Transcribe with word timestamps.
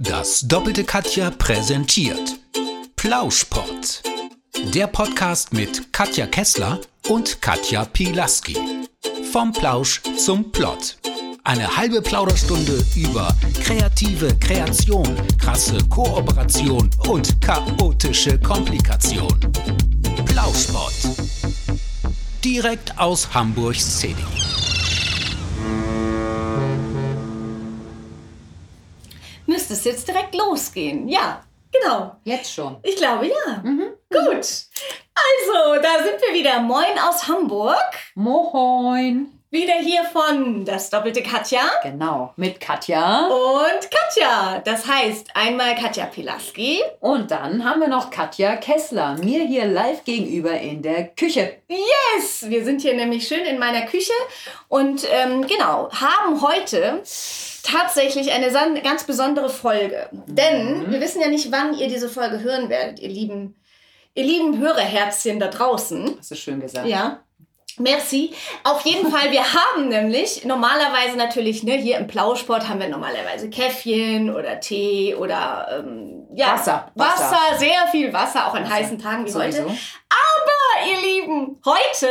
Das 0.00 0.42
doppelte 0.46 0.84
Katja 0.84 1.28
präsentiert 1.32 2.38
Plauschpott. 2.94 4.00
Der 4.72 4.86
Podcast 4.86 5.52
mit 5.52 5.92
Katja 5.92 6.28
Kessler 6.28 6.78
und 7.08 7.42
Katja 7.42 7.84
Pilaski. 7.84 8.56
Vom 9.32 9.52
Plausch 9.52 10.00
zum 10.16 10.52
Plott. 10.52 10.98
Eine 11.42 11.76
halbe 11.76 12.00
Plauderstunde 12.00 12.80
über 12.94 13.34
kreative 13.64 14.38
Kreation, 14.38 15.16
krasse 15.36 15.78
Kooperation 15.88 16.88
und 17.08 17.40
chaotische 17.40 18.38
Komplikation. 18.38 19.36
Plauschpott. 20.26 20.94
Direkt 22.44 22.96
aus 22.96 23.34
Hamburgs 23.34 23.98
City. 23.98 24.37
Müsste 29.68 29.90
es 29.90 29.96
jetzt 29.96 30.08
direkt 30.08 30.34
losgehen? 30.34 31.08
Ja, 31.08 31.42
genau. 31.70 32.16
Jetzt 32.24 32.54
schon. 32.54 32.78
Ich 32.82 32.96
glaube 32.96 33.26
ja. 33.26 33.62
Gut. 34.10 34.46
Also, 35.14 35.82
da 35.82 36.02
sind 36.02 36.22
wir 36.22 36.32
wieder. 36.32 36.60
Moin 36.60 36.98
aus 36.98 37.28
Hamburg. 37.28 37.76
Moin. 38.14 39.37
Wieder 39.50 39.76
hier 39.80 40.04
von 40.04 40.66
das 40.66 40.90
doppelte 40.90 41.22
Katja 41.22 41.60
Genau, 41.82 42.34
mit 42.36 42.60
Katja. 42.60 43.28
und 43.28 43.90
Katja. 43.90 44.60
Das 44.62 44.86
heißt 44.86 45.28
einmal 45.34 45.74
Katja 45.74 46.04
Pilaski. 46.04 46.82
Und 47.00 47.30
dann 47.30 47.64
haben 47.64 47.80
wir 47.80 47.88
noch 47.88 48.10
Katja 48.10 48.56
Kessler, 48.56 49.16
mir 49.16 49.44
hier 49.46 49.64
live 49.64 50.04
gegenüber 50.04 50.52
in 50.52 50.82
der 50.82 51.08
Küche. 51.08 51.54
Yes, 51.66 52.44
wir 52.50 52.62
sind 52.62 52.82
hier 52.82 52.94
nämlich 52.94 53.26
schön 53.26 53.46
in 53.46 53.58
meiner 53.58 53.86
Küche 53.86 54.12
und 54.68 55.06
ähm, 55.10 55.46
genau, 55.46 55.88
haben 55.92 56.42
heute 56.42 57.02
tatsächlich 57.62 58.30
eine 58.32 58.50
ganz 58.82 59.04
besondere 59.04 59.48
Folge. 59.48 60.10
Denn 60.26 60.90
wir 60.90 61.00
wissen 61.00 61.22
ja 61.22 61.28
nicht, 61.28 61.50
wann 61.50 61.72
ihr 61.72 61.88
diese 61.88 62.10
Folge 62.10 62.40
hören 62.42 62.68
werdet, 62.68 63.00
ihr 63.00 63.08
lieben, 63.08 63.56
ihr 64.12 64.24
lieben 64.24 64.58
Hörerherzchen 64.58 65.40
da 65.40 65.46
draußen. 65.48 66.16
Hast 66.18 66.32
du 66.32 66.34
schön 66.34 66.60
gesagt. 66.60 66.86
Ja. 66.86 67.20
Merci. 67.78 68.34
Auf 68.64 68.82
jeden 68.82 69.10
Fall, 69.10 69.30
wir 69.30 69.42
haben 69.54 69.88
nämlich 69.88 70.44
normalerweise 70.44 71.16
natürlich, 71.16 71.62
ne, 71.62 71.72
hier 71.74 71.98
im 71.98 72.06
Plausport 72.06 72.68
haben 72.68 72.80
wir 72.80 72.88
normalerweise 72.88 73.50
Käffchen 73.50 74.34
oder 74.34 74.60
Tee 74.60 75.14
oder 75.14 75.80
ähm, 75.80 76.26
ja, 76.34 76.52
Wasser, 76.52 76.90
Wasser. 76.94 77.30
Wasser. 77.32 77.58
sehr 77.58 77.86
viel 77.90 78.12
Wasser, 78.12 78.46
auch 78.46 78.54
an 78.54 78.68
heißen 78.68 78.98
Tagen 78.98 79.24
wie 79.24 79.30
Sowieso. 79.30 79.62
heute. 79.64 79.78
Aber 80.10 80.90
ihr 80.90 81.00
Lieben, 81.00 81.60
heute 81.64 82.08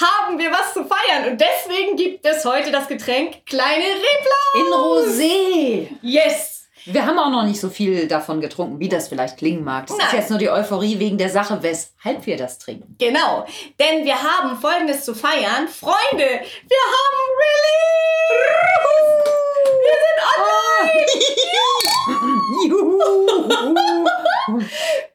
haben 0.00 0.38
wir 0.38 0.50
was 0.50 0.74
zu 0.74 0.84
feiern 0.84 1.30
und 1.30 1.40
deswegen 1.40 1.96
gibt 1.96 2.26
es 2.26 2.44
heute 2.44 2.70
das 2.70 2.88
Getränk 2.88 3.46
Kleine 3.46 3.84
In 3.84 4.62
Reblaus. 4.62 5.06
Rosé. 5.08 5.88
Yes. 6.02 6.59
Wir 6.86 7.06
haben 7.06 7.18
auch 7.18 7.30
noch 7.30 7.44
nicht 7.44 7.60
so 7.60 7.68
viel 7.68 8.08
davon 8.08 8.40
getrunken, 8.40 8.78
wie 8.80 8.88
das 8.88 9.08
vielleicht 9.08 9.36
klingen 9.36 9.64
mag. 9.64 9.86
Das 9.86 9.96
ist 9.96 10.02
Nein. 10.02 10.16
jetzt 10.20 10.30
nur 10.30 10.38
die 10.38 10.48
Euphorie 10.50 10.98
wegen 10.98 11.18
der 11.18 11.28
Sache, 11.30 11.62
weshalb 11.62 12.24
wir 12.26 12.36
das 12.36 12.58
trinken. 12.58 12.96
Genau, 12.98 13.44
denn 13.78 14.04
wir 14.04 14.20
haben 14.22 14.56
Folgendes 14.58 15.04
zu 15.04 15.14
feiern. 15.14 15.68
Freunde, 15.68 16.24
wir 16.24 16.82
haben 16.92 17.20
Release! 17.40 18.80
Wir 19.82 19.96
sind 20.04 20.18
online! 20.36 21.06
Juhu. 22.68 22.98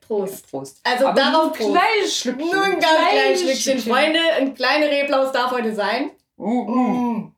Prost. 0.07 0.49
Prost. 0.51 0.77
Also 0.83 1.07
Aber 1.07 1.19
darauf 1.19 1.33
nur 1.33 1.43
ein 1.45 1.53
Prost. 1.53 1.71
kleines 1.73 2.17
Schlückchen. 2.17 2.49
Nur 2.51 2.63
ein 2.63 2.79
ganz 2.79 3.09
kleines 3.11 3.41
Schlückchen. 3.41 3.79
Freunde, 3.79 4.19
ein 4.37 4.53
kleiner 4.55 4.87
Reblaus 4.87 5.31
darf 5.31 5.51
heute 5.51 5.73
sein. 5.73 6.11
Mhm. 6.37 7.31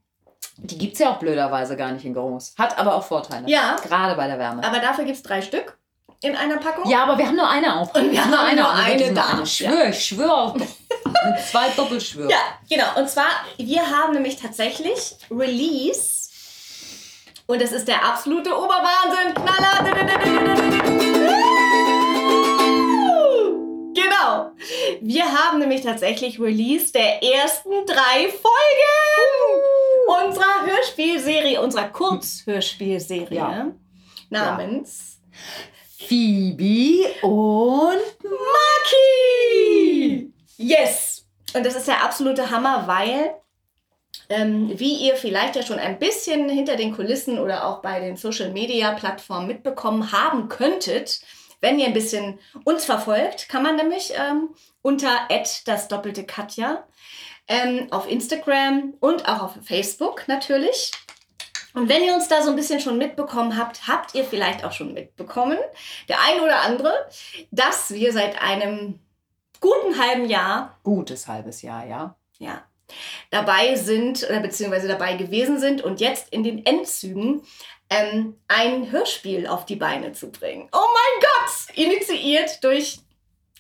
Die 0.58 0.78
gibt 0.78 0.94
es 0.94 1.00
ja 1.00 1.12
auch 1.12 1.18
blöderweise 1.18 1.78
gar 1.78 1.92
nicht 1.92 2.04
in 2.06 2.14
groß. 2.14 2.56
Hat 2.58 2.78
aber 2.80 2.96
auch 2.96 3.04
Vorteile. 3.04 3.48
Ja. 3.48 3.76
Gerade 3.84 4.16
bei 4.16 4.28
der 4.28 4.40
Wärme. 4.40 4.64
Aber 4.64 4.80
dafür 4.80 5.06
gibt 5.06 5.18
es 5.18 5.24
drei 5.24 5.42
Stück 5.42 5.78
in 6.22 6.36
einer 6.36 6.58
Packung. 6.58 6.90
Ja, 6.90 7.04
aber 7.04 7.18
wir 7.18 7.28
haben 7.28 7.36
nur 7.36 7.48
eine 7.48 7.80
auch. 7.80 7.94
Und 7.94 8.12
wir 8.12 8.22
haben 8.22 8.32
nur 8.32 8.40
eine 8.40 8.62
nur 9.06 9.14
da. 9.14 9.26
eine. 9.34 9.44
Ich 9.44 9.58
schwöre, 9.58 9.90
ich 9.90 10.06
schwöre 10.06 10.34
auf 10.34 10.54
zwei 11.52 11.70
Doppelschwören. 11.76 12.30
Ja, 12.30 12.40
genau. 12.70 12.86
Und 12.98 13.10
zwar, 13.10 13.30
wir 13.58 13.82
haben 13.82 14.14
nämlich 14.14 14.38
tatsächlich 14.38 15.16
Release. 15.30 16.30
Und 17.46 17.62
das 17.62 17.72
ist 17.72 17.88
der 17.88 18.04
absolute 18.04 18.50
Oberwahnsinn. 18.50 19.34
Knaller. 19.36 19.86
Genau. 23.94 24.52
Wir 25.02 25.26
haben 25.26 25.60
nämlich 25.60 25.82
tatsächlich 25.82 26.40
Release 26.40 26.92
der 26.92 27.24
ersten 27.24 27.86
drei 27.86 28.28
Folgen 28.30 29.77
unserer 30.08 30.66
Hörspielserie, 30.66 31.62
unserer 31.62 31.90
Kurzhörspielserie 31.90 33.36
Ja. 33.36 33.72
namens 34.30 35.20
Phoebe 36.08 37.06
und 37.22 38.02
Maki! 38.24 40.34
Yes! 40.58 41.26
Und 41.54 41.66
das 41.66 41.76
ist 41.76 41.88
der 41.88 42.04
absolute 42.04 42.50
Hammer, 42.52 42.88
weil, 42.88 43.36
ähm, 44.30 44.72
wie 44.78 44.96
ihr 45.08 45.16
vielleicht 45.16 45.56
ja 45.56 45.64
schon 45.64 45.80
ein 45.80 46.00
bisschen 46.00 46.50
hinter 46.50 46.76
den 46.76 46.94
Kulissen 46.96 47.40
oder 47.40 47.66
auch 47.66 47.82
bei 47.82 48.00
den 48.00 48.18
Social 48.18 48.52
Media 48.52 48.92
Plattformen 48.94 49.48
mitbekommen 49.48 50.12
haben 50.12 50.50
könntet, 50.50 51.22
wenn 51.62 51.80
ihr 51.80 51.88
ein 51.88 51.94
bisschen 51.94 52.40
uns 52.66 52.86
verfolgt, 52.86 53.50
kann 53.50 53.64
man 53.64 53.78
nämlich 53.78 54.14
ähm, 54.16 54.50
unter 54.82 55.28
das 55.66 55.88
doppelte 55.88 56.26
Katja 56.26 56.86
ähm, 57.48 57.88
auf 57.92 58.10
Instagram 58.10 58.94
und 59.00 59.28
auch 59.28 59.42
auf 59.42 59.52
Facebook 59.64 60.28
natürlich. 60.28 60.92
Und 61.74 61.90
wenn 61.90 62.04
ihr 62.04 62.16
uns 62.16 62.28
da 62.28 62.42
so 62.42 62.50
ein 62.50 62.56
bisschen 62.56 62.80
schon 62.80 62.98
mitbekommen 62.98 63.56
habt, 63.56 63.88
habt 63.88 64.16
ihr 64.16 64.24
vielleicht 64.24 64.64
auch 64.64 64.72
schon 64.72 64.94
mitbekommen, 64.94 65.60
der 66.10 66.18
ein 66.22 66.42
oder 66.42 66.62
andere, 66.62 66.92
dass 67.52 67.92
wir 67.92 68.12
seit 68.14 68.42
einem 68.42 69.00
guten 69.60 70.00
halben 70.00 70.26
Jahr 70.28 70.78
gutes 70.84 71.28
halbes 71.28 71.62
Jahr, 71.62 71.86
ja. 71.86 72.16
ja, 72.40 72.64
dabei 73.30 73.76
sind 73.76 74.24
oder 74.24 74.40
beziehungsweise 74.40 74.88
dabei 74.88 75.18
gewesen 75.18 75.60
sind 75.60 75.84
und 75.84 76.00
jetzt 76.00 76.34
in 76.34 76.44
den 76.44 76.66
Endzügen 76.66 77.44
ähm, 77.90 78.38
ein 78.48 78.92
Hörspiel 78.92 79.48
auf 79.48 79.66
die 79.66 79.76
Beine 79.76 80.14
zu 80.14 80.32
bringen. 80.32 80.70
Oh 80.72 80.78
mein 80.94 81.22
Gott! 81.22 81.76
Initiiert 81.78 82.64
durch 82.64 83.00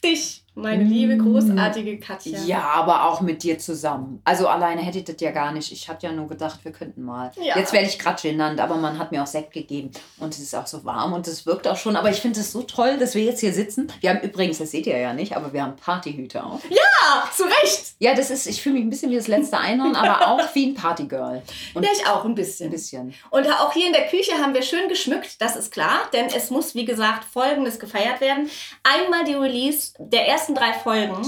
dich, 0.03 0.43
meine 0.57 0.83
liebe, 0.83 1.17
großartige 1.17 1.99
Katja. 1.99 2.39
Ja, 2.45 2.61
aber 2.61 3.05
auch 3.09 3.21
mit 3.21 3.43
dir 3.43 3.57
zusammen. 3.59 4.21
Also 4.23 4.47
alleine 4.47 4.81
hätte 4.81 4.99
ich 4.99 5.03
das 5.03 5.15
ja 5.19 5.31
gar 5.31 5.51
nicht. 5.51 5.71
Ich 5.71 5.89
hatte 5.89 6.07
ja 6.07 6.13
nur 6.13 6.27
gedacht, 6.27 6.59
wir 6.63 6.71
könnten 6.71 7.03
mal. 7.03 7.31
Ja. 7.41 7.57
Jetzt 7.57 7.73
werde 7.73 7.87
ich 7.87 7.99
gerade 7.99 8.21
genannt, 8.21 8.59
aber 8.59 8.75
man 8.75 8.97
hat 8.97 9.11
mir 9.11 9.21
auch 9.23 9.27
Sekt 9.27 9.53
gegeben 9.53 9.91
und 10.19 10.33
es 10.33 10.39
ist 10.39 10.55
auch 10.55 10.67
so 10.67 10.85
warm 10.85 11.13
und 11.13 11.27
es 11.27 11.45
wirkt 11.45 11.67
auch 11.67 11.77
schon. 11.77 11.95
Aber 11.95 12.09
ich 12.09 12.17
finde 12.21 12.39
es 12.39 12.51
so 12.51 12.61
toll, 12.63 12.97
dass 12.97 13.15
wir 13.15 13.23
jetzt 13.23 13.39
hier 13.39 13.53
sitzen. 13.53 13.91
Wir 14.01 14.11
haben 14.11 14.21
übrigens, 14.21 14.57
das 14.59 14.71
seht 14.71 14.87
ihr 14.87 14.97
ja 14.97 15.13
nicht, 15.13 15.35
aber 15.35 15.53
wir 15.53 15.63
haben 15.63 15.75
Partyhüte 15.75 16.43
auf. 16.43 16.61
Ah, 17.01 17.23
zu 17.35 17.43
Recht! 17.43 17.95
Ja, 17.99 18.13
das 18.13 18.29
ist, 18.29 18.47
ich 18.47 18.61
fühle 18.61 18.75
mich 18.75 18.83
ein 18.83 18.89
bisschen 18.89 19.11
wie 19.11 19.15
das 19.15 19.27
letzte 19.27 19.57
Einhorn, 19.57 19.95
aber 19.95 20.27
auch 20.31 20.55
wie 20.55 20.67
ein 20.67 20.75
Partygirl. 20.75 21.41
Und 21.73 21.83
Ja, 21.83 21.89
ich 21.93 22.05
auch 22.07 22.25
ein 22.25 22.31
ein 22.31 22.35
bisschen. 22.35 22.69
bisschen. 22.69 23.13
Und 23.29 23.47
auch 23.47 23.73
hier 23.73 23.87
in 23.87 23.93
der 23.93 24.07
Küche 24.07 24.33
haben 24.33 24.53
wir 24.53 24.61
schön 24.61 24.87
geschmückt, 24.89 25.41
das 25.41 25.55
ist 25.55 25.71
klar, 25.71 26.01
denn 26.13 26.27
es 26.35 26.49
muss, 26.49 26.75
wie 26.75 26.85
gesagt, 26.85 27.25
Folgendes 27.25 27.79
gefeiert 27.79 28.21
werden. 28.21 28.49
Einmal 28.83 29.23
die 29.23 29.33
Release 29.33 29.93
der 29.99 30.27
ersten 30.27 30.46
drei 30.55 30.73
Folgen, 30.73 31.21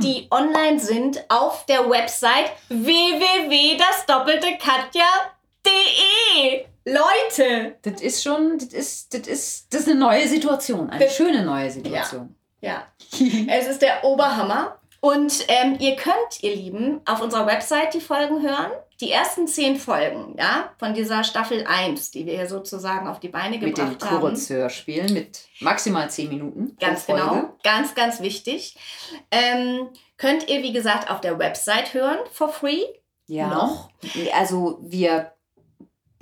die 0.00 0.28
online 0.30 0.78
sind 0.80 1.24
auf 1.28 1.64
der 1.66 1.88
Website 1.88 2.50
www.dasdoppelte-katja.de. 5.64 6.64
Leute! 6.86 7.76
Das 7.82 8.00
ist 8.02 8.22
schon, 8.22 8.58
das 8.58 8.68
ist, 8.68 9.14
das 9.14 9.26
ist, 9.26 9.72
das 9.72 9.80
ist 9.82 9.88
eine 9.88 9.98
neue 9.98 10.28
Situation. 10.28 10.90
Eine 10.90 11.04
Das- 11.04 11.16
schöne 11.16 11.42
neue 11.44 11.70
Situation. 11.70 12.34
Ja, 12.60 12.84
es 13.48 13.66
ist 13.66 13.82
der 13.82 14.04
Oberhammer. 14.04 14.78
Und 15.00 15.44
ähm, 15.48 15.76
ihr 15.80 15.96
könnt, 15.96 16.42
ihr 16.42 16.56
Lieben, 16.56 17.00
auf 17.04 17.20
unserer 17.20 17.46
Website 17.46 17.92
die 17.92 18.00
Folgen 18.00 18.40
hören. 18.42 18.70
Die 19.00 19.10
ersten 19.10 19.46
zehn 19.48 19.76
Folgen, 19.76 20.36
ja, 20.38 20.72
von 20.78 20.94
dieser 20.94 21.24
Staffel 21.24 21.64
1, 21.66 22.12
die 22.12 22.26
wir 22.26 22.34
hier 22.34 22.48
sozusagen 22.48 23.08
auf 23.08 23.20
die 23.20 23.28
Beine 23.28 23.58
Mit 23.58 23.76
den 23.76 23.90
gebracht 23.90 24.10
haben. 24.10 24.20
Kurzhörspielen 24.20 25.12
mit 25.12 25.48
maximal 25.60 26.08
10 26.08 26.28
Minuten. 26.28 26.76
Ganz 26.78 27.06
genau. 27.06 27.54
Ganz, 27.62 27.94
ganz 27.94 28.20
wichtig. 28.20 28.76
Ähm, 29.30 29.88
könnt 30.16 30.48
ihr, 30.48 30.62
wie 30.62 30.72
gesagt, 30.72 31.10
auf 31.10 31.20
der 31.20 31.38
Website 31.38 31.94
hören, 31.94 32.18
for 32.30 32.48
free. 32.48 32.82
Ja. 33.26 33.48
Noch? 33.48 33.90
Also 34.34 34.78
wir 34.82 35.32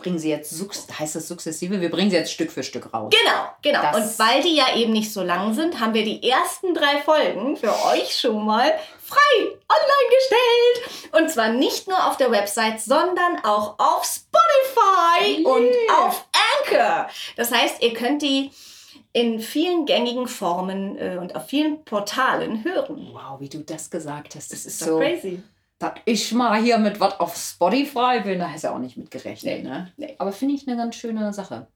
bringen 0.03 0.19
sie 0.19 0.31
jetzt, 0.31 0.53
heißt 0.99 1.15
das 1.15 1.29
sukzessive? 1.29 1.81
Wir 1.81 1.91
bringen 1.91 2.11
sie 2.11 2.17
jetzt 2.17 2.33
Stück 2.33 2.51
für 2.53 2.63
Stück 2.63 2.93
raus. 2.93 3.13
Genau, 3.13 3.45
genau. 3.63 3.81
Das- 3.93 3.97
Und 4.13 4.19
weil 4.19 4.43
die 4.43 4.55
ja 4.57 4.75
eben 4.77 4.93
nicht 4.93 5.13
so 5.13 5.23
lang 5.23 5.55
sind, 5.55 5.81
haben 5.81 5.95
wir 5.95 6.05
die 6.05 6.29
ersten 6.29 6.75
drei 6.75 7.01
Folgen 7.03 7.57
für 7.57 7.73
euch 7.87 8.19
schon 8.19 8.45
mal 8.45 8.73
frei 9.03 9.41
online 9.41 10.11
gestellt. 10.19 11.13
Und 11.21 11.31
zwar 11.31 11.49
nicht 11.51 11.89
nur 11.89 12.07
auf 12.09 12.17
der 12.17 12.31
Website, 12.31 12.81
sondern 12.81 13.39
auch 13.45 13.79
auf 13.79 14.05
Spotify 14.05 15.45
und 15.45 15.71
auf 16.05 16.25
Anchor. 16.67 17.09
Das 17.37 17.53
heißt, 17.53 17.83
ihr 17.83 17.93
könnt 17.95 18.23
die 18.23 18.51
in 19.15 19.41
vielen 19.41 19.85
gängigen 19.85 20.27
Formen 20.27 20.97
äh, 20.99 21.19
und 21.21 21.37
auf 21.37 21.47
vielen 21.47 21.85
Portalen 21.85 22.65
hören. 22.65 23.11
Wow, 23.13 23.41
wie 23.41 23.49
du 23.49 23.59
das 23.59 23.91
gesagt 23.91 24.35
hast. 24.37 24.53
Das 24.53 24.61
ist 24.61 24.81
Ist 24.81 24.89
so, 24.89 24.99
crazy. 24.99 25.43
Dass 25.83 25.93
ich 26.05 26.33
mal 26.33 26.61
hier 26.63 26.79
mit 26.79 27.01
was 27.01 27.19
auf 27.21 27.37
Spotify 27.37 28.21
bin, 28.23 28.39
da 28.39 28.51
hast 28.51 28.65
du 28.65 28.69
auch 28.71 28.79
nicht 28.79 28.97
mit 28.97 29.11
gerechnet. 29.11 29.63
Nee, 29.63 29.69
ne? 29.69 29.93
nee. 29.97 30.15
Aber 30.19 30.33
finde 30.33 30.55
ich 30.55 30.67
eine 30.67 30.77
ganz 30.77 30.97
schöne 30.97 31.33
Sache. 31.33 31.67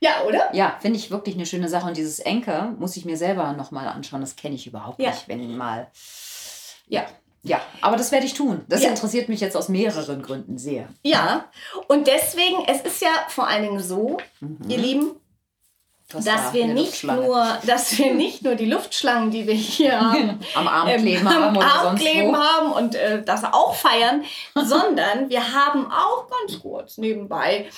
Ja, 0.00 0.22
oder? 0.26 0.54
Ja, 0.54 0.76
finde 0.80 0.98
ich 0.98 1.10
wirklich 1.10 1.34
eine 1.36 1.46
schöne 1.46 1.68
Sache. 1.68 1.86
Und 1.88 1.96
dieses 1.96 2.18
Enker 2.18 2.74
muss 2.78 2.96
ich 2.96 3.04
mir 3.04 3.16
selber 3.16 3.52
nochmal 3.52 3.88
anschauen. 3.88 4.20
Das 4.20 4.36
kenne 4.36 4.54
ich 4.54 4.66
überhaupt 4.66 5.00
Ja. 5.00 5.10
nicht, 5.10 5.28
wenn 5.28 5.56
mal. 5.56 5.88
Ja, 6.88 7.06
ja, 7.42 7.60
aber 7.80 7.96
das 7.96 8.10
werde 8.12 8.26
ich 8.26 8.34
tun. 8.34 8.64
Das 8.68 8.82
Ja. 8.82 8.90
interessiert 8.90 9.28
mich 9.28 9.40
jetzt 9.40 9.56
aus 9.56 9.68
mehreren 9.68 10.20
Gründen 10.22 10.58
sehr. 10.58 10.88
Ja. 11.02 11.46
Und 11.88 12.06
deswegen, 12.08 12.64
es 12.66 12.80
ist 12.82 13.00
ja 13.00 13.08
vor 13.28 13.46
allen 13.48 13.62
Dingen 13.62 13.80
so, 13.80 14.18
ihr 14.68 14.78
Lieben, 14.78 15.12
Was 16.12 16.24
da 16.24 16.36
dass 16.36 16.52
wir 16.52 16.66
nicht 16.68 17.02
nur, 17.02 17.58
dass 17.66 17.98
wir 17.98 18.14
nicht 18.14 18.42
nur 18.42 18.54
die 18.54 18.66
Luftschlangen, 18.66 19.30
die 19.32 19.46
wir 19.46 19.54
hier 19.54 20.00
haben, 20.00 20.40
am 20.54 20.68
Arm 20.68 20.88
ähm, 20.88 21.02
kleben 21.02 21.26
am 21.26 21.34
haben 21.34 21.56
oder 21.56 21.66
Arm 21.66 21.96
kleben 21.96 22.36
haben 22.36 22.72
und 22.72 22.94
äh, 22.94 23.22
das 23.24 23.42
auch 23.42 23.74
feiern, 23.74 24.24
sondern 24.54 25.28
wir 25.28 25.52
haben 25.52 25.90
auch 25.90 26.28
ganz 26.28 26.60
kurz 26.60 26.98
nebenbei 26.98 27.68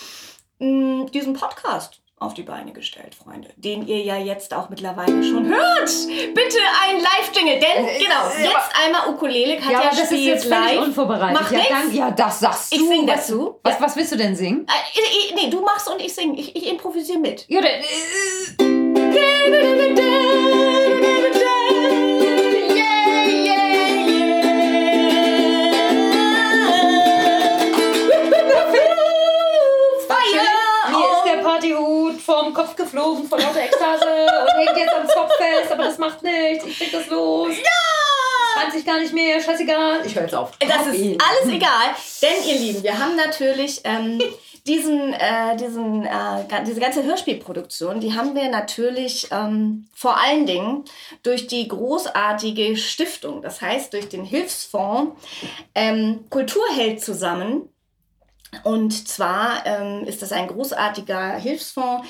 mh, 0.59 1.07
diesen 1.11 1.33
Podcast 1.33 2.01
auf 2.21 2.35
die 2.35 2.43
Beine 2.43 2.73
gestellt, 2.73 3.15
Freunde, 3.15 3.49
den 3.57 3.87
ihr 3.87 3.99
ja 4.03 4.17
jetzt 4.17 4.53
auch 4.55 4.69
mittlerweile 4.69 5.23
schon 5.23 5.47
hört. 5.49 5.91
Bitte 6.35 6.59
ein 6.89 6.97
Live-Jingle, 7.01 7.61
denn 7.61 7.85
Äh, 7.87 7.99
genau, 7.99 8.29
äh, 8.37 8.43
jetzt 8.45 8.71
einmal 8.85 9.09
Ukulele, 9.15 9.57
Katja 9.57 9.71
Ja, 9.85 9.91
das 9.91 9.99
ist 10.01 10.07
spielt 10.07 10.25
jetzt 10.25 10.47
völlig 10.47 10.75
live. 10.75 10.83
unvorbereitet. 10.87 11.41
Macht 11.41 11.53
ja, 11.53 11.61
danke. 11.69 11.97
ja, 11.97 12.11
das 12.11 12.41
sagst 12.41 12.73
Ich 12.73 12.79
du. 12.81 12.89
sing 12.89 13.07
was, 13.07 13.17
dazu. 13.29 13.61
Was, 13.63 13.75
Ja. 13.75 13.81
was 13.83 13.97
willst 13.97 14.13
du 14.13 14.17
denn 14.17 14.35
singen? 14.35 14.67
Äh, 14.69 15.01
äh, 15.01 15.35
nee, 15.45 15.51
du 15.51 15.61
machst 15.61 15.89
und 15.91 16.01
ich 16.01 16.13
singe. 16.15 16.39
Ich, 16.41 16.55
ich 16.57 16.67
improvisiere 16.69 17.19
mit. 17.19 17.45
Ja, 17.49 17.61
dann, 17.61 17.81
geflogen 32.89 33.29
vor 33.29 33.39
lauter 33.39 33.61
Ekstase 33.61 34.07
und 34.07 34.67
hängt 34.67 34.79
jetzt 34.79 34.95
am 34.95 35.07
Zopf 35.07 35.33
fest, 35.37 35.73
aber 35.73 35.85
das 35.85 35.99
macht 35.99 36.23
nichts. 36.23 36.65
Ich 36.67 36.79
krieg 36.79 36.93
das 36.93 37.07
los. 37.09 37.55
Ja! 37.57 38.63
20 38.63 38.85
gar 38.85 38.99
nicht 38.99 39.15
mehr, 39.15 39.41
scheißegal. 39.41 40.01
Ich 40.05 40.15
höre 40.15 40.23
jetzt 40.23 40.35
auf. 40.35 40.51
Das 40.59 40.81
Auf 40.81 40.89
ist 40.89 40.99
ihn. 40.99 41.19
alles 41.21 41.55
egal, 41.55 41.95
denn 42.23 42.49
ihr 42.49 42.59
Lieben, 42.59 42.83
wir 42.83 42.99
haben 42.99 43.15
natürlich 43.15 43.81
ähm, 43.85 44.21
diesen, 44.67 45.13
äh, 45.13 45.57
diesen, 45.57 46.05
äh, 46.05 46.65
diese 46.67 46.81
ganze 46.81 47.05
Hörspielproduktion, 47.05 48.01
die 48.01 48.15
haben 48.15 48.35
wir 48.35 48.49
natürlich 48.49 49.29
ähm, 49.31 49.87
vor 49.95 50.19
allen 50.19 50.47
Dingen 50.47 50.85
durch 51.23 51.47
die 51.47 51.69
großartige 51.69 52.77
Stiftung, 52.77 53.43
das 53.43 53.61
heißt 53.61 53.93
durch 53.93 54.09
den 54.09 54.25
Hilfsfonds 54.25 55.13
ähm, 55.75 56.25
Kulturheld 56.29 57.03
zusammen. 57.03 57.69
Und 58.65 59.07
zwar 59.07 59.67
ähm, 59.67 60.05
ist 60.05 60.23
das 60.23 60.33
ein 60.33 60.49
großartiger 60.49 61.35
Hilfsfonds 61.35 62.09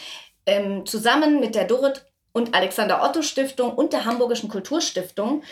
ähm, 0.49 0.85
zusammen 0.87 1.39
mit 1.41 1.55
der 1.55 1.65
Dorit 1.65 2.05
und 2.33 2.55
Alexander 2.55 3.03
Otto 3.03 3.23
Stiftung 3.23 3.73
und 3.73 3.93
der 3.93 4.05
Hamburgischen 4.05 4.49
Kulturstiftung. 4.49 5.43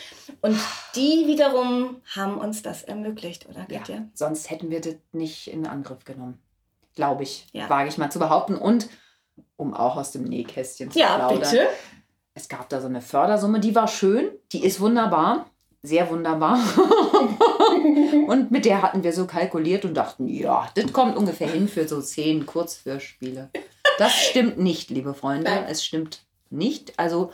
Und 0.43 0.58
die 0.94 1.25
wiederum 1.26 2.00
haben 2.14 2.38
uns 2.38 2.62
das 2.62 2.82
ermöglicht, 2.82 3.46
oder 3.48 3.66
Ja, 3.69 3.78
Katja? 3.78 4.02
sonst 4.14 4.50
hätten 4.50 4.70
wir 4.70 4.81
das 4.81 4.94
nicht 5.12 5.48
in 5.48 5.66
Angriff 5.66 6.04
genommen. 6.04 6.38
Glaube 6.94 7.22
ich, 7.25 7.46
Ja. 7.52 7.69
wage 7.69 7.88
ich 7.88 7.98
mal 7.98 8.10
zu 8.10 8.19
behaupten. 8.19 8.56
Und 8.56 8.88
um 9.56 9.75
auch 9.75 9.96
aus 9.96 10.12
dem 10.12 10.25
Nähkästchen 10.25 10.90
zu 10.90 10.98
Ja, 10.98 11.16
plaudern. 11.16 11.40
bitte. 11.40 11.66
Es 12.34 12.48
gab 12.48 12.69
da 12.69 12.81
so 12.81 12.87
eine 12.87 13.00
Fördersumme, 13.00 13.60
die 13.60 13.75
war 13.75 13.88
schön, 13.88 14.28
die 14.52 14.64
ist 14.64 14.78
wunderbar, 14.81 15.46
sehr 15.82 16.08
wunderbar. 16.10 16.58
und 18.28 18.50
mit 18.50 18.64
der 18.64 18.82
hatten 18.82 19.02
wir 19.02 19.12
so 19.12 19.26
kalkuliert 19.26 19.84
und 19.84 19.94
dachten, 19.94 20.28
ja, 20.28 20.69
das 20.75 20.93
kommt 20.93 21.16
ungefähr 21.16 21.48
hin 21.50 21.69
für 21.69 21.87
so 21.88 22.00
zehn 22.02 22.44
Kurzhörspiele. 22.46 23.50
Das 23.98 24.12
stimmt 24.12 24.58
nicht, 24.58 24.90
liebe 24.90 25.14
Freunde. 25.14 25.50
Nein. 25.50 25.64
Es 25.69 25.84
stimmt 25.84 26.25
nicht. 26.50 26.98
Also 26.98 27.32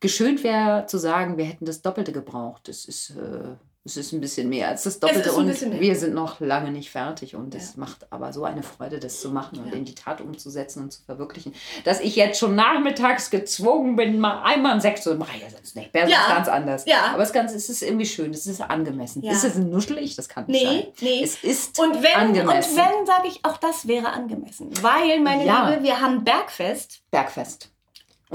geschönt 0.00 0.44
wäre 0.44 0.86
zu 0.86 0.98
sagen, 0.98 1.36
wir 1.36 1.44
hätten 1.44 1.64
das 1.64 1.82
Doppelte 1.82 2.12
gebraucht. 2.12 2.68
Es 2.68 2.84
ist, 2.84 3.10
äh, 3.10 3.56
es 3.86 3.98
ist 3.98 4.12
ein 4.12 4.20
bisschen 4.20 4.48
mehr 4.48 4.68
als 4.68 4.84
das 4.84 4.98
Doppelte 4.98 5.32
und 5.32 5.46
wir 5.80 5.94
sind 5.96 6.14
noch 6.14 6.40
lange 6.40 6.70
nicht 6.72 6.90
fertig. 6.90 7.34
Und 7.36 7.54
es 7.54 7.74
Ja. 7.74 7.80
macht 7.80 8.06
aber 8.10 8.32
so 8.32 8.44
eine 8.44 8.62
Freude, 8.62 8.98
das 8.98 9.20
zu 9.20 9.30
machen 9.30 9.58
und 9.60 9.68
Ja. 9.68 9.74
in 9.74 9.84
die 9.84 9.94
Tat 9.94 10.22
umzusetzen 10.22 10.82
und 10.84 10.90
zu 10.92 11.02
verwirklichen, 11.02 11.52
dass 11.84 12.00
ich 12.00 12.16
jetzt 12.16 12.38
schon 12.38 12.54
nachmittags 12.54 13.28
gezwungen 13.28 13.96
bin, 13.96 14.18
mal 14.18 14.42
einmal 14.42 14.72
ein 14.72 14.80
Sekt 14.80 15.02
zu 15.02 15.14
machen. 15.16 15.38
Ja, 15.38 15.50
sonst 15.50 15.76
nicht. 15.76 15.92
Wäre 15.92 16.08
Ja. 16.08 16.28
ganz 16.28 16.48
anders. 16.48 16.84
Ja. 16.86 17.08
Aber 17.10 17.18
das 17.18 17.32
Ganze 17.34 17.56
es 17.56 17.68
ist 17.68 17.82
irgendwie 17.82 18.06
schön, 18.06 18.30
es 18.30 18.46
ist 18.46 18.62
angemessen. 18.62 19.22
Ja. 19.22 19.32
Ist 19.32 19.44
es 19.44 19.56
ein 19.56 19.68
nuschelig? 19.68 20.16
Das 20.16 20.28
kann 20.30 20.46
nicht 20.46 20.62
Nee, 20.64 20.66
sein. 20.80 20.86
nee. 21.02 21.20
Es 21.22 21.44
ist 21.44 21.78
Und 21.78 22.02
wenn, 22.02 22.14
angemessen. 22.14 22.70
und 22.72 22.76
wenn, 22.78 23.06
sage 23.06 23.28
ich, 23.28 23.44
auch 23.44 23.58
das 23.58 23.86
wäre 23.86 24.08
angemessen. 24.14 24.70
Weil, 24.82 25.20
meine. 25.20 25.42
Liebe, 25.42 25.82
wir 25.82 26.00
haben 26.00 26.24
Bergfest. 26.24 27.02
Bergfest. 27.10 27.70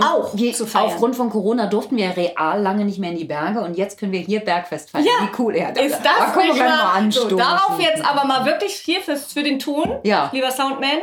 Auch 0.01 0.33
je, 0.35 0.51
zu 0.53 0.65
feiern. 0.65 0.85
Aufgrund 0.85 1.15
von 1.15 1.29
Corona 1.29 1.67
durften 1.67 1.97
wir 1.97 2.15
real 2.15 2.61
lange 2.61 2.85
nicht 2.85 2.99
mehr 2.99 3.11
in 3.11 3.17
die 3.17 3.25
Berge 3.25 3.61
und 3.61 3.77
jetzt 3.77 3.99
können 3.99 4.11
wir 4.11 4.19
hier 4.19 4.39
Bergfest 4.41 4.89
feiern. 4.91 5.05
Ja. 5.05 5.11
Wie 5.27 5.41
cool 5.41 5.55
er 5.55 5.75
Ist 5.75 5.95
das 5.95 6.03
da 6.03 6.31
können 6.31 6.55
wir 6.55 6.63
mal 6.63 6.69
wahr? 6.69 6.91
So, 6.93 6.97
anstoßen. 6.97 7.37
darauf 7.37 7.79
jetzt 7.79 8.03
aber 8.05 8.25
mal 8.25 8.45
wirklich 8.45 8.73
hier 8.75 9.01
fürs, 9.01 9.31
für 9.33 9.43
den 9.43 9.59
Ton, 9.59 9.99
Ja. 10.03 10.29
lieber 10.33 10.51
Soundman. 10.51 10.99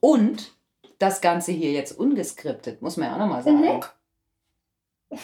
Und 0.00 0.52
das 0.98 1.20
Ganze 1.20 1.52
hier 1.52 1.72
jetzt 1.72 1.92
ungeskriptet, 1.98 2.82
muss 2.82 2.96
man 2.96 3.08
ja 3.08 3.14
auch 3.14 3.18
nochmal 3.18 3.42
sagen. 3.42 3.60
Mhm. 3.60 5.18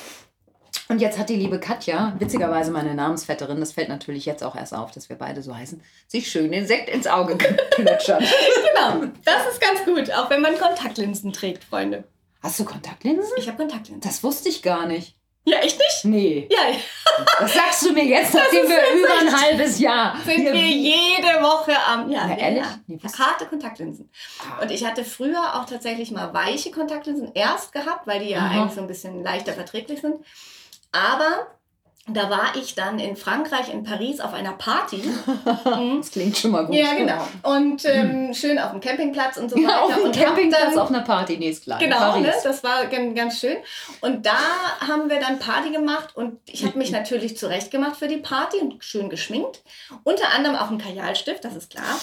Und 0.89 1.01
jetzt 1.01 1.19
hat 1.19 1.29
die 1.29 1.37
liebe 1.37 1.59
Katja, 1.59 2.15
witzigerweise 2.19 2.71
meine 2.71 2.95
Namensvetterin, 2.95 3.59
das 3.59 3.73
fällt 3.73 3.89
natürlich 3.89 4.25
jetzt 4.25 4.45
auch 4.45 4.55
erst 4.55 4.73
auf, 4.73 4.93
dass 4.93 5.09
wir 5.09 5.17
beide 5.17 5.43
so 5.43 5.55
heißen, 5.57 5.83
sich 6.07 6.31
schön 6.31 6.53
den 6.53 6.67
Sekt 6.67 6.89
ins 6.89 7.09
Auge 7.09 7.37
geplötschert. 7.37 8.21
Genau, 8.21 9.07
das 9.25 9.53
ist 9.53 9.61
ganz 9.61 9.85
gut, 9.85 10.13
auch 10.15 10.31
wenn 10.31 10.41
man 10.43 10.57
Kontaktlinsen 10.57 11.33
trägt, 11.33 11.65
Freunde. 11.65 12.05
Hast 12.43 12.59
du 12.61 12.65
Kontaktlinsen? 12.65 13.33
Ich 13.39 13.47
habe 13.49 13.57
Kontaktlinsen. 13.57 14.01
Das 14.01 14.23
wusste 14.23 14.49
ich 14.49 14.63
gar 14.63 14.87
nicht. 14.87 15.17
Ja, 15.49 15.59
echt 15.59 15.79
nicht? 15.79 16.05
Nee. 16.05 16.49
Ja, 16.51 16.59
Das 17.41 17.55
sagst 17.55 17.83
du 17.87 17.93
mir 17.93 18.05
jetzt, 18.05 18.35
nachdem 18.35 18.69
wir 18.69 18.79
über 18.99 19.09
ein 19.21 19.41
halbes 19.41 19.79
Jahr. 19.79 20.17
sind 20.25 20.45
wir 20.45 20.55
jede 20.55 21.41
Woche 21.41 21.73
am. 21.87 22.11
Ja, 22.11 22.27
Na, 22.27 22.33
ja, 22.33 22.39
ehrlich? 22.49 22.65
ja. 22.89 23.19
Harte 23.19 23.47
Kontaktlinsen. 23.47 24.11
Ah. 24.41 24.63
Und 24.63 24.71
ich 24.73 24.85
hatte 24.85 25.05
früher 25.05 25.55
auch 25.55 25.65
tatsächlich 25.65 26.11
mal 26.11 26.35
weiche 26.35 26.73
Kontaktlinsen 26.73 27.31
erst 27.35 27.73
gehabt, 27.73 28.07
weil 28.07 28.21
die 28.25 28.31
ja 28.31 28.39
Aha. 28.41 28.51
eigentlich 28.63 28.75
so 28.75 28.81
ein 28.81 28.87
bisschen 28.89 29.23
leichter 29.23 29.53
verträglich 29.53 30.01
sind. 30.01 30.17
Aber 30.93 31.47
da 32.09 32.31
war 32.31 32.55
ich 32.55 32.75
dann 32.77 32.99
in 33.01 33.17
Frankreich, 33.17 33.73
in 33.73 33.83
Paris, 33.83 34.21
auf 34.21 34.33
einer 34.33 34.53
Party. 34.53 35.03
Mhm. 35.77 35.99
Das 35.99 36.11
klingt 36.11 36.37
schon 36.37 36.53
mal 36.53 36.65
gut. 36.67 36.75
Ja, 36.77 36.95
genau. 36.95 37.27
Und 37.43 37.85
ähm, 37.85 38.33
schön 38.33 38.59
auf 38.59 38.71
dem 38.71 38.81
Campingplatz 38.81 39.37
und 39.37 39.51
so 39.51 39.57
weiter. 39.57 39.69
Ja, 39.69 39.81
auf 39.83 39.95
dem 39.95 40.13
Campingplatz 40.13 40.75
dann- 40.75 40.79
auf 40.79 40.89
einer 40.89 41.01
Party, 41.03 41.37
nee, 41.39 41.51
ist 41.51 41.65
klar. 41.65 41.79
Genau, 41.79 42.19
ne? 42.19 42.33
das 42.43 42.63
war 42.63 42.87
ganz, 42.87 43.15
ganz 43.15 43.41
schön. 43.41 43.57
Und 44.01 44.25
da 44.25 44.39
haben 44.87 45.11
wir 45.11 45.21
dann 45.21 45.39
Party 45.39 45.71
gemacht 45.71 46.17
und 46.17 46.39
ich 46.47 46.65
habe 46.65 46.79
mich 46.79 46.91
natürlich 46.91 47.37
zurecht 47.37 47.71
gemacht 47.71 47.97
für 47.97 48.09
die 48.09 48.19
Party 48.19 48.59
und 48.59 48.83
schön 48.85 49.11
geschminkt. 49.11 49.63
Unter 50.05 50.33
anderem 50.35 50.57
auch 50.57 50.71
ein 50.71 50.79
Kajalstift, 50.79 51.45
das 51.45 51.57
ist 51.57 51.71
klar. 51.71 51.99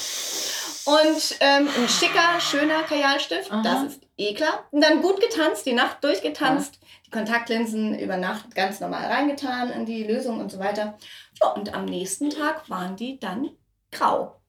Und 0.85 1.35
ähm, 1.39 1.69
ein 1.77 1.87
schicker, 1.89 2.39
schöner 2.39 2.83
Kajalstift, 2.83 3.51
Aha. 3.51 3.61
das 3.63 3.83
ist 3.83 4.01
eh 4.29 4.33
klar. 4.33 4.67
Und 4.71 4.83
dann 4.83 5.01
gut 5.01 5.19
getanzt, 5.19 5.65
die 5.65 5.73
Nacht 5.73 6.03
durchgetanzt, 6.03 6.79
die 7.05 7.11
Kontaktlinsen 7.11 7.97
über 7.97 8.17
Nacht 8.17 8.55
ganz 8.55 8.79
normal 8.79 9.05
reingetan 9.05 9.69
in 9.71 9.85
die 9.85 10.03
Lösung 10.03 10.39
und 10.39 10.51
so 10.51 10.59
weiter. 10.59 10.97
Ja, 11.41 11.49
und 11.49 11.73
am 11.73 11.85
nächsten 11.85 12.29
Tag 12.29 12.69
waren 12.69 12.95
die 12.95 13.19
dann 13.19 13.51
grau. 13.91 14.41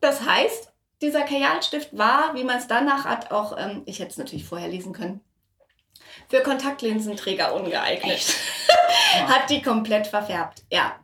Das 0.00 0.24
heißt, 0.24 0.72
dieser 1.00 1.22
Kajalstift 1.22 1.96
war, 1.96 2.34
wie 2.34 2.44
man 2.44 2.58
es 2.58 2.66
danach 2.66 3.04
hat, 3.04 3.30
auch, 3.30 3.56
ähm, 3.58 3.82
ich 3.86 3.98
hätte 3.98 4.10
es 4.10 4.18
natürlich 4.18 4.44
vorher 4.44 4.68
lesen 4.68 4.92
können, 4.92 5.20
für 6.28 6.40
Kontaktlinsenträger 6.42 7.54
ungeeignet. 7.54 8.20
hat 9.28 9.48
die 9.50 9.62
komplett 9.62 10.06
verfärbt, 10.06 10.62
ja. 10.70 10.94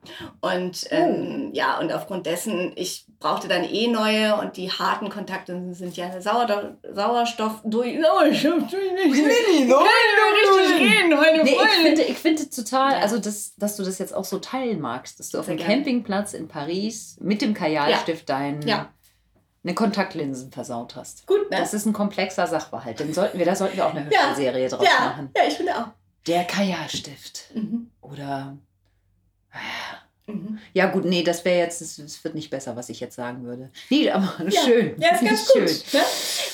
Und 0.41 0.87
ähm, 0.91 1.50
ja, 1.53 1.79
und 1.79 1.93
aufgrund 1.93 2.27
dessen, 2.27 2.73
ich 2.77 3.07
brauchte 3.21 3.49
dann 3.49 3.65
eh 3.65 3.87
neue 3.89 4.37
und 4.37 4.57
die 4.57 4.71
harten 4.71 5.11
Kontaktlinsen 5.11 5.75
sind 5.75 5.97
ja 5.97 6.21
Sauerstoff, 6.21 6.65
Sauerstoff 6.93 7.61
durch. 7.65 7.99
Sauerstoff 8.00 8.73
richtig 8.73 9.69
reden, 10.81 11.11
meine 11.11 11.45
Nee, 11.45 11.57
ich 11.62 11.83
finde, 11.83 12.03
ich 12.03 12.19
finde 12.19 12.50
total, 12.50 12.93
Ja. 12.93 12.99
also 12.99 13.19
das, 13.19 13.55
dass 13.57 13.77
du 13.77 13.85
das 13.85 13.99
jetzt 13.99 14.15
auch 14.15 14.25
so 14.25 14.39
teilen 14.39 14.81
magst, 14.81 15.21
dass 15.21 15.31
du 15.31 15.39
auf 15.39 15.47
dem. 15.47 15.59
Campingplatz 15.59 16.35
in 16.35 16.49
Paris 16.49 17.17
mit 17.21 17.43
dem 17.43 17.55
Kajalstift 17.55 18.29
dein, 18.29 18.62
Ja. 18.62 18.91
Eine 19.62 19.75
Kontaktlinsen 19.75 20.50
versaut 20.50 20.97
hast. 20.97 21.26
Gut, 21.26 21.50
ne? 21.50 21.59
Das 21.59 21.75
ist 21.75 21.87
ein 21.87 21.93
komplexer 21.93 22.47
Sachverhalt. 22.47 22.99
Den 23.00 23.12
sollten 23.12 23.38
wir, 23.38 23.45
da 23.45 23.55
sollten 23.55 23.76
wir 23.76 23.87
auch 23.87 23.95
eine 23.95 24.09
Ja. 24.11 24.26
Hörspielserie 24.29 24.69
draus 24.69 24.85
ja, 24.85 25.05
machen. 25.07 25.31
ja, 25.37 25.43
ich 25.47 25.55
finde 25.55 25.76
auch. 25.76 25.88
Der 26.26 26.45
Kajalstift. 26.45 27.55
Mhm. 27.55 27.90
Oder. 28.00 28.57
Mhm. 30.26 30.59
Ja, 30.73 30.87
gut, 30.87 31.05
nee, 31.05 31.23
das 31.23 31.45
wäre 31.45 31.59
jetzt, 31.59 31.81
es 31.83 32.25
wird 32.25 32.35
nicht 32.35 32.50
besser, 32.50 32.76
was 32.76 32.88
ich 32.88 33.00
jetzt 33.00 33.17
sagen 33.17 33.45
würde. 33.45 33.71
Nee, 33.90 34.11
aber 34.11 34.33
Ja. 34.49 34.62
schön. 34.62 34.95
Ja, 34.99 35.14
ist 35.14 35.25
ganz 35.25 35.49
ich 35.49 35.52
gut. 35.52 35.95
Ne? 35.95 36.00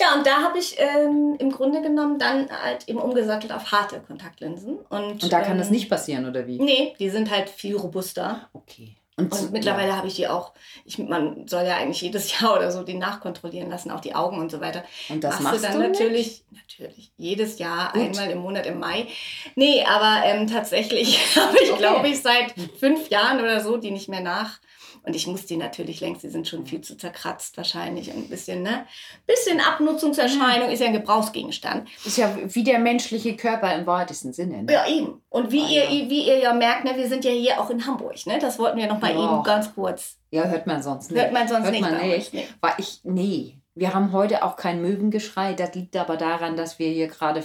Ja, 0.01 0.15
und 0.17 0.27
da 0.27 0.43
habe 0.43 0.59
ich 0.59 0.77
ähm, 0.79 1.37
im 1.39 1.51
Grunde 1.53 1.83
genommen 1.83 2.19
dann 2.19 2.49
halt 2.51 2.89
eben 2.89 2.99
umgesattelt 2.99 3.53
auf 3.53 3.71
harte 3.73 4.01
Kontaktlinsen. 4.01 4.79
Und, 4.89 5.23
Und 5.23 5.33
da 5.33 5.41
kann 5.41 5.53
ähm, 5.53 5.59
das 5.59 5.71
nicht 5.71 5.89
passieren, 5.89 6.27
oder 6.27 6.47
wie? 6.47 6.59
Nee, 6.59 6.95
die 6.99 7.11
sind 7.11 7.31
halt 7.31 7.49
viel 7.51 7.77
robuster. 7.77 8.49
Okay. 8.53 8.97
Und, 9.19 9.33
Und 9.33 9.53
mittlerweile 9.53 9.97
habe 9.97 10.09
ich 10.09 10.17
die 10.17 10.29
auch, 10.29 10.53
ich, 10.85 10.99
man 10.99 11.49
soll 11.49 11.65
ja 11.65 11.77
eigentlich 11.77 12.03
jedes 12.03 12.39
Jahr 12.41 12.55
oder 12.55 12.71
so 12.71 12.83
die 12.83 12.95
nachkontrollieren 12.95 13.71
lassen, 13.71 13.91
auch 13.91 14.01
die 14.01 14.15
Augen 14.15 14.39
und 14.39 14.51
so 14.51 14.61
weiter. 14.61 14.85
und 15.09 15.25
das 15.25 15.41
Machst 15.41 15.63
machst 15.63 15.65
du 15.75 15.79
dann 15.79 15.91
nicht? 15.91 16.01
natürlich, 16.01 16.45
natürlich, 16.51 17.13
jedes 17.17 17.59
Jahr, 17.59 17.93
Gut. 17.93 18.03
einmal 18.03 18.31
im 18.31 18.39
Monat 18.39 18.67
im 18.67 18.79
Mai. 18.79 19.07
Nee, 19.55 19.83
aber 19.85 20.23
ähm, 20.27 20.47
tatsächlich 20.47 21.35
habe 21.37 21.57
ich, 21.63 21.71
Okay. 21.71 21.79
glaube 21.79 22.09
ich, 22.09 22.21
seit 22.21 22.55
fünf 22.79 23.09
Jahren 23.09 23.41
oder 23.41 23.61
so 23.63 23.79
die 23.79 23.91
nicht 23.91 24.09
mehr 24.09 24.21
nach. 24.21 24.59
Und 25.07 25.15
ich 25.15 25.29
muss 25.29 25.47
die 25.47 25.57
natürlich 25.57 26.01
längst, 26.01 26.25
die 26.25 26.29
sind 26.29 26.49
schon 26.49 26.67
viel 26.67 26.81
zu 26.81 26.97
zerkratzt 26.97 27.57
wahrscheinlich. 27.57 28.11
Und 28.13 28.25
ein 28.25 28.29
bisschen, 28.29 28.63
ne? 28.63 28.87
Bisschen 29.25 29.61
Abnutzungserscheinung 29.61 30.69
ist 30.69 30.81
ja 30.81 30.89
ein 30.89 30.93
Gebrauchsgegenstand. 30.95 31.89
Ist 32.05 32.19
ja 32.19 32.37
wie 32.43 32.65
der 32.65 32.81
menschliche 32.81 33.37
Körper 33.37 33.73
im 33.77 33.87
weitesten 33.87 34.33
Sinne. 34.33 34.65
Ne? 34.65 34.73
Ja, 34.73 34.85
eben. 34.89 35.23
Und 35.29 35.53
wie, 35.53 35.63
Ah, 35.63 35.69
ihr, 35.69 35.85
ja. 35.85 36.11
wie 36.11 36.27
ihr 36.27 36.39
ja 36.39 36.53
merkt, 36.53 36.85
ne, 36.85 36.97
wir 36.97 37.09
sind 37.09 37.25
ja 37.25 37.31
hier 37.31 37.61
auch 37.61 37.71
in 37.71 37.87
Hamburg, 37.87 38.27
ne? 38.27 38.39
Das 38.41 38.59
wollten 38.59 38.79
wir 38.79 38.89
noch 38.89 39.01
mal 39.01 39.13
eben 39.13 39.43
ganz 39.45 39.73
kurz. 39.75 40.17
Ja, 40.33 40.45
hört 40.45 40.67
man 40.67 40.83
sonst 40.83 41.11
nicht. 41.13 41.23
Hört 41.23 41.33
man 41.33 41.47
sonst 41.47 41.63
hört 41.65 41.73
nicht. 41.73 41.81
Man 41.83 42.09
nicht. 42.09 42.33
Weil 42.61 42.75
ich, 42.79 43.01
nee. 43.05 43.59
Wir 43.78 43.92
haben 43.92 44.12
heute 44.12 44.42
auch 44.42 44.56
kein 44.56 44.80
Möwengeschrei. 44.80 45.52
Das 45.52 45.75
liegt 45.75 45.97
aber 45.97 46.16
daran, 46.16 46.56
dass 46.56 46.78
wir 46.78 46.88
hier 46.88 47.09
gerade, 47.09 47.45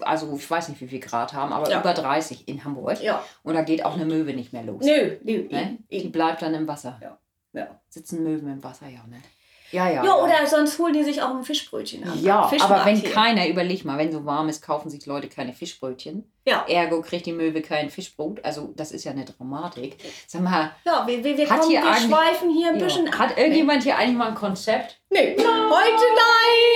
also 0.00 0.34
ich 0.36 0.50
weiß 0.50 0.68
nicht, 0.68 0.80
wie 0.80 0.88
viel 0.88 0.98
Grad 0.98 1.32
haben, 1.32 1.52
aber 1.52 1.70
Ja. 1.70 1.78
über 1.80 1.94
30 1.94 2.48
in 2.48 2.64
Hamburg. 2.64 3.00
Ja. 3.00 3.24
Und 3.44 3.54
da 3.54 3.62
geht 3.62 3.84
auch 3.84 3.94
eine 3.94 4.04
Möwe 4.04 4.34
nicht 4.34 4.52
mehr 4.52 4.64
los. 4.64 4.84
Nö, 4.84 5.16
nö, 5.22 5.46
Ne? 5.48 5.78
Die 5.90 6.08
bleibt 6.08 6.42
dann 6.42 6.54
im 6.54 6.66
Wasser. 6.66 6.98
Ja. 7.00 7.18
Ja. 7.52 7.80
Sitzen 7.88 8.24
Möwen 8.24 8.48
im 8.52 8.64
Wasser, 8.64 8.88
ja, 8.88 9.06
ne? 9.06 9.22
Ja, 9.70 9.90
ja. 9.90 10.04
Ja, 10.04 10.16
oder 10.16 10.46
sonst 10.46 10.78
holen 10.78 10.94
die 10.94 11.04
sich 11.04 11.20
auch 11.22 11.34
ein 11.34 11.44
Fischbrötchen 11.44 12.04
an. 12.04 12.22
Ja, 12.22 12.50
aber 12.60 12.84
wenn 12.84 12.96
hier. 12.96 13.10
keiner, 13.10 13.46
überleg 13.48 13.84
mal, 13.84 13.98
wenn 13.98 14.10
so 14.10 14.24
warm 14.24 14.48
ist, 14.48 14.62
kaufen 14.62 14.88
sich 14.88 15.04
Leute 15.06 15.28
keine 15.28 15.52
Fischbrötchen. 15.52 16.30
Ja. 16.46 16.64
Ergo 16.66 17.02
kriegt 17.02 17.26
die 17.26 17.32
Möwe 17.32 17.60
kein 17.60 17.90
Fischbrot. 17.90 18.42
Also, 18.42 18.72
das 18.74 18.92
ist 18.92 19.04
ja 19.04 19.12
eine 19.12 19.26
Dramatik. 19.26 19.98
Sag 20.26 20.40
mal, 20.40 20.72
Ja, 20.84 21.06
wir, 21.06 21.22
wir, 21.22 21.36
wir, 21.36 21.46
kommen, 21.46 21.68
wir 21.68 21.94
schweifen 21.94 22.50
hier 22.50 22.68
ein 22.68 22.78
bisschen 22.78 23.06
ja, 23.06 23.12
ab. 23.12 23.18
hat 23.18 23.38
irgendjemand 23.38 23.82
hier 23.82 23.98
eigentlich 23.98 24.16
mal 24.16 24.28
ein 24.28 24.34
Konzept? 24.34 24.98
Nee. 25.10 25.36
Heute 25.36 25.44
nein! 25.44 26.67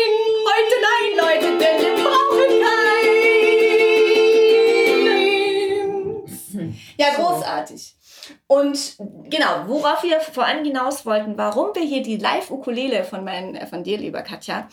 Und 8.63 8.97
genau, 9.29 9.65
worauf 9.67 10.05
wir 10.05 10.21
vor 10.21 10.45
allem 10.45 10.65
hinaus 10.65 11.05
wollten, 11.05 11.37
warum 11.37 11.75
wir 11.75 11.83
hier 11.83 12.03
die 12.03 12.17
Live-Ukulele 12.17 13.03
von, 13.03 13.27
äh, 13.27 13.67
von 13.67 13.83
dir, 13.83 13.99
lieber 13.99 14.23
Katja, 14.23 14.69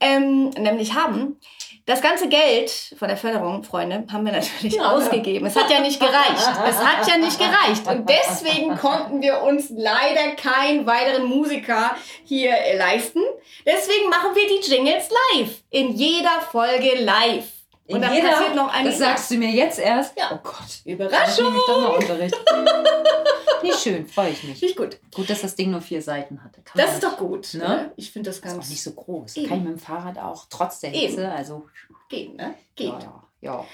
ähm, 0.00 0.50
nämlich 0.50 0.94
haben, 0.94 1.38
das 1.86 2.02
ganze 2.02 2.28
Geld 2.28 2.70
von 2.98 3.08
der 3.08 3.16
Förderung, 3.16 3.62
Freunde, 3.62 4.04
haben 4.12 4.26
wir 4.26 4.32
natürlich 4.32 4.80
ausgegeben. 4.80 5.46
Es 5.46 5.56
hat 5.56 5.70
ja 5.70 5.80
nicht 5.80 5.98
gereicht. 5.98 6.50
Es 6.68 6.84
hat 6.84 7.08
ja 7.08 7.16
nicht 7.16 7.38
gereicht. 7.38 7.86
Und 7.86 8.10
deswegen 8.10 8.76
konnten 8.76 9.22
wir 9.22 9.40
uns 9.42 9.70
leider 9.70 10.34
keinen 10.36 10.84
weiteren 10.84 11.24
Musiker 11.24 11.96
hier 12.24 12.52
leisten. 12.76 13.20
Deswegen 13.64 14.10
machen 14.10 14.34
wir 14.34 14.48
die 14.48 14.70
Jingles 14.70 15.08
live. 15.32 15.62
In 15.70 15.92
jeder 15.92 16.42
Folge 16.50 17.02
live. 17.02 17.57
Und 17.88 18.02
dann 18.02 18.12
Jeder- 18.14 18.28
passiert 18.30 18.54
noch 18.54 18.72
eine 18.72 18.90
Das 18.90 18.98
sagst 18.98 19.30
du 19.30 19.36
mir 19.36 19.50
jetzt 19.50 19.78
erst? 19.78 20.16
Ja. 20.18 20.30
Oh 20.34 20.38
Gott. 20.42 20.82
Überraschung. 20.84 21.46
nehme 21.46 21.56
ich 21.58 21.66
doch 21.66 21.80
mal 21.80 21.96
Unterricht. 21.96 22.34
Nicht 23.62 23.80
schön, 23.80 24.06
freue 24.06 24.30
ich 24.30 24.44
mich. 24.44 24.62
Nicht 24.62 24.76
gut. 24.76 24.98
Gut, 25.14 25.28
dass 25.30 25.40
das 25.42 25.56
Ding 25.56 25.70
nur 25.70 25.80
vier 25.80 26.00
Seiten 26.02 26.44
hatte. 26.44 26.60
Kann 26.62 26.80
Das 26.80 26.94
ist 26.94 27.02
doch 27.02 27.16
gut. 27.16 27.54
Ne? 27.54 27.60
Ne? 27.66 27.92
Ich 27.96 28.12
finde 28.12 28.30
das 28.30 28.40
Das 28.40 28.50
ist 28.50 28.54
ganz 28.54 28.66
auch 28.66 28.70
nicht 28.70 28.82
so 28.82 28.92
groß. 28.92 29.36
Eben. 29.36 29.48
Kann 29.48 29.58
ich 29.58 29.64
mit 29.64 29.72
dem 29.72 29.78
Fahrrad 29.80 30.18
auch, 30.18 30.46
trotz 30.48 30.80
der 30.80 30.94
Eben. 30.94 31.08
Hitze. 31.08 31.30
Also, 31.32 31.66
geht, 32.08 32.36
ne? 32.36 32.54
Geht. 32.76 32.88
ja, 32.88 33.22
ja. 33.40 33.64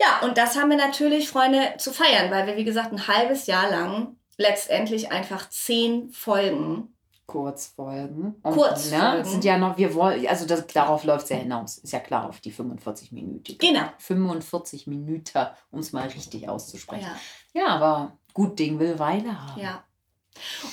Ja, 0.00 0.20
und 0.26 0.38
das 0.38 0.56
haben 0.56 0.70
wir 0.70 0.78
natürlich, 0.78 1.28
Freunde, 1.28 1.74
zu 1.76 1.92
feiern, 1.92 2.30
weil 2.30 2.46
wir, 2.46 2.56
wie 2.56 2.64
gesagt, 2.64 2.90
ein 2.92 3.06
halbes 3.06 3.46
Jahr 3.46 3.70
lang 3.70 4.16
letztendlich 4.38 5.12
einfach 5.12 5.48
zehn 5.50 6.10
Folgen. 6.10 6.94
Kurzfolgen. 7.30 8.34
Und, 8.42 8.52
Kurzfolgen. 8.54 9.18
Ne, 9.18 9.24
sind 9.24 9.44
ja 9.44 9.56
noch, 9.58 9.76
wir 9.78 9.94
wollen, 9.94 10.26
also 10.26 10.46
das, 10.46 10.66
darauf 10.66 11.04
läuft 11.04 11.24
es 11.24 11.30
ja 11.30 11.36
hinaus. 11.36 11.78
Ist 11.78 11.92
ja 11.92 12.00
klar, 12.00 12.28
auf 12.28 12.40
die 12.40 12.50
45 12.50 13.12
Minuten. 13.12 13.56
Genau. 13.58 13.84
45 13.98 14.86
Minuten, 14.86 15.46
um 15.70 15.80
es 15.80 15.92
mal 15.92 16.06
richtig 16.08 16.48
auszusprechen. 16.48 17.06
Ja, 17.52 17.60
Ja, 17.62 17.68
aber 17.68 18.16
gut 18.34 18.58
Ding 18.58 18.78
will 18.78 18.98
Weile 18.98 19.40
haben. 19.46 19.60
ja. 19.60 19.84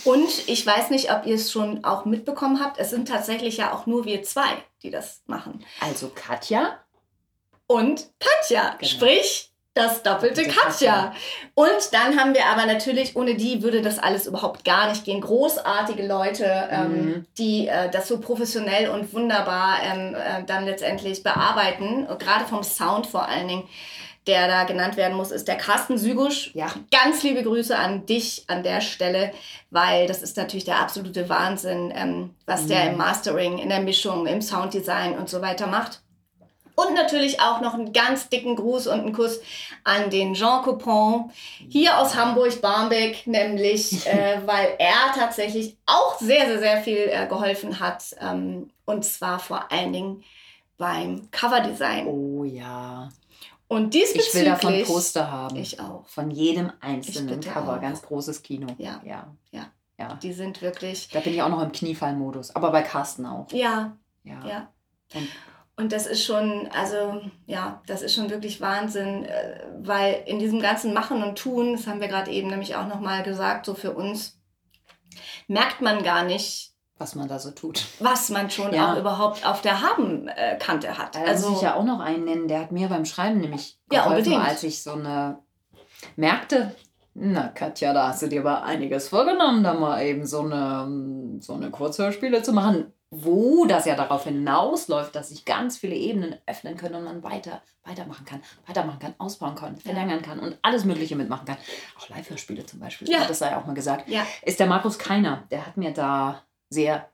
Und 0.06 0.48
ich 0.48 0.66
weiß 0.66 0.92
nicht, 0.92 1.12
ob 1.12 1.26
ihr 1.26 1.36
es 1.36 1.52
schon 1.52 1.84
auch 1.84 2.06
mitbekommen 2.06 2.60
habt. 2.64 2.78
Es 2.78 2.92
sind 2.92 3.08
tatsächlich 3.08 3.58
ja 3.58 3.74
auch 3.74 3.86
nur 3.88 4.06
wir 4.06 4.22
zwei, 4.24 4.48
die 4.84 4.92
das 4.92 5.24
machen. 5.26 5.66
Also 5.82 6.10
Katja, 6.14 6.78
Und 7.66 8.10
Katja, 8.20 8.76
Genau. 8.80 8.90
sprich 8.90 9.52
das 9.78 10.04
doppelte 10.04 10.44
Katja. 10.48 11.14
Und 11.54 11.68
dann 11.94 12.20
haben 12.20 12.34
wir 12.34 12.46
aber 12.48 12.66
natürlich, 12.66 13.16
ohne 13.16 13.36
die 13.36 13.62
würde 13.64 13.82
das 13.82 14.00
alles 14.00 14.26
überhaupt 14.28 14.66
gar 14.66 14.90
nicht 14.90 15.06
gehen. 15.06 15.22
Großartige 15.22 16.06
Leute, 16.06 16.68
ähm, 16.72 16.92
Mhm. 17.06 17.26
die 17.38 17.68
äh, 17.68 17.90
das 17.90 18.08
so 18.08 18.20
professionell 18.20 18.90
und 18.90 19.14
wunderbar 19.14 19.78
ähm, 19.84 20.16
äh, 20.16 20.44
dann 20.46 20.66
letztendlich 20.66 21.24
bearbeiten. 21.24 22.08
Gerade 22.20 22.46
vom 22.46 22.64
Sound 22.64 23.08
vor 23.08 23.28
allen 23.28 23.48
Dingen, 23.48 23.64
der 24.26 24.48
da 24.50 24.66
genannt 24.66 24.98
werden 24.98 25.16
muss, 25.16 25.32
ist 25.32 25.48
der 25.48 25.56
Carsten 25.56 25.98
Sügusch. 25.98 26.52
ja, 26.54 26.68
Ganz 26.92 27.24
liebe 27.24 27.44
Grüße 27.44 27.78
an 27.78 28.06
dich 28.06 28.44
an 28.48 28.62
der 28.62 28.82
Stelle, 28.82 29.32
weil 29.72 30.06
das 30.08 30.22
ist 30.22 30.36
natürlich 30.36 30.66
der 30.66 30.80
absolute 30.80 31.30
Wahnsinn, 31.30 31.94
ähm, 31.96 32.36
was 32.46 32.68
der 32.68 32.84
Mhm. 32.86 32.92
im 32.92 32.98
Mastering, 32.98 33.58
in 33.58 33.70
der 33.70 33.80
Mischung, 33.80 34.28
im 34.28 34.42
Sounddesign 34.42 35.14
und 35.18 35.30
so 35.30 35.42
weiter 35.42 35.68
macht. 35.68 36.02
Und 36.80 36.94
natürlich 36.94 37.42
auch 37.42 37.60
noch 37.60 37.74
einen 37.74 37.92
ganz 37.92 38.30
dicken 38.30 38.56
Gruß 38.56 38.86
und 38.86 39.00
einen 39.00 39.12
Kuss 39.14 39.40
an 39.84 40.12
den 40.12 40.36
Jean 40.36 40.62
Coupon 40.62 41.32
hier 41.70 41.98
aus 41.98 42.16
Hamburg, 42.16 42.62
Barmbek, 42.62 43.26
nämlich, 43.26 44.06
äh, 44.06 44.40
weil 44.46 44.76
er 44.78 45.12
tatsächlich 45.16 45.76
auch 45.88 46.20
sehr, 46.20 46.46
sehr, 46.46 46.60
sehr 46.60 46.78
viel 46.84 47.10
äh, 47.12 47.26
geholfen 47.28 47.80
hat. 47.80 48.04
Ähm, 48.22 48.70
und 48.86 49.04
zwar 49.04 49.40
vor 49.40 49.72
allen 49.72 49.92
Dingen 49.92 50.24
beim 50.78 51.32
Coverdesign. 51.32 52.06
oh 52.06 52.44
ja. 52.44 53.10
Und 53.68 53.96
Ich 53.96 54.02
will 54.02 54.14
diesbezüglich... 54.14 54.48
davon 54.48 54.84
Poster 54.84 55.32
haben. 55.32 55.56
Ich 55.56 55.80
auch. 55.80 56.06
Von 56.08 56.30
jedem 56.30 56.72
einzelnen 56.80 57.40
Cover. 57.42 57.78
auch. 57.78 57.82
Ganz 57.82 58.04
großes 58.04 58.44
Kino. 58.44 58.68
Ja. 58.78 59.02
ja. 59.04 59.28
Ja. 59.52 59.66
Ja. 59.98 60.14
Die 60.22 60.32
sind 60.32 60.62
wirklich... 60.62 61.10
Da 61.10 61.22
bin 61.22 61.34
ich 61.34 61.42
auch 61.42 61.50
noch 61.50 61.64
im 61.64 61.72
Kniefallmodus. 61.72 62.56
Aber 62.56 62.70
bei 62.72 62.84
Carsten 62.84 63.26
auch. 63.26 63.52
Ja, 63.52 63.98
Ja. 64.24 64.46
ja. 64.48 64.68
Und- 65.16 65.28
Und 65.80 65.92
das 65.94 66.08
ist 66.08 66.24
schon, 66.24 66.68
also 66.74 67.22
ja, 67.46 67.82
das 67.86 68.02
ist 68.02 68.16
schon 68.16 68.30
wirklich 68.32 68.60
Wahnsinn, 68.62 69.26
äh, 69.26 69.60
weil 69.80 70.24
in 70.26 70.40
diesem 70.40 70.60
ganzen 70.60 70.92
Machen 70.94 71.22
und 71.22 71.38
Tun, 71.38 71.74
das 71.74 71.86
haben 71.86 72.02
wir 72.02 72.08
gerade 72.08 72.32
eben 72.32 72.50
nämlich 72.50 72.76
auch 72.76 72.88
nochmal 72.88 73.22
gesagt, 73.24 73.66
so 73.68 73.76
für 73.76 73.92
uns, 73.92 74.40
merkt 75.48 75.82
man 75.82 76.04
gar 76.04 76.24
nicht, 76.24 76.74
Was 76.98 77.14
man 77.14 77.28
da 77.28 77.38
so 77.38 77.52
tut. 77.52 77.86
was 78.00 78.30
man 78.30 78.50
schon 78.50 78.74
Ja. 78.74 78.94
auch 78.94 78.98
überhaupt 79.00 79.46
auf 79.46 79.62
der 79.62 79.82
Habenkante 79.82 80.98
hat. 80.98 81.14
Da 81.16 81.20
muss 81.20 81.30
Also, 81.30 81.54
ich 81.54 81.62
ja 81.62 81.76
auch 81.76 81.84
noch 81.84 82.00
einen 82.00 82.26
nennen, 82.26 82.48
der 82.48 82.62
hat 82.62 82.72
mir 82.72 82.88
beim 82.90 83.06
Schreiben 83.06 83.40
nämlich 83.40 83.80
Ja, 83.92 84.02
geholfen, 84.04 84.18
unbedingt. 84.34 84.44
als 84.50 84.64
ich 84.64 84.82
so 84.82 84.94
eine 84.94 85.38
merkte, 86.16 86.76
na 87.14 87.48
Katja, 87.50 87.94
da 87.94 88.08
hast 88.10 88.24
du 88.24 88.28
dir 88.28 88.42
aber 88.42 88.64
einiges 88.64 89.10
vorgenommen, 89.10 89.64
da 89.64 89.74
mal 89.76 90.02
eben 90.04 90.26
so 90.26 90.42
eine, 90.42 91.40
so 91.40 91.54
eine 91.54 91.70
Kurzhörspiele 91.72 92.42
zu 92.44 92.52
machen, 92.54 92.94
wo 93.10 93.66
das 93.66 93.86
ja 93.86 93.96
darauf 93.96 94.26
hinausläuft, 94.26 95.16
dass 95.16 95.30
sich 95.30 95.46
ganz 95.46 95.78
viele 95.78 95.96
Ebenen 95.96 96.36
öffnen 96.46 96.76
können 96.76 96.96
und 96.96 97.04
man 97.06 97.24
weiter, 97.24 97.62
weitermachen 97.86 98.26
kann, 98.26 98.42
weitermachen 98.66 99.00
kann, 99.00 99.16
ausbauen 99.18 99.56
kann, 99.56 99.78
verlängern 99.78 100.22
kann 100.22 100.40
und 100.40 100.58
alles 100.62 100.84
Mögliche 100.84 101.16
mitmachen 101.16 101.46
kann. 101.46 101.58
Auch 101.98 102.10
Live-Hörspiele 102.10 102.66
zum 102.66 102.80
Beispiel, 102.82 103.10
Ja. 103.10 103.26
das 103.26 103.40
sei 103.40 103.56
auch 103.56 103.66
mal 103.66 103.74
gesagt. 103.74 104.10
ja, 104.10 104.26
Ist 104.42 104.60
der 104.60 104.68
Markus 104.68 105.00
Keiner, 105.00 105.44
der 105.52 105.66
hat 105.66 105.78
mir 105.78 105.92
da 105.92 106.44
sehr 106.70 107.10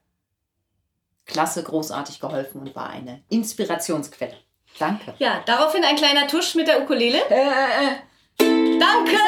klasse, 1.26 1.64
großartig 1.64 2.20
geholfen 2.20 2.62
und 2.62 2.76
war 2.76 2.90
eine 2.90 3.24
Inspirationsquelle. 3.30 4.36
Danke. 4.80 5.14
ja, 5.20 5.44
daraufhin 5.46 5.84
ein 5.84 5.96
kleiner 5.96 6.26
Tusch 6.28 6.56
mit 6.56 6.68
der 6.68 6.82
Ukulele. 6.82 7.20
Äh, 7.30 7.36
äh, 7.36 7.86
äh. 7.86 8.80
Danke! 8.80 9.12
Ja, 9.12 9.20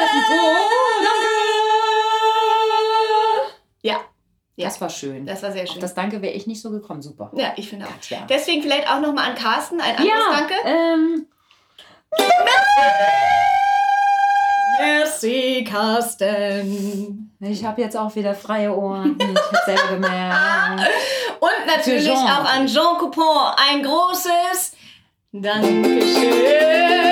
Ja. 4.56 4.68
Das 4.68 4.80
war 4.80 4.88
schön. 4.88 5.26
das 5.26 5.42
war 5.42 5.52
sehr 5.52 5.64
Auf 5.64 5.68
schön. 5.70 5.80
das 5.82 5.94
Danke 5.94 6.22
wäre 6.22 6.32
ich 6.32 6.46
nicht 6.46 6.62
so 6.62 6.70
gekommen. 6.70 7.02
Super. 7.02 7.30
ja, 7.34 7.52
ich 7.56 7.68
finde 7.68 7.84
auch. 7.86 7.90
Katja. 7.90 8.20
Deswegen 8.28 8.62
vielleicht 8.62 8.90
auch 8.90 9.00
nochmal 9.00 9.28
an 9.30 9.34
Carsten 9.36 9.80
ein 9.80 9.96
anderes 9.96 10.08
Ja, 10.08 10.38
Danke. 10.38 10.54
ähm, 10.64 11.26
Merci, 14.78 15.64
Carsten. 15.68 17.32
ich 17.40 17.64
habe 17.64 17.80
jetzt 17.82 17.96
auch 17.96 18.14
wieder 18.14 18.34
freie 18.34 18.74
Ohren. 18.76 19.16
Ich 19.18 19.26
habe 19.26 19.58
selber 19.64 19.88
gemerkt. 19.94 20.82
Und 21.40 21.66
natürlich 21.66 22.10
auch 22.10 22.44
an 22.44 22.66
Jean 22.66 22.98
Coupon 22.98 23.52
ein 23.70 23.82
großes 23.82 24.72
Dankeschön. 25.32 27.05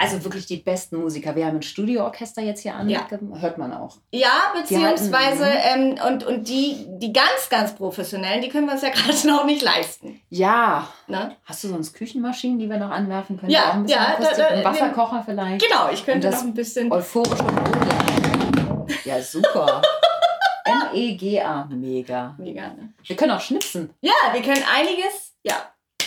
Also 0.00 0.22
wirklich 0.24 0.46
die 0.46 0.58
besten 0.58 0.96
Musiker. 0.98 1.34
Wir 1.34 1.46
haben 1.46 1.56
ein 1.56 1.62
Studioorchester 1.62 2.40
jetzt 2.42 2.60
hier 2.62 2.74
an. 2.74 2.88
Ja. 2.88 3.00
Hört 3.40 3.58
man 3.58 3.72
auch. 3.72 3.96
ja 4.12 4.30
beziehungsweise 4.54 5.44
Die 5.44 5.80
ähm, 5.80 5.98
und, 6.06 6.24
und 6.24 6.48
die, 6.48 6.86
die 6.98 7.12
ganz, 7.12 7.48
ganz 7.50 7.74
professionellen, 7.74 8.40
die 8.40 8.48
können 8.48 8.66
wir 8.66 8.74
uns 8.74 8.82
ja 8.82 8.88
gerade 8.94 9.26
noch 9.26 9.44
nicht 9.44 9.62
leisten. 9.62 10.20
Ja. 10.30 10.88
Ne? 11.08 11.36
Hast 11.44 11.64
du 11.64 11.68
sonst 11.68 11.94
Küchenmaschinen, 11.94 12.58
die 12.58 12.68
wir 12.70 12.78
noch 12.78 12.90
anwerfen 12.90 13.38
können? 13.38 13.50
Ja, 13.50 13.82
ja, 13.86 14.16
da- 14.20 14.32
da- 14.36 14.46
ein 14.48 14.64
Wasserkocher 14.64 15.22
vielleicht. 15.24 15.66
Genau, 15.66 15.90
ich 15.92 16.04
könnte 16.04 16.30
noch 16.30 16.42
ein 16.42 16.54
bisschen. 16.54 16.92
Euphorische 16.92 17.42
Mode. 17.42 18.86
Ja, 19.04 19.20
super. 19.20 19.82
M-E-G-A. 20.64 21.64
Mega. 21.70 22.34
Mega, 22.38 22.68
ne? 22.68 22.92
Wir 23.04 23.16
können 23.16 23.32
auch 23.32 23.40
schnipsen. 23.40 23.90
Ja, 24.00 24.12
wir 24.32 24.42
können 24.42 24.62
einiges. 24.74 25.34
Ja, 25.42 25.54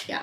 ja. 0.08 0.20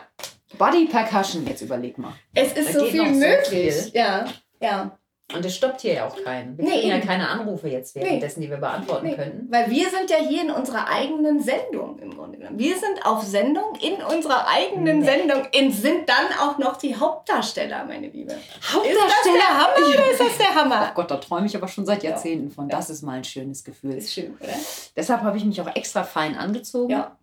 Body 0.56 0.86
Percussion, 0.86 1.46
jetzt 1.46 1.60
überleg 1.62 1.98
mal. 1.98 2.12
Es 2.34 2.52
ist 2.52 2.74
Da 2.74 2.80
so 2.80 2.84
viel 2.86 3.06
so 3.06 3.12
möglich. 3.20 3.74
viel. 3.74 3.90
Ja, 3.94 4.24
ja. 4.60 4.98
Und 5.36 5.44
es 5.44 5.54
stoppt 5.56 5.82
hier 5.82 5.92
ja 5.92 6.06
auch 6.06 6.16
keinen. 6.24 6.56
Wir 6.56 6.64
Nee, 6.64 6.70
kriegen 6.70 6.88
ja 6.88 6.96
eben. 6.96 7.06
keine 7.06 7.28
Anrufe 7.28 7.68
jetzt 7.68 7.94
währenddessen, 7.94 8.40
die 8.40 8.48
wir 8.48 8.56
beantworten 8.56 9.08
Nee. 9.08 9.14
könnten. 9.14 9.52
Weil 9.52 9.68
wir 9.70 9.90
sind 9.90 10.08
ja 10.08 10.16
hier 10.26 10.40
in 10.40 10.50
unserer 10.50 10.88
eigenen 10.88 11.42
Sendung 11.42 11.98
im 11.98 12.16
Grunde 12.16 12.38
genommen. 12.38 12.58
Wir 12.58 12.78
sind 12.78 13.04
auf 13.04 13.22
Sendung 13.22 13.74
in 13.82 14.02
unserer 14.02 14.48
eigenen 14.48 15.00
Nee. 15.00 15.04
Sendung 15.04 15.42
und 15.54 15.72
sind 15.72 16.08
dann 16.08 16.28
auch 16.40 16.56
noch 16.56 16.76
die 16.78 16.96
Hauptdarsteller, 16.96 17.84
meine 17.84 18.08
Liebe. 18.08 18.32
Ist 18.32 18.40
das 18.58 18.72
Hauptdarsteller. 18.74 19.34
der 19.36 19.48
Hammer 19.58 19.86
oder 19.86 20.10
ist 20.12 20.20
das 20.20 20.38
der 20.38 20.46
Oh 20.52 20.54
Hammer? 20.54 20.92
Gott, 20.94 21.10
da 21.10 21.16
träume 21.18 21.44
ich 21.46 21.54
aber 21.54 21.68
schon 21.68 21.84
seit 21.84 22.02
Ja. 22.02 22.08
Jahrzehnten 22.12 22.50
von. 22.50 22.70
Ja. 22.70 22.76
Das 22.78 22.88
ist 22.88 23.02
mal 23.02 23.18
ein 23.18 23.24
schönes 23.24 23.62
Gefühl. 23.64 23.98
Ist 23.98 24.10
schön, 24.14 24.34
oder? 24.40 24.48
Deshalb 24.96 25.20
habe 25.20 25.36
ich 25.36 25.44
mich 25.44 25.60
auch 25.60 25.76
extra 25.76 26.04
fein 26.04 26.38
angezogen. 26.38 26.90
Ja. 26.92 27.17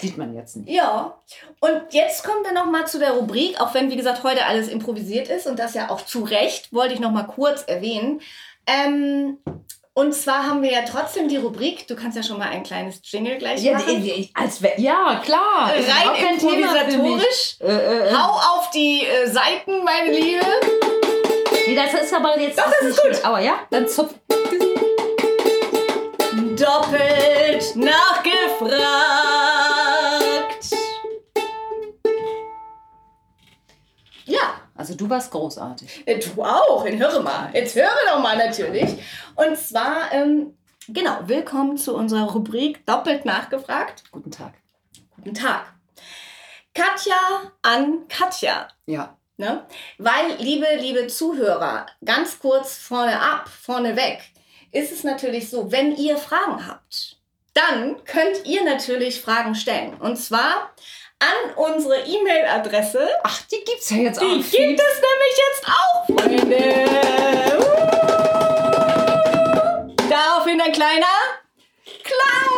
Sieht 0.00 0.16
man 0.16 0.34
jetzt 0.34 0.56
nicht. 0.56 0.68
Ja, 0.68 1.18
und 1.60 1.82
jetzt 1.90 2.22
kommen 2.24 2.44
wir 2.44 2.52
noch 2.52 2.66
mal 2.66 2.86
zu 2.86 2.98
der 2.98 3.12
Rubrik, 3.12 3.60
auch 3.60 3.74
wenn, 3.74 3.90
wie 3.90 3.96
gesagt, 3.96 4.22
heute 4.22 4.46
alles 4.46 4.68
improvisiert 4.68 5.28
ist 5.28 5.46
und 5.46 5.58
das 5.58 5.74
ja 5.74 5.90
auch 5.90 6.00
zu 6.04 6.22
Recht, 6.24 6.72
wollte 6.72 6.94
ich 6.94 7.00
noch 7.00 7.10
mal 7.10 7.24
kurz 7.24 7.62
erwähnen. 7.64 8.20
Ähm, 8.66 9.38
und 9.94 10.14
zwar 10.14 10.44
haben 10.46 10.62
wir 10.62 10.70
ja 10.70 10.82
trotzdem 10.82 11.26
die 11.26 11.38
Rubrik, 11.38 11.88
du 11.88 11.96
kannst 11.96 12.16
ja 12.16 12.22
schon 12.22 12.38
mal 12.38 12.48
ein 12.50 12.62
kleines 12.62 13.00
Jingle 13.02 13.36
gleich 13.38 13.62
Ja, 13.64 13.72
machen. 13.72 14.00
die- 14.02 14.30
als 14.34 14.62
wär, 14.62 14.78
ja 14.78 15.20
klar. 15.24 15.72
Rein 15.72 16.34
improvisatorisch. 16.34 17.56
Äh, 17.60 17.66
äh, 17.66 18.08
äh. 18.08 18.14
Hau 18.14 18.58
auf 18.58 18.70
die 18.70 19.04
äh, 19.04 19.26
Seiten, 19.26 19.82
meine 19.82 20.12
Liebe. 20.12 20.44
Nee, 21.66 21.74
das 21.74 21.92
ist 22.00 22.14
aber 22.14 22.38
jetzt 22.38 22.56
Doch, 22.58 22.70
das 22.70 22.90
ist 22.90 23.02
gut. 23.02 23.24
Aber 23.24 23.40
ja, 23.40 23.54
dann 23.70 23.88
zupf. 23.88 24.14
Doppelt 26.56 27.76
nachgefragt. 27.76 29.17
Also 34.78 34.94
du 34.94 35.10
warst 35.10 35.32
großartig. 35.32 36.04
äh, 36.06 36.20
du 36.20 36.40
auch. 36.42 36.86
Jetzt 36.86 37.00
höre 37.00 37.20
mal. 37.20 37.50
Jetzt 37.52 37.74
höre 37.74 37.90
doch 38.12 38.22
mal 38.22 38.36
natürlich. 38.36 38.88
Und 39.34 39.58
zwar, 39.58 40.12
ähm, 40.12 40.56
genau, 40.86 41.18
willkommen 41.24 41.76
zu 41.76 41.96
unserer 41.96 42.30
Rubrik 42.30 42.86
Doppelt 42.86 43.24
nachgefragt. 43.24 44.04
Guten 44.12 44.30
Tag. 44.30 44.54
Guten 45.16 45.34
Tag. 45.34 45.74
Katja 46.74 47.16
an 47.60 48.06
Katja. 48.08 48.68
Ja. 48.86 49.16
Ne? 49.36 49.66
Weil, 49.98 50.36
liebe, 50.38 50.66
liebe 50.78 51.08
Zuhörer, 51.08 51.86
ganz 52.04 52.38
kurz 52.38 52.76
vorne 52.76 53.20
ab, 53.20 53.48
vorne 53.48 53.96
weg, 53.96 54.20
ist 54.70 54.92
es 54.92 55.02
natürlich 55.02 55.50
so, 55.50 55.72
wenn 55.72 55.96
ihr 55.96 56.18
Fragen 56.18 56.68
habt, 56.68 57.16
dann 57.52 58.04
könnt 58.04 58.46
ihr 58.46 58.64
natürlich 58.64 59.20
Fragen 59.20 59.56
stellen. 59.56 59.94
Und 59.94 60.18
zwar 60.18 60.70
an 61.20 61.52
unsere 61.56 62.00
E-Mail-Adresse. 62.04 63.08
Ach, 63.22 63.40
die 63.42 63.62
gibt's 63.64 63.90
ja 63.90 63.98
jetzt 63.98 64.20
Die 64.20 64.24
auch. 64.24 64.34
gibt 64.34 64.80
es 64.80 65.00
nämlich 65.02 65.38
jetzt 65.46 65.66
auch, 65.66 66.06
Freunde. 66.06 66.58
Uh. 67.58 67.62
Daraufhin 70.08 70.60
ein 70.60 70.72
kleiner 70.72 71.06
Klang. 72.02 72.48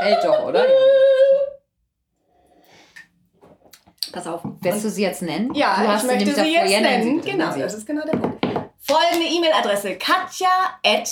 Hält 0.00 0.24
doch, 0.24 0.42
oder? 0.44 0.66
Ja. 0.68 0.74
Pass 4.12 4.26
auf. 4.26 4.42
Willst 4.60 4.84
du 4.84 4.90
sie 4.90 5.02
jetzt 5.02 5.22
nennen? 5.22 5.54
Ja, 5.54 5.74
du 5.80 5.88
hast 5.88 6.04
ich 6.04 6.10
möchte 6.10 6.34
sie 6.34 6.52
jetzt 6.52 6.80
nennen. 6.80 7.22
Genau, 7.22 7.56
das 7.56 7.72
ist 7.74 7.86
genau 7.86 8.04
der 8.04 8.16
Punkt. 8.18 8.44
Folgende 8.78 9.26
E-Mail-Adresse: 9.26 9.96
katja 9.96 10.78
at 10.84 11.08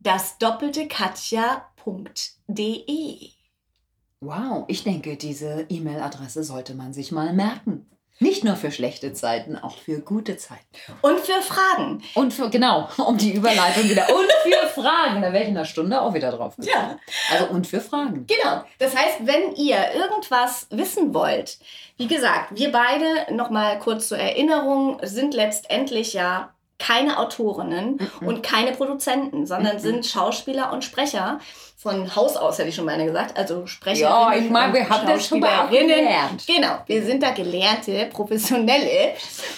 das 0.00 0.36
doppelte 0.38 0.88
katja.de. 0.88 1.60
Wow, 4.24 4.64
ich 4.68 4.84
denke, 4.84 5.16
diese 5.16 5.66
E-Mail-Adresse 5.68 6.42
sollte 6.44 6.74
man 6.74 6.92
sich 6.92 7.12
mal 7.12 7.32
merken. 7.32 7.86
Nicht 8.20 8.44
nur 8.44 8.54
für 8.54 8.70
schlechte 8.70 9.12
Zeiten, 9.12 9.56
auch 9.58 9.76
für 9.76 9.98
gute 10.00 10.36
Zeiten. 10.36 10.64
Und 11.02 11.18
für 11.18 11.42
Fragen. 11.42 12.00
Und 12.14 12.32
für, 12.32 12.48
genau, 12.48 12.88
um 13.04 13.18
die 13.18 13.32
Überleitung 13.32 13.84
wieder. 13.90 14.06
Und 14.08 14.30
für 14.44 14.68
Fragen. 14.80 15.20
Da 15.20 15.32
wäre 15.32 15.42
ich 15.42 15.48
in 15.48 15.56
einer 15.56 15.64
Stunde 15.66 16.00
auch 16.00 16.14
wieder 16.14 16.30
drauf. 16.30 16.56
gekommen. 16.56 16.72
Ja, 16.72 16.96
Also 17.32 17.46
und 17.52 17.66
für 17.66 17.80
Fragen. 17.80 18.24
genau. 18.28 18.62
Das 18.78 18.94
heißt, 18.94 19.18
wenn 19.26 19.56
ihr 19.56 19.78
irgendwas 19.94 20.68
wissen 20.70 21.12
wollt, 21.12 21.58
wie 21.96 22.06
gesagt, 22.06 22.56
wir 22.56 22.70
beide, 22.70 23.34
nochmal 23.34 23.80
kurz 23.80 24.08
zur 24.08 24.18
Erinnerung, 24.18 25.00
sind 25.02 25.34
letztendlich 25.34 26.12
ja 26.12 26.54
keine 26.78 27.18
Autorinnen 27.18 27.98
und 28.20 28.42
keine 28.42 28.72
Produzenten, 28.72 29.46
sondern 29.46 29.78
sind 29.78 30.06
Schauspieler 30.06 30.72
und 30.72 30.84
Sprecher. 30.84 31.38
Von 31.76 32.14
Haus 32.16 32.36
aus 32.36 32.58
hätte 32.58 32.68
ich 32.68 32.74
schon 32.74 32.86
meine 32.86 33.04
gesagt. 33.04 33.36
Also 33.36 33.66
Sprecher. 33.66 34.00
Ja, 34.00 34.34
ich 34.34 34.50
meine, 34.50 34.72
wir 34.72 34.88
haben 34.88 35.06
das 35.06 35.26
schon 35.26 35.40
mal 35.40 35.68
gelernt. 35.68 36.46
Genau, 36.46 36.78
wir 36.86 37.04
sind 37.04 37.22
da 37.22 37.30
gelernte, 37.30 38.06
professionelle. 38.12 39.14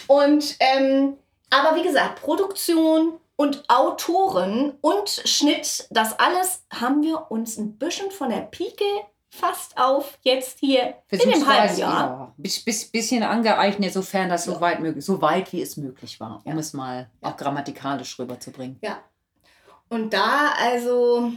Und 0.09 0.57
ähm, 0.61 1.17
aber 1.51 1.77
wie 1.77 1.83
gesagt, 1.83 2.21
Produktion 2.23 3.15
und 3.37 3.65
Autoren 3.69 4.75
und 4.81 5.09
Schnitt, 5.09 5.87
das 5.91 6.19
alles 6.19 6.65
haben 6.73 7.03
wir 7.03 7.31
uns 7.31 7.57
ein 7.59 7.79
bisschen 7.79 8.11
von 8.11 8.31
der 8.31 8.41
Pike 8.41 8.85
fast 9.37 9.77
auf 9.79 10.19
jetzt 10.23 10.59
hier 10.59 10.95
in 11.11 11.19
dem 11.19 11.47
halben 11.47 11.77
Jahr. 11.79 12.01
Ja, 12.01 12.35
bis, 12.37 12.65
bis, 12.65 12.91
bisschen 12.91 13.23
angeeignet, 13.23 13.93
sofern 13.93 14.29
das 14.29 14.45
so 14.45 14.61
weit 14.61 14.81
möglich, 14.81 15.05
so 15.05 15.21
weit 15.21 15.53
wie 15.53 15.63
es 15.63 15.77
möglich 15.77 16.19
war, 16.21 16.41
um 16.45 16.53
Ja. 16.53 16.59
es 16.59 16.73
mal 16.73 17.11
auch 17.23 17.37
grammatikalisch 17.37 18.19
rüberzubringen. 18.19 18.79
Ja. 18.83 18.99
Und 19.89 20.13
da 20.13 20.53
also 20.59 21.33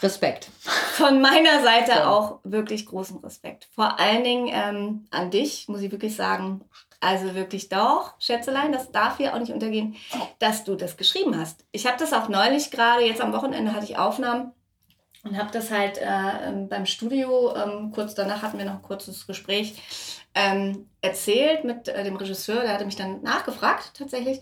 Respekt. 0.00 0.48
von 0.92 1.20
meiner 1.20 1.62
Seite 1.62 1.92
Voll. 1.92 2.02
auch 2.02 2.38
wirklich 2.44 2.86
großen 2.86 3.18
Respekt. 3.18 3.68
Vor 3.74 3.98
allen 3.98 4.22
Dingen 4.24 4.48
ähm, 4.50 5.06
an 5.10 5.30
dich, 5.30 5.68
muss 5.68 5.80
ich 5.82 5.90
wirklich 5.90 6.14
sagen. 6.16 6.62
Also 7.00 7.34
wirklich 7.36 7.68
doch, 7.68 8.14
Schätzelein, 8.18 8.72
das 8.72 8.90
darf 8.90 9.18
hier 9.18 9.32
auch 9.32 9.38
nicht 9.38 9.52
untergehen, 9.52 9.94
dass 10.40 10.64
du 10.64 10.74
das 10.74 10.96
geschrieben 10.96 11.38
hast. 11.38 11.64
Ich 11.70 11.86
habe 11.86 11.96
das 11.96 12.12
auch 12.12 12.28
neulich 12.28 12.72
gerade, 12.72 13.04
jetzt 13.04 13.20
am 13.20 13.32
Wochenende 13.32 13.72
hatte 13.72 13.84
ich 13.84 13.98
Aufnahmen 13.98 14.52
und 15.28 15.38
habe 15.38 15.50
das 15.52 15.70
halt 15.70 15.98
äh, 15.98 16.48
ähm, 16.48 16.68
beim 16.68 16.86
Studio, 16.86 17.54
ähm, 17.54 17.90
kurz 17.92 18.14
danach 18.14 18.42
hatten 18.42 18.58
wir 18.58 18.64
noch 18.64 18.74
ein 18.74 18.82
kurzes 18.82 19.26
Gespräch, 19.26 19.74
ähm, 20.34 20.88
erzählt 21.00 21.64
mit 21.64 21.88
äh, 21.88 22.04
dem 22.04 22.16
Regisseur, 22.16 22.60
der 22.62 22.72
hatte 22.74 22.84
mich 22.84 22.96
dann 22.96 23.22
nachgefragt 23.22 23.92
tatsächlich, 23.94 24.38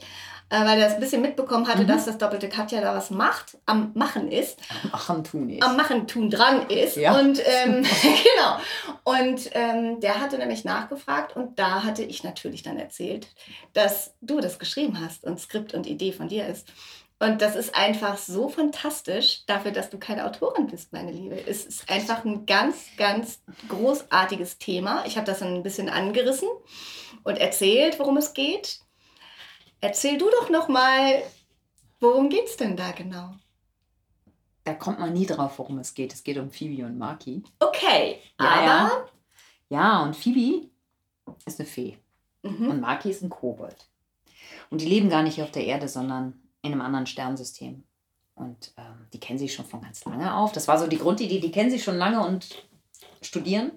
äh, 0.48 0.60
weil 0.60 0.78
er 0.78 0.84
das 0.86 0.94
ein 0.94 1.00
bisschen 1.00 1.22
mitbekommen 1.22 1.66
hatte, 1.68 1.82
Mhm. 1.82 1.86
dass 1.88 2.04
das 2.04 2.18
doppelte 2.18 2.48
Katja 2.48 2.80
da 2.80 2.94
was 2.94 3.10
macht, 3.10 3.56
am 3.66 3.92
Machen 3.94 4.30
ist 4.30 4.58
Machen 4.92 5.24
tun 5.24 5.48
ist. 5.50 5.62
am 5.62 5.76
Machen 5.76 6.06
tun 6.06 6.28
dran 6.30 6.68
ist. 6.68 6.96
Ja. 6.96 7.18
Und 7.18 7.40
ähm, 7.44 7.82
genau. 8.02 8.58
Und 9.04 9.50
ähm, 9.52 10.00
der 10.00 10.20
hatte 10.20 10.38
nämlich 10.38 10.64
nachgefragt 10.64 11.34
und 11.34 11.58
da 11.58 11.82
hatte 11.82 12.02
ich 12.04 12.22
natürlich 12.24 12.62
dann 12.62 12.78
erzählt, 12.78 13.28
dass 13.72 14.14
du 14.20 14.40
das 14.40 14.58
geschrieben 14.58 15.00
hast 15.04 15.24
und 15.24 15.40
Skript 15.40 15.72
und 15.74 15.86
Idee 15.86 16.12
von 16.12 16.28
dir 16.28 16.46
ist. 16.46 16.68
Und 17.18 17.40
das 17.40 17.56
ist 17.56 17.74
einfach 17.74 18.18
so 18.18 18.48
fantastisch 18.48 19.44
dafür, 19.46 19.70
dass 19.70 19.88
du 19.88 19.98
keine 19.98 20.26
Autorin 20.26 20.66
bist, 20.66 20.92
meine 20.92 21.12
Liebe. 21.12 21.46
Es 21.46 21.64
ist 21.64 21.88
einfach 21.88 22.24
ein 22.24 22.44
ganz, 22.44 22.88
ganz 22.98 23.40
großartiges 23.68 24.58
Thema. 24.58 25.04
Ich 25.06 25.16
habe 25.16 25.26
das 25.26 25.40
ein 25.40 25.62
bisschen 25.62 25.88
angerissen 25.88 26.48
und 27.24 27.38
erzählt, 27.38 27.98
worum 27.98 28.18
es 28.18 28.34
geht. 28.34 28.80
Erzähl 29.80 30.18
du 30.18 30.28
doch 30.30 30.50
noch 30.50 30.68
mal, 30.68 31.22
worum 32.00 32.28
geht's 32.28 32.58
denn 32.58 32.76
da 32.76 32.92
genau? 32.92 33.34
Da 34.64 34.74
kommt 34.74 34.98
man 34.98 35.14
nie 35.14 35.26
drauf, 35.26 35.58
worum 35.58 35.78
es 35.78 35.94
geht. 35.94 36.12
Es 36.12 36.22
geht 36.22 36.36
um 36.36 36.50
Phoebe 36.50 36.84
und 36.84 36.98
Maki. 36.98 37.42
Okay, 37.60 38.18
Ja, 38.38 38.46
aber 38.46 38.66
ja. 38.66 39.06
Ja, 39.68 40.02
und 40.02 40.16
Phoebe 40.16 40.68
ist 41.46 41.60
eine 41.60 41.68
Fee. 41.68 41.98
Mhm. 42.42 42.68
Und 42.68 42.80
Maki 42.80 43.10
ist 43.10 43.22
ein 43.22 43.30
Kobold. 43.30 43.88
Und 44.70 44.80
die 44.80 44.86
leben 44.86 45.08
gar 45.08 45.22
nicht 45.22 45.40
auf 45.42 45.50
der 45.50 45.64
Erde, 45.64 45.88
sondern 45.88 46.45
in 46.66 46.72
einem 46.72 46.82
anderen 46.82 47.06
Sternsystem. 47.06 47.84
Und 48.34 48.72
ähm, 48.76 49.06
die 49.12 49.20
kennen 49.20 49.38
sich 49.38 49.54
schon 49.54 49.64
von 49.64 49.80
ganz 49.80 50.04
lange 50.04 50.34
auf. 50.34 50.52
Das 50.52 50.68
war 50.68 50.78
so 50.78 50.86
die 50.86 50.98
Grundidee, 50.98 51.40
die 51.40 51.50
kennen 51.50 51.70
sich 51.70 51.82
schon 51.82 51.96
lange 51.96 52.24
und 52.26 52.66
studieren. 53.22 53.72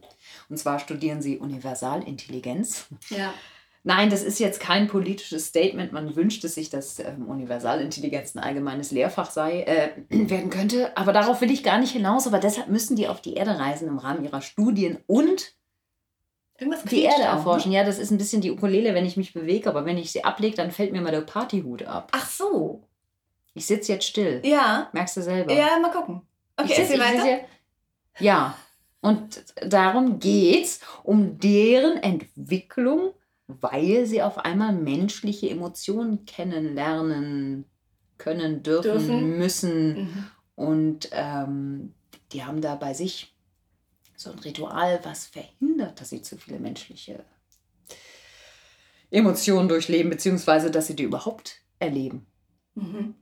Und 0.50 0.58
zwar 0.58 0.80
studieren 0.80 1.22
sie 1.22 1.38
Universalintelligenz. 1.38 2.88
Ja. 3.10 3.34
Nein, 3.84 4.10
das 4.10 4.24
ist 4.24 4.40
jetzt 4.40 4.60
kein 4.60 4.88
politisches 4.88 5.48
Statement. 5.48 5.94
Man 5.94 6.16
wünscht 6.16 6.44
es 6.44 6.56
sich, 6.56 6.70
dass 6.70 7.00
ähm, 7.00 7.28
Universalintelligenz 7.28 8.36
ein 8.36 8.40
allgemeines 8.40 8.92
Lehrfach 8.92 9.32
sei, 9.32 9.62
äh, 9.62 9.92
werden 10.30 10.50
könnte. 10.50 10.96
Aber 10.98 11.14
darauf 11.14 11.40
will 11.40 11.52
ich 11.52 11.64
gar 11.64 11.80
nicht 11.80 11.94
hinaus. 11.94 12.28
Aber 12.28 12.40
deshalb 12.40 12.68
müssen 12.68 12.98
die 12.98 13.08
auf 13.08 13.22
die 13.22 13.36
Erde 13.36 13.58
reisen 13.58 13.88
im 13.88 13.98
Rahmen 13.98 14.26
ihrer 14.26 14.42
Studien 14.42 15.00
und 15.08 15.54
Irgendwas 16.60 16.84
die 16.84 17.04
Erde 17.04 17.16
auch, 17.16 17.20
ne? 17.20 17.26
erforschen. 17.38 17.72
Ja, 17.72 17.84
das 17.84 18.00
ist 18.00 18.12
ein 18.12 18.18
bisschen 18.18 18.42
die 18.42 18.52
Ukulele, 18.52 18.94
wenn 18.94 19.06
ich 19.06 19.18
mich 19.18 19.34
bewege. 19.34 19.70
Aber 19.70 19.86
wenn 19.86 19.98
ich 19.98 20.12
sie 20.12 20.24
ablege, 20.24 20.56
dann 20.56 20.72
fällt 20.72 20.92
mir 20.92 21.02
mal 21.02 21.12
der 21.12 21.22
Partyhut 21.22 21.84
ab. 21.84 22.10
Ach 22.14 22.28
so. 22.30 22.84
Ich 23.54 23.66
sitze 23.66 23.94
jetzt 23.94 24.06
still. 24.08 24.42
Ja. 24.44 24.90
Merkst 24.94 25.18
du 25.18 25.22
selber? 25.22 25.54
Ja, 25.54 25.78
mal 25.80 25.92
gucken. 25.92 26.22
ich 26.58 26.66
Okay, 26.66 26.82
sitze 26.82 26.94
erzähl 26.94 26.96
ich 26.96 27.22
weiter. 27.24 27.38
sitz 27.40 27.50
Ja, 28.20 28.56
und 29.02 29.44
darum 29.66 30.20
geht's, 30.20 30.82
um 31.04 31.40
deren 31.40 31.98
Entwicklung, 32.04 33.14
weil 33.48 34.06
sie 34.06 34.22
auf 34.22 34.38
einmal 34.40 34.74
menschliche 34.74 35.50
Emotionen 35.50 36.26
kennenlernen 36.26 37.66
können, 38.18 38.62
dürfen, 38.62 38.92
Dürfen. 38.92 39.38
müssen. 39.38 39.98
Mhm. 40.02 40.26
Und 40.56 41.10
ähm, 41.14 41.94
die 42.34 42.44
haben 42.44 42.62
da 42.62 42.76
bei 42.76 42.94
sich 42.94 43.34
so 44.20 44.32
ein 44.32 44.40
Ritual, 44.40 45.00
was 45.04 45.28
verhindert, 45.28 46.02
dass 46.02 46.10
sie 46.10 46.22
zu 46.22 46.38
viele 46.38 46.60
menschliche 46.60 47.24
Emotionen 49.10 49.70
durchleben, 49.70 50.10
beziehungsweise 50.10 50.70
dass 50.70 50.88
sie 50.88 50.96
die 50.96 51.04
überhaupt 51.04 51.62
erleben. 51.80 52.28
Mhm. 52.76 53.16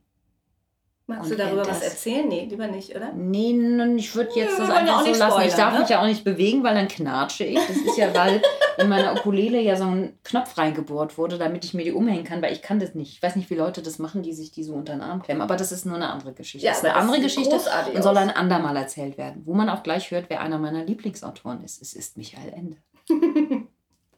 Magst 1.08 1.30
du 1.30 1.36
darüber 1.36 1.66
was 1.66 1.80
erzählen? 1.80 2.28
Nee, 2.28 2.46
lieber 2.50 2.66
nicht, 2.66 2.94
oder? 2.94 3.14
Nee, 3.14 3.52
ich 3.96 4.14
würde 4.14 4.30
jetzt 4.34 4.58
Ja, 4.58 4.66
das 4.66 4.76
einfach 4.76 5.00
so 5.00 5.06
nicht 5.06 5.18
lassen. 5.18 5.40
Ich 5.40 5.52
spoilern, 5.52 5.56
darf 5.56 5.72
ne? 5.72 5.80
mich 5.80 5.88
ja 5.88 6.02
auch 6.02 6.06
nicht 6.06 6.22
bewegen, 6.22 6.62
weil 6.62 6.74
dann 6.74 6.86
knatsche 6.86 7.44
ich. 7.44 7.54
Das 7.54 7.76
ist 7.78 7.96
ja, 7.96 8.14
weil 8.14 8.42
in 8.76 8.90
meiner 8.90 9.14
Ukulele 9.14 9.58
ja 9.58 9.76
so 9.76 9.84
ein 9.84 10.18
Knopf 10.22 10.58
reingebohrt 10.58 11.16
wurde, 11.16 11.38
damit 11.38 11.64
ich 11.64 11.72
mir 11.72 11.84
die 11.84 11.92
umhängen 11.92 12.24
kann, 12.24 12.42
weil 12.42 12.52
ich 12.52 12.60
kann 12.60 12.78
das 12.78 12.94
nicht. 12.94 13.14
Ich 13.14 13.22
weiß 13.22 13.36
nicht, 13.36 13.48
wie 13.48 13.54
Leute 13.54 13.80
das 13.80 13.98
machen, 13.98 14.22
die 14.22 14.34
sich 14.34 14.52
die 14.52 14.62
so 14.62 14.74
unter 14.74 14.92
den 14.92 15.00
Arm 15.00 15.22
klemmen. 15.22 15.40
Aber 15.40 15.56
das 15.56 15.72
ist 15.72 15.86
nur 15.86 15.96
eine 15.96 16.10
andere 16.10 16.34
Geschichte. 16.34 16.66
Ja, 16.66 16.72
das 16.72 16.80
ist 16.80 16.84
eine 16.84 16.96
andere 16.96 17.22
Geschichte 17.22 17.58
und 17.94 18.02
soll 18.02 18.18
ein 18.18 18.30
andermal 18.30 18.76
erzählt 18.76 19.16
werden. 19.16 19.44
Wo 19.46 19.54
man 19.54 19.70
auch 19.70 19.82
gleich 19.82 20.10
hört, 20.10 20.26
wer 20.28 20.42
einer 20.42 20.58
meiner 20.58 20.84
Lieblingsautoren 20.84 21.64
ist. 21.64 21.80
Es 21.80 21.94
ist 21.94 22.18
Michael 22.18 22.52
Ende. 22.52 22.76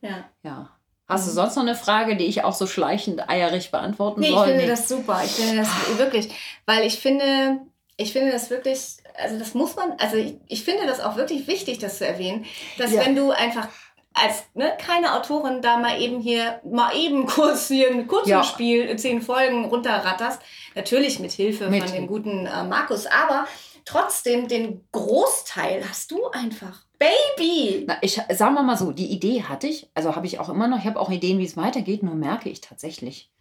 Ja. 0.03 0.25
Ja. 0.43 0.80
Hast 1.11 1.27
du 1.27 1.31
Mhm. 1.31 1.35
sonst 1.35 1.57
noch 1.57 1.63
eine 1.63 1.75
Frage, 1.75 2.17
die 2.17 2.25
ich 2.27 2.45
auch 2.45 2.55
so 2.55 2.67
schleichend 2.67 3.29
eierig 3.29 3.71
beantworten 3.71 4.21
Nee, 4.21 4.29
ich 4.29 4.35
soll? 4.35 4.47
finde 4.47 4.63
Nee. 4.65 4.69
das 4.71 4.89
super. 4.89 5.21
Ich 5.25 5.33
finde 5.33 5.57
das 5.63 5.99
wirklich, 5.99 6.29
weil 6.67 6.87
ich 6.87 6.99
finde, 6.99 7.61
ich 7.97 8.13
finde 8.13 8.33
das 8.33 8.49
wirklich, 8.51 8.79
also 9.17 9.39
das 9.39 9.55
muss 9.55 9.77
man, 9.77 9.93
also 9.99 10.17
ich, 10.17 10.37
ich 10.47 10.65
finde 10.65 10.87
das 10.87 11.01
auch 11.01 11.17
wirklich 11.17 11.47
wichtig, 11.47 11.79
das 11.79 11.99
zu 11.99 12.07
erwähnen, 12.07 12.47
dass 12.79 12.93
Ja. 12.93 13.05
wenn 13.05 13.15
du 13.17 13.31
einfach 13.31 13.69
als 14.15 14.43
ne, 14.55 14.77
keine 14.85 15.15
Autorin 15.15 15.63
da 15.63 15.77
mal 15.77 16.01
eben 16.01 16.21
hier, 16.21 16.61
mal 16.65 16.95
eben 16.97 17.27
kurz 17.27 17.69
hier 17.69 17.91
ein 17.91 18.07
kurzes 18.09 18.31
Ja. 18.31 18.43
Spiel, 18.43 18.97
zehn 18.97 19.23
Folgen 19.23 19.67
runterratterst, 19.67 20.41
natürlich 20.75 21.21
mit 21.21 21.31
Hilfe 21.33 21.69
Mit 21.69 21.85
von 21.85 21.93
dem 21.93 22.07
guten 22.09 22.47
äh, 22.47 22.65
Markus, 22.65 23.07
aber 23.07 23.47
trotzdem 23.85 24.49
den 24.49 24.85
Großteil 24.93 25.85
hast 25.89 26.11
du 26.11 26.27
einfach. 26.33 26.85
Baby! 27.01 27.85
Na, 27.89 27.97
ich 28.03 28.21
sagen 28.31 28.55
wir 28.55 28.63
mal 28.63 28.77
so, 28.77 28.93
die 28.93 29.07
Idee 29.11 29.43
hatte 29.45 29.67
ich, 29.67 29.91
also 29.95 30.15
habe 30.15 30.27
ich 30.27 30.39
auch 30.39 30.51
immer 30.51 30.69
noch, 30.69 30.79
ich 30.79 30.85
habe 30.85 31.01
auch 31.01 31.11
Ideen, 31.11 31.39
wie 31.39 31.47
es 31.47 31.57
weitergeht, 31.57 32.03
nur 32.03 32.15
merke 32.15 32.51
ich 32.51 32.61
tatsächlich, 32.61 33.33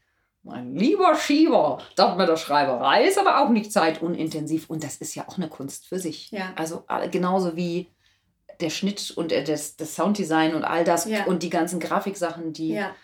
mein 0.44 0.74
lieber 0.76 1.14
Schieber, 1.16 1.80
das 1.98 2.16
mit 2.18 2.30
der 2.30 2.38
Schreiberei 2.38 3.04
ist 3.06 3.20
aber 3.20 3.42
auch 3.44 3.50
nicht 3.50 3.74
zeitunintensiv 3.74 4.70
und 4.70 4.84
das 4.86 4.96
ist 4.96 5.14
ja 5.14 5.28
auch 5.28 5.36
eine 5.38 5.50
Kunst 5.50 5.86
für 5.88 6.00
sich. 6.00 6.32
Ja. 6.32 6.54
Also 6.56 6.86
genauso 7.12 7.58
wie 7.58 7.88
der 8.62 8.70
Schnitt 8.70 9.12
und 9.12 9.34
äh, 9.34 9.44
das, 9.44 9.76
das 9.76 9.96
Sounddesign 9.96 10.56
und 10.56 10.64
all 10.64 10.86
das 10.86 11.06
Ja. 11.06 11.26
und 11.26 11.44
die 11.44 11.50
ganzen 11.50 11.82
Grafiksachen, 11.82 12.54
die 12.54 12.70
Ja. 12.70 12.96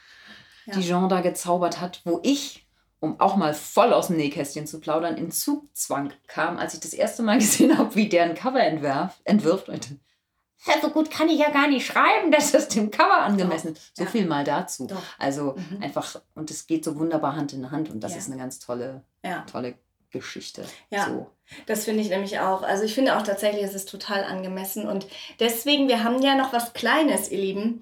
Die 0.74 0.82
Jean 0.82 1.10
da 1.10 1.22
gezaubert 1.22 1.80
hat, 1.80 2.02
wo 2.06 2.22
ich, 2.24 2.66
um 3.00 3.20
auch 3.20 3.36
mal 3.36 3.54
voll 3.54 3.94
aus 3.94 4.08
dem 4.08 4.18
Nähkästchen 4.18 4.66
zu 4.66 4.80
plaudern, 4.80 5.16
in 5.16 5.30
Zugzwang 5.30 6.12
kam, 6.26 6.58
als 6.58 6.74
ich 6.74 6.80
das 6.80 6.94
erste 6.94 7.22
Mal 7.22 7.38
gesehen 7.40 7.78
habe, 7.78 7.94
wie 7.94 8.10
der 8.10 8.24
ein 8.24 8.34
Cover 8.34 8.64
entwerf, 8.64 9.20
entwirft. 9.26 9.70
Und 9.70 9.90
so 10.82 10.90
gut 10.90 11.12
kann 11.12 11.30
ich 11.30 11.40
ja 11.40 11.50
gar 11.52 11.68
nicht 11.68 11.86
schreiben, 11.86 12.32
dass 12.32 12.52
das 12.52 12.68
dem 12.70 12.92
Cover 12.92 13.18
angemessen 13.22 13.74
ist. 13.74 13.96
So 13.98 14.04
Ja. 14.04 14.10
viel 14.10 14.26
mal 14.26 14.44
dazu. 14.44 14.88
Doch. 14.88 15.02
Also 15.20 15.56
Mhm. 15.58 15.84
einfach, 15.84 16.22
und 16.36 16.50
es 16.52 16.68
geht 16.68 16.84
so 16.84 16.98
wunderbar 16.98 17.36
Hand 17.36 17.54
in 17.54 17.72
Hand 17.72 17.90
und 17.90 18.00
das 18.02 18.12
Ja. 18.14 18.18
ist 18.18 18.28
eine 18.32 18.38
ganz 18.38 18.60
tolle, 18.60 19.04
Ja. 19.24 19.46
tolle 19.52 19.76
Geschichte. 20.12 20.66
Ja. 20.90 21.06
So. 21.08 21.28
Das 21.68 21.84
finde 21.86 22.02
ich 22.02 22.10
nämlich 22.10 22.40
auch. 22.40 22.64
Also 22.64 22.84
ich 22.84 22.96
finde 22.96 23.18
auch 23.18 23.22
tatsächlich, 23.24 23.64
es 23.64 23.74
ist 23.76 23.90
total 23.90 24.24
angemessen. 24.24 24.88
Und 24.88 25.06
deswegen, 25.40 25.88
wir 25.88 26.04
haben 26.04 26.22
ja 26.22 26.36
noch 26.36 26.54
was 26.54 26.74
Kleines, 26.74 27.30
ihr 27.32 27.40
Lieben. 27.40 27.82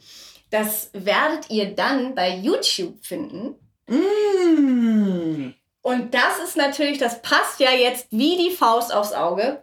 Das 0.49 0.89
werdet 0.93 1.49
ihr 1.49 1.73
dann 1.75 2.15
bei 2.15 2.35
YouTube 2.35 3.03
finden. 3.05 3.55
Mm. 3.87 5.53
Und 5.81 6.13
das 6.13 6.39
ist 6.43 6.55
natürlich, 6.57 6.97
das 6.97 7.21
passt 7.21 7.59
ja 7.59 7.71
jetzt 7.71 8.07
wie 8.11 8.37
die 8.37 8.51
Faust 8.55 8.93
aufs 8.93 9.13
Auge. 9.13 9.61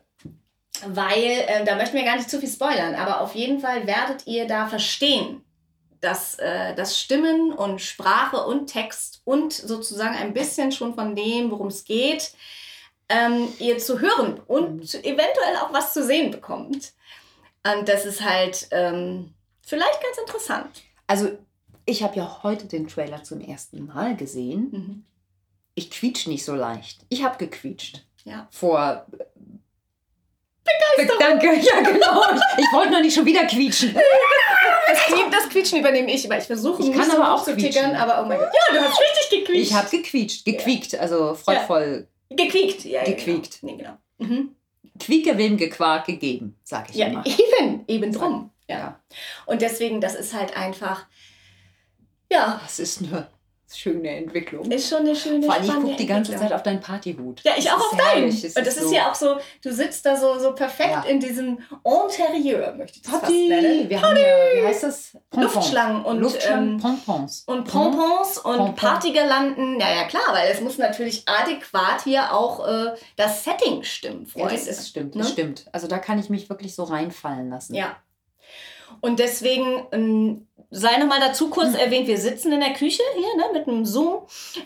Weil, 0.86 1.44
äh, 1.46 1.64
da 1.64 1.76
möchten 1.76 1.96
wir 1.96 2.04
gar 2.04 2.16
nicht 2.16 2.30
zu 2.30 2.38
viel 2.38 2.48
spoilern, 2.48 2.94
aber 2.94 3.20
auf 3.20 3.34
jeden 3.34 3.60
Fall 3.60 3.86
werdet 3.86 4.26
ihr 4.26 4.46
da 4.46 4.66
verstehen, 4.66 5.44
dass, 6.00 6.36
äh, 6.38 6.74
dass 6.74 6.98
Stimmen 6.98 7.52
und 7.52 7.80
Sprache 7.80 8.44
und 8.44 8.66
Text 8.66 9.20
und 9.24 9.52
sozusagen 9.52 10.16
ein 10.16 10.32
bisschen 10.32 10.72
schon 10.72 10.94
von 10.94 11.14
dem, 11.14 11.50
worum 11.50 11.66
es 11.66 11.84
geht, 11.84 12.32
ähm, 13.08 13.48
ihr 13.58 13.78
zu 13.78 14.00
hören 14.00 14.40
und 14.46 14.94
eventuell 15.04 15.56
auch 15.60 15.72
was 15.72 15.92
zu 15.92 16.04
sehen 16.04 16.30
bekommt. 16.30 16.92
Und 17.66 17.88
das 17.88 18.06
ist 18.06 18.22
halt 18.24 18.68
ähm, 18.70 19.34
vielleicht 19.60 20.02
ganz 20.02 20.18
interessant. 20.18 20.82
Also, 21.06 21.36
ich 21.84 22.02
habe 22.02 22.16
ja 22.16 22.42
heute 22.42 22.66
den 22.66 22.86
Trailer 22.88 23.22
zum 23.22 23.40
ersten 23.40 23.86
Mal 23.86 24.16
gesehen. 24.16 24.70
Mhm. 24.70 25.04
Ich 25.74 25.90
quietsch 25.90 26.26
nicht 26.26 26.44
so 26.44 26.54
leicht. 26.54 27.04
Ich 27.08 27.24
habe 27.24 27.36
gequietscht. 27.36 28.04
Ja. 28.24 28.48
Vor. 28.50 29.06
Begeisterung. 30.96 31.18
Danke, 31.20 31.46
ja 31.60 31.80
genau. 31.80 32.22
Ich, 32.34 32.64
ich 32.64 32.72
wollte 32.72 32.92
noch 32.92 33.00
nicht 33.00 33.14
schon 33.14 33.24
wieder 33.26 33.44
quietschen. 33.46 33.94
Das, 33.94 34.98
Quietschen, 35.04 35.30
das 35.30 35.48
Quietschen 35.48 35.78
übernehme 35.80 36.12
ich, 36.12 36.28
weil 36.28 36.40
ich 36.40 36.46
versuche 36.46 36.82
Ich 36.82 36.88
nicht 36.88 36.98
kann 36.98 37.10
so 37.10 37.16
aber 37.16 37.34
auch 37.34 37.44
zu 37.44 37.54
quietschen. 37.54 37.72
tickern, 37.72 37.96
aber 37.96 38.22
oh 38.22 38.26
mein 38.28 38.38
Gott. 38.38 38.48
Ja, 38.52 38.74
du 38.78 38.84
hast 38.84 39.00
richtig 39.00 39.40
gequietscht. 39.40 39.70
Ich 39.70 39.74
habe 39.74 39.88
gequietscht, 39.90 40.44
gequiekt, 40.44 40.94
also 40.98 41.34
freudvoll. 41.34 42.08
gequiekt. 42.30 42.84
Ja, 42.84 43.00
ja, 43.00 43.04
Gequiekt. 43.14 43.60
Genau. 43.60 43.72
Nee, 43.72 43.78
genau. 43.78 43.96
Mhm. 44.18 44.56
Quieke 44.98 45.38
wem 45.38 45.56
Gequark 45.56 46.06
gegeben, 46.06 46.58
sag 46.62 46.90
ich 46.90 46.96
Ja, 46.96 47.06
immer. 47.06 47.24
eben, 47.26 47.84
eben 47.86 48.12
drum. 48.12 48.50
Ja. 48.68 48.78
Ja. 48.78 49.00
Und 49.46 49.62
deswegen, 49.62 50.00
das 50.00 50.14
ist 50.14 50.34
halt 50.34 50.56
einfach, 50.56 51.06
ja, 52.30 52.60
Das 52.62 52.78
ist 52.78 53.02
eine 53.02 53.28
schöne 53.78 54.08
Entwicklung. 54.16 54.70
ist 54.70 54.88
schon 54.88 55.00
eine 55.00 55.14
schöne 55.14 55.44
Vor 55.46 55.54
allem, 55.54 55.64
ich 55.64 55.74
gucke 55.74 55.96
die 55.96 56.06
ganze 56.06 56.32
Entwicklung. 56.32 56.56
Auf 56.56 56.62
deinen 56.62 56.80
Partyhut. 56.80 57.40
Ja, 57.44 57.52
ich 57.56 57.64
Das 57.64 57.72
auch 57.74 57.78
ist 57.78 57.84
auf 57.92 57.96
deinen. 57.98 58.24
Und 58.24 58.32
das 58.66 58.76
ist, 58.76 58.80
so- 58.80 58.92
ja 58.94 59.10
auch 59.10 59.14
so, 59.14 59.36
du 59.62 59.72
sitzt 59.72 60.04
da 60.06 60.16
so, 60.16 60.38
so 60.38 60.54
perfekt 60.54 60.90
Ja. 60.90 61.02
in 61.02 61.20
diesem 61.20 61.58
Interieur, 61.84 62.74
möchte 62.76 62.96
ich 62.98 63.02
das 63.02 63.10
fast 63.12 63.22
Party. 63.24 63.48
nennen. 63.48 63.88
Wir 63.88 64.00
haben 64.02 64.16
ja, 64.16 64.22
wie 64.62 64.66
heißt 64.66 64.82
das? 64.82 65.12
Pompons. 65.30 65.54
Luftschlangen 65.54 66.04
und, 66.04 66.18
Luftschlangen, 66.20 66.68
ähm, 66.74 66.78
Pompons. 66.80 67.44
Und 67.46 67.64
Pompons 67.70 68.38
und 68.38 68.56
Pompon. 68.56 68.74
Partygirlanden. 68.74 69.78
Ja, 69.80 69.94
ja, 69.94 70.04
klar, 70.04 70.22
weil 70.32 70.50
es 70.50 70.60
muss 70.60 70.78
natürlich 70.78 71.22
adäquat 71.28 72.02
hier 72.04 72.32
auch 72.32 72.66
äh, 72.66 72.94
das 73.16 73.44
Setting 73.44 73.82
stimmen, 73.82 74.24
Ja, 74.26 74.32
Freunde. 74.32 74.54
das 74.54 74.66
ist, 74.66 74.88
stimmt, 74.88 75.14
Ne? 75.14 75.22
das 75.22 75.32
stimmt. 75.32 75.66
Also 75.72 75.86
da 75.86 75.98
kann 75.98 76.18
ich 76.18 76.28
mich 76.30 76.48
wirklich 76.48 76.74
so 76.74 76.84
reinfallen 76.84 77.50
lassen. 77.50 77.74
Ja. 77.74 77.96
Und 79.00 79.18
deswegen 79.20 79.86
ähm, 79.92 80.46
sei 80.70 80.96
nochmal 80.98 81.20
dazu 81.20 81.50
kurz 81.50 81.68
Hm. 81.74 81.80
erwähnt, 81.80 82.06
wir 82.06 82.18
sitzen 82.18 82.52
in 82.52 82.60
der 82.60 82.72
Küche 82.72 83.02
hier 83.16 83.36
ne, 83.36 83.44
mit 83.52 83.66
einem 83.68 83.84
Zoom, 83.84 84.22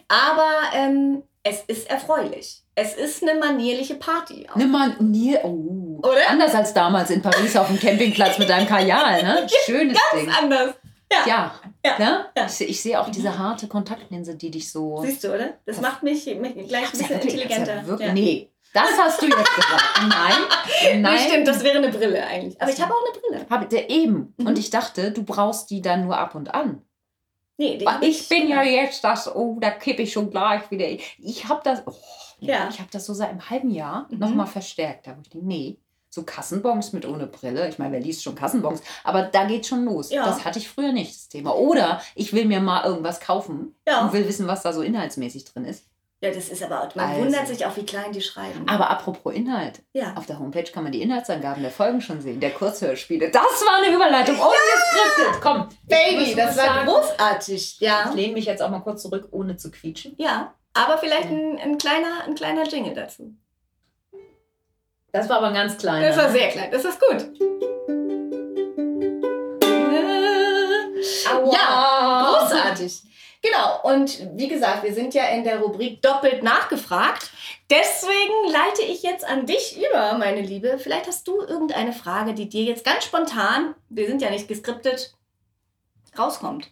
aber 0.08 0.50
ähm, 0.74 1.22
es 1.42 1.60
ist 1.66 1.88
erfreulich. 1.90 2.60
Es 2.76 2.94
ist 2.94 3.22
eine 3.22 3.38
manierliche 3.38 3.94
Party. 3.94 4.46
auch. 4.50 4.56
Nimm 4.56 4.70
mal 4.72 4.96
nie, 4.98 5.36
oh, 5.42 6.00
Oder? 6.02 6.28
anders 6.28 6.54
als 6.54 6.74
damals 6.74 7.10
in 7.10 7.22
Paris 7.22 7.56
auf 7.56 7.68
dem 7.68 7.78
Campingplatz 7.78 8.38
mit 8.38 8.48
deinem 8.50 8.66
Kajal, 8.66 9.22
ne? 9.22 9.46
Schönes 9.66 9.98
Ding. 10.14 10.28
Anders. 10.28 10.74
Ja. 11.12 11.18
Ja, 11.26 11.54
Ja. 11.84 11.98
Ne? 11.98 12.26
Ja. 12.36 12.46
Ich, 12.46 12.60
ich 12.62 12.80
sehe 12.82 12.98
auch 13.00 13.08
diese 13.10 13.38
harte 13.38 13.68
Kontaktlinse, 13.68 14.34
die 14.34 14.50
dich 14.50 14.72
so. 14.72 15.00
Siehst 15.04 15.22
du, 15.22 15.34
oder? 15.34 15.58
Das 15.66 15.80
macht 15.80 16.02
mich, 16.02 16.26
mich 16.26 16.54
gleich 16.66 16.86
ein 16.92 16.98
bisschen 16.98 17.20
intelligenter. 17.20 17.76
Ja 17.76 17.86
wirklich. 17.86 18.12
Nee, 18.12 18.50
das 18.74 18.90
hast 18.98 19.22
du 19.22 19.26
jetzt 19.26 19.54
gesagt. 19.54 19.84
Nein, 20.08 21.00
nein. 21.00 21.14
Nee, 21.14 21.28
stimmt, 21.28 21.48
das 21.48 21.64
wäre 21.64 21.78
eine 21.78 21.88
Brille 21.90 22.26
eigentlich. 22.26 22.60
Aber 22.60 22.70
ich 22.70 22.80
habe 22.82 22.92
auch 22.92 23.02
eine 23.04 23.18
Brille. 23.20 23.46
Hab, 23.48 23.70
der, 23.70 23.88
eben. 23.88 24.34
Mhm. 24.36 24.46
Und 24.46 24.58
ich 24.58 24.68
dachte, 24.68 25.12
du 25.12 25.22
brauchst 25.22 25.70
die 25.70 25.80
dann 25.80 26.04
nur 26.04 26.18
ab 26.18 26.34
und 26.34 26.52
an. 26.54 26.82
Nee, 27.56 27.78
die 27.78 27.86
Weil 27.86 27.94
hab 27.94 28.02
ich 28.02 28.28
bin 28.28 28.48
ja 28.48 28.62
jetzt 28.64 29.02
das, 29.04 29.34
oh, 29.34 29.58
da 29.60 29.70
kippe 29.70 30.02
ich 30.02 30.12
schon 30.12 30.28
gleich 30.30 30.68
wieder. 30.70 30.86
Ich 31.18 31.48
habe 31.48 31.60
das, 31.64 31.82
oh, 31.86 31.92
Ja. 32.40 32.68
ich 32.68 32.80
habe 32.80 32.88
das 32.90 33.06
so 33.06 33.14
seit 33.14 33.30
einem 33.30 33.48
halben 33.48 33.70
Jahr 33.70 34.06
Mhm. 34.10 34.18
nochmal 34.18 34.46
verstärkt. 34.48 35.06
Da 35.06 35.16
wo 35.16 35.20
ich 35.22 35.30
denke, 35.30 35.46
nee, 35.46 35.78
so 36.10 36.24
Kassenbons 36.24 36.92
mit 36.92 37.06
ohne 37.06 37.26
Brille. 37.28 37.68
Ich 37.68 37.78
meine, 37.78 37.92
wer 37.92 38.00
liest 38.00 38.22
schon 38.24 38.34
Kassenbons? 38.34 38.82
Aber 39.04 39.22
da 39.22 39.44
geht 39.44 39.66
schon 39.66 39.84
los. 39.84 40.10
Ja. 40.10 40.24
Das 40.24 40.44
hatte 40.44 40.58
ich 40.58 40.68
früher 40.68 40.92
nicht, 40.92 41.12
das 41.14 41.28
Thema. 41.28 41.54
Oder 41.56 42.00
ich 42.16 42.32
will 42.32 42.44
mir 42.44 42.60
mal 42.60 42.84
irgendwas 42.84 43.20
kaufen 43.20 43.76
Ja. 43.86 44.02
und 44.04 44.12
will 44.12 44.26
wissen, 44.26 44.48
was 44.48 44.62
da 44.62 44.72
so 44.72 44.82
inhaltsmäßig 44.82 45.44
drin 45.44 45.64
ist. 45.64 45.84
Ja, 46.24 46.30
das 46.30 46.48
ist 46.48 46.62
aber, 46.62 46.88
man 46.94 47.10
Also. 47.10 47.20
wundert 47.20 47.46
sich 47.46 47.66
auch, 47.66 47.76
wie 47.76 47.84
klein 47.84 48.10
die 48.10 48.22
schreiben. 48.22 48.66
Aber 48.66 48.88
apropos 48.88 49.34
Inhalt. 49.34 49.82
ja. 49.92 50.14
Auf 50.16 50.24
der 50.24 50.38
Homepage 50.38 50.64
kann 50.72 50.82
man 50.82 50.90
die 50.90 51.02
Inhaltsangaben 51.02 51.62
der 51.62 51.70
Folgen 51.70 52.00
schon 52.00 52.22
sehen, 52.22 52.40
der 52.40 52.48
Kurzhörspiele. 52.50 53.30
Das 53.30 53.42
war 53.42 53.76
eine 53.84 53.94
Überleitung. 53.94 54.34
Ungeskriptet. 54.36 55.42
Komm. 55.42 55.68
ich 55.68 55.86
Baby, 55.86 56.34
das 56.34 56.56
war 56.56 56.64
sagen, 56.64 56.86
großartig. 56.86 57.54
Ich 57.56 57.80
Ja. 57.80 58.10
lehne 58.14 58.32
mich 58.32 58.46
jetzt 58.46 58.62
auch 58.62 58.70
mal 58.70 58.80
kurz 58.80 59.02
zurück, 59.02 59.28
ohne 59.32 59.58
zu 59.58 59.70
quietschen. 59.70 60.14
Ja. 60.16 60.54
Aber 60.72 60.96
vielleicht 60.96 61.26
ein, 61.28 61.58
ein, 61.62 61.76
kleiner, 61.76 62.24
ein 62.26 62.34
kleiner 62.34 62.64
Jingle 62.64 62.94
dazu. 62.94 63.34
Das 65.12 65.28
war 65.28 65.36
aber 65.36 65.48
ein 65.48 65.54
ganz 65.54 65.76
kleiner. 65.76 66.08
Das 66.08 66.16
war 66.16 66.30
sehr 66.30 66.48
klein. 66.48 66.70
Das 66.72 66.86
ist 66.86 66.98
gut. 66.98 67.28
Aua. 71.30 71.52
Ja, 71.52 72.38
großartig. 72.40 73.02
Genau, 73.44 73.82
und 73.82 74.26
wie 74.38 74.48
gesagt, 74.48 74.84
wir 74.84 74.94
sind 74.94 75.12
ja 75.12 75.26
in 75.26 75.44
der 75.44 75.58
Rubrik 75.58 76.00
doppelt 76.00 76.42
nachgefragt. 76.42 77.30
Deswegen 77.68 78.50
leite 78.50 78.80
ich 78.80 79.02
jetzt 79.02 79.22
an 79.22 79.44
dich 79.44 79.76
über, 79.76 80.16
meine 80.16 80.40
Liebe. 80.40 80.78
Vielleicht 80.78 81.06
hast 81.06 81.28
du 81.28 81.42
irgendeine 81.42 81.92
Frage, 81.92 82.32
die 82.32 82.48
dir 82.48 82.64
jetzt 82.64 82.86
ganz 82.86 83.04
spontan, 83.04 83.74
wir 83.90 84.06
sind 84.06 84.22
ja 84.22 84.30
nicht 84.30 84.48
geskriptet, 84.48 85.14
rauskommt. 86.18 86.70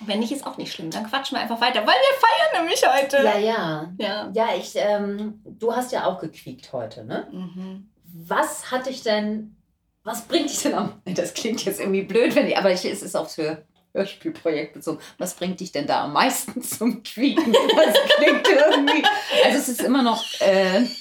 Wenn 0.00 0.20
nicht, 0.20 0.32
ist 0.32 0.46
auch 0.46 0.56
nicht 0.56 0.72
schlimm. 0.72 0.90
Dann 0.90 1.10
quatschen 1.10 1.36
wir 1.36 1.42
einfach 1.42 1.60
weiter, 1.60 1.80
weil 1.80 1.94
wir 1.94 2.18
feiern 2.18 2.62
nämlich 2.62 2.82
heute. 2.88 3.16
Ja, 3.22 3.38
ja. 3.38 3.92
Ja. 3.98 4.30
Ja, 4.32 4.48
ich, 4.56 4.72
ähm, 4.76 5.42
du 5.44 5.76
hast 5.76 5.92
ja 5.92 6.06
auch 6.06 6.20
gequiekt 6.20 6.72
heute, 6.72 7.04
ne? 7.04 7.28
Mhm. 7.30 7.90
Was 8.14 8.70
hat 8.70 8.86
dich 8.86 9.02
denn, 9.02 9.56
was 10.04 10.22
bringt 10.22 10.48
dich 10.48 10.62
denn 10.62 10.72
am, 10.72 11.02
das 11.04 11.34
klingt 11.34 11.62
jetzt 11.66 11.80
irgendwie 11.80 12.02
blöd, 12.02 12.34
wenn 12.34 12.46
ich, 12.46 12.56
aber 12.56 12.72
ich, 12.72 12.82
es 12.86 13.02
ist 13.02 13.14
auch 13.14 13.28
für 13.28 13.66
Hörspielprojekt 13.94 14.74
bezogen. 14.74 14.98
Was 15.18 15.34
bringt 15.34 15.60
dich 15.60 15.72
denn 15.72 15.86
da 15.86 16.04
am 16.04 16.12
meisten 16.12 16.60
zum 16.62 17.02
Quieken? 17.02 17.52
Das 17.52 17.94
klingt 18.16 18.48
irgendwie, 18.48 19.04
also 19.44 19.58
es 19.58 19.68
ist 19.68 19.82
immer 19.82 20.02
noch, 20.02 20.22
äh, 20.40 20.84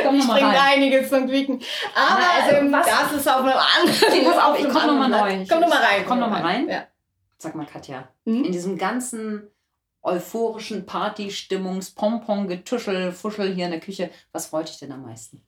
Ich 0.00 0.26
bringe 0.26 0.46
rein. 0.48 0.56
einiges 0.56 1.08
zum 1.10 1.26
Quieken. 1.28 1.60
Aber 1.94 2.20
Na, 2.20 2.30
also, 2.56 2.72
was- 2.72 2.86
das 2.86 3.12
ist 3.20 3.28
auf 3.28 3.42
einem 3.42 3.52
anderen. 3.52 4.24
Pass 4.32 4.42
auf, 4.44 4.58
ich 4.58 4.64
komm 4.68 4.86
noch 4.86 4.94
mal 4.94 5.04
anderen 5.12 5.38
neu. 5.38 5.44
Blatt. 5.44 5.48
Komm 5.50 5.60
noch 5.60 5.68
mal 5.68 5.82
rein. 5.82 6.04
Komm 6.06 6.20
noch 6.20 6.30
mal 6.30 6.42
rein. 6.42 6.68
Ja. 6.68 6.86
Sag 7.38 7.54
mal, 7.54 7.66
Katja, 7.66 8.08
Mhm. 8.24 8.44
in 8.44 8.52
diesem 8.52 8.78
ganzen 8.78 9.50
euphorischen 10.02 10.86
Party-Stimmungs, 10.86 11.90
Pompon, 11.90 12.48
Getuschel, 12.48 13.12
Fuschel 13.12 13.54
hier 13.54 13.66
in 13.66 13.70
der 13.72 13.80
Küche, 13.80 14.10
was 14.32 14.46
freut 14.46 14.68
dich 14.68 14.78
denn 14.78 14.92
am 14.92 15.02
meisten? 15.02 15.42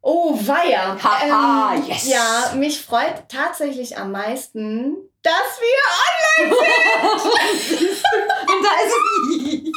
Oh, 0.00 0.38
weia. 0.46 0.96
Haha, 1.02 1.74
yes. 1.86 2.06
Ja, 2.08 2.52
mich 2.54 2.80
freut 2.80 3.28
tatsächlich 3.28 3.96
am 3.98 4.12
meisten, 4.12 4.96
dass 5.22 5.32
wir 5.60 6.46
Und 8.46 8.62
da 8.62 8.70
ist 8.84 8.94
es. 8.94 9.72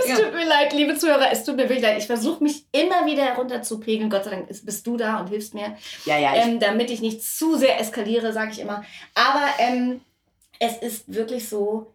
Es 0.00 0.08
Ja. 0.08 0.16
tut 0.16 0.34
mir 0.34 0.44
leid, 0.46 0.72
liebe 0.72 0.96
Zuhörer, 0.96 1.30
es 1.32 1.44
tut 1.44 1.56
mir 1.56 1.62
wirklich 1.68 1.82
leid. 1.82 1.98
Ich 1.98 2.06
versuche 2.06 2.42
mich 2.44 2.66
immer 2.72 3.06
wieder 3.06 3.24
herunterzupegeln. 3.24 4.10
Gott 4.10 4.24
sei 4.24 4.30
Dank 4.30 4.50
ist, 4.50 4.66
bist 4.66 4.86
du 4.86 4.96
da 4.96 5.18
und 5.20 5.28
hilfst 5.28 5.54
mir, 5.54 5.76
Ja, 6.04 6.18
ja, 6.18 6.34
ich, 6.36 6.42
ähm, 6.44 6.60
damit 6.60 6.90
ich 6.90 7.00
nicht 7.00 7.22
zu 7.24 7.56
sehr 7.56 7.80
eskaliere, 7.80 8.32
sage 8.32 8.50
ich 8.52 8.60
immer. 8.60 8.84
Aber 9.14 9.44
ähm, 9.58 10.02
es 10.58 10.76
ist 10.76 11.12
wirklich 11.14 11.48
so, 11.48 11.92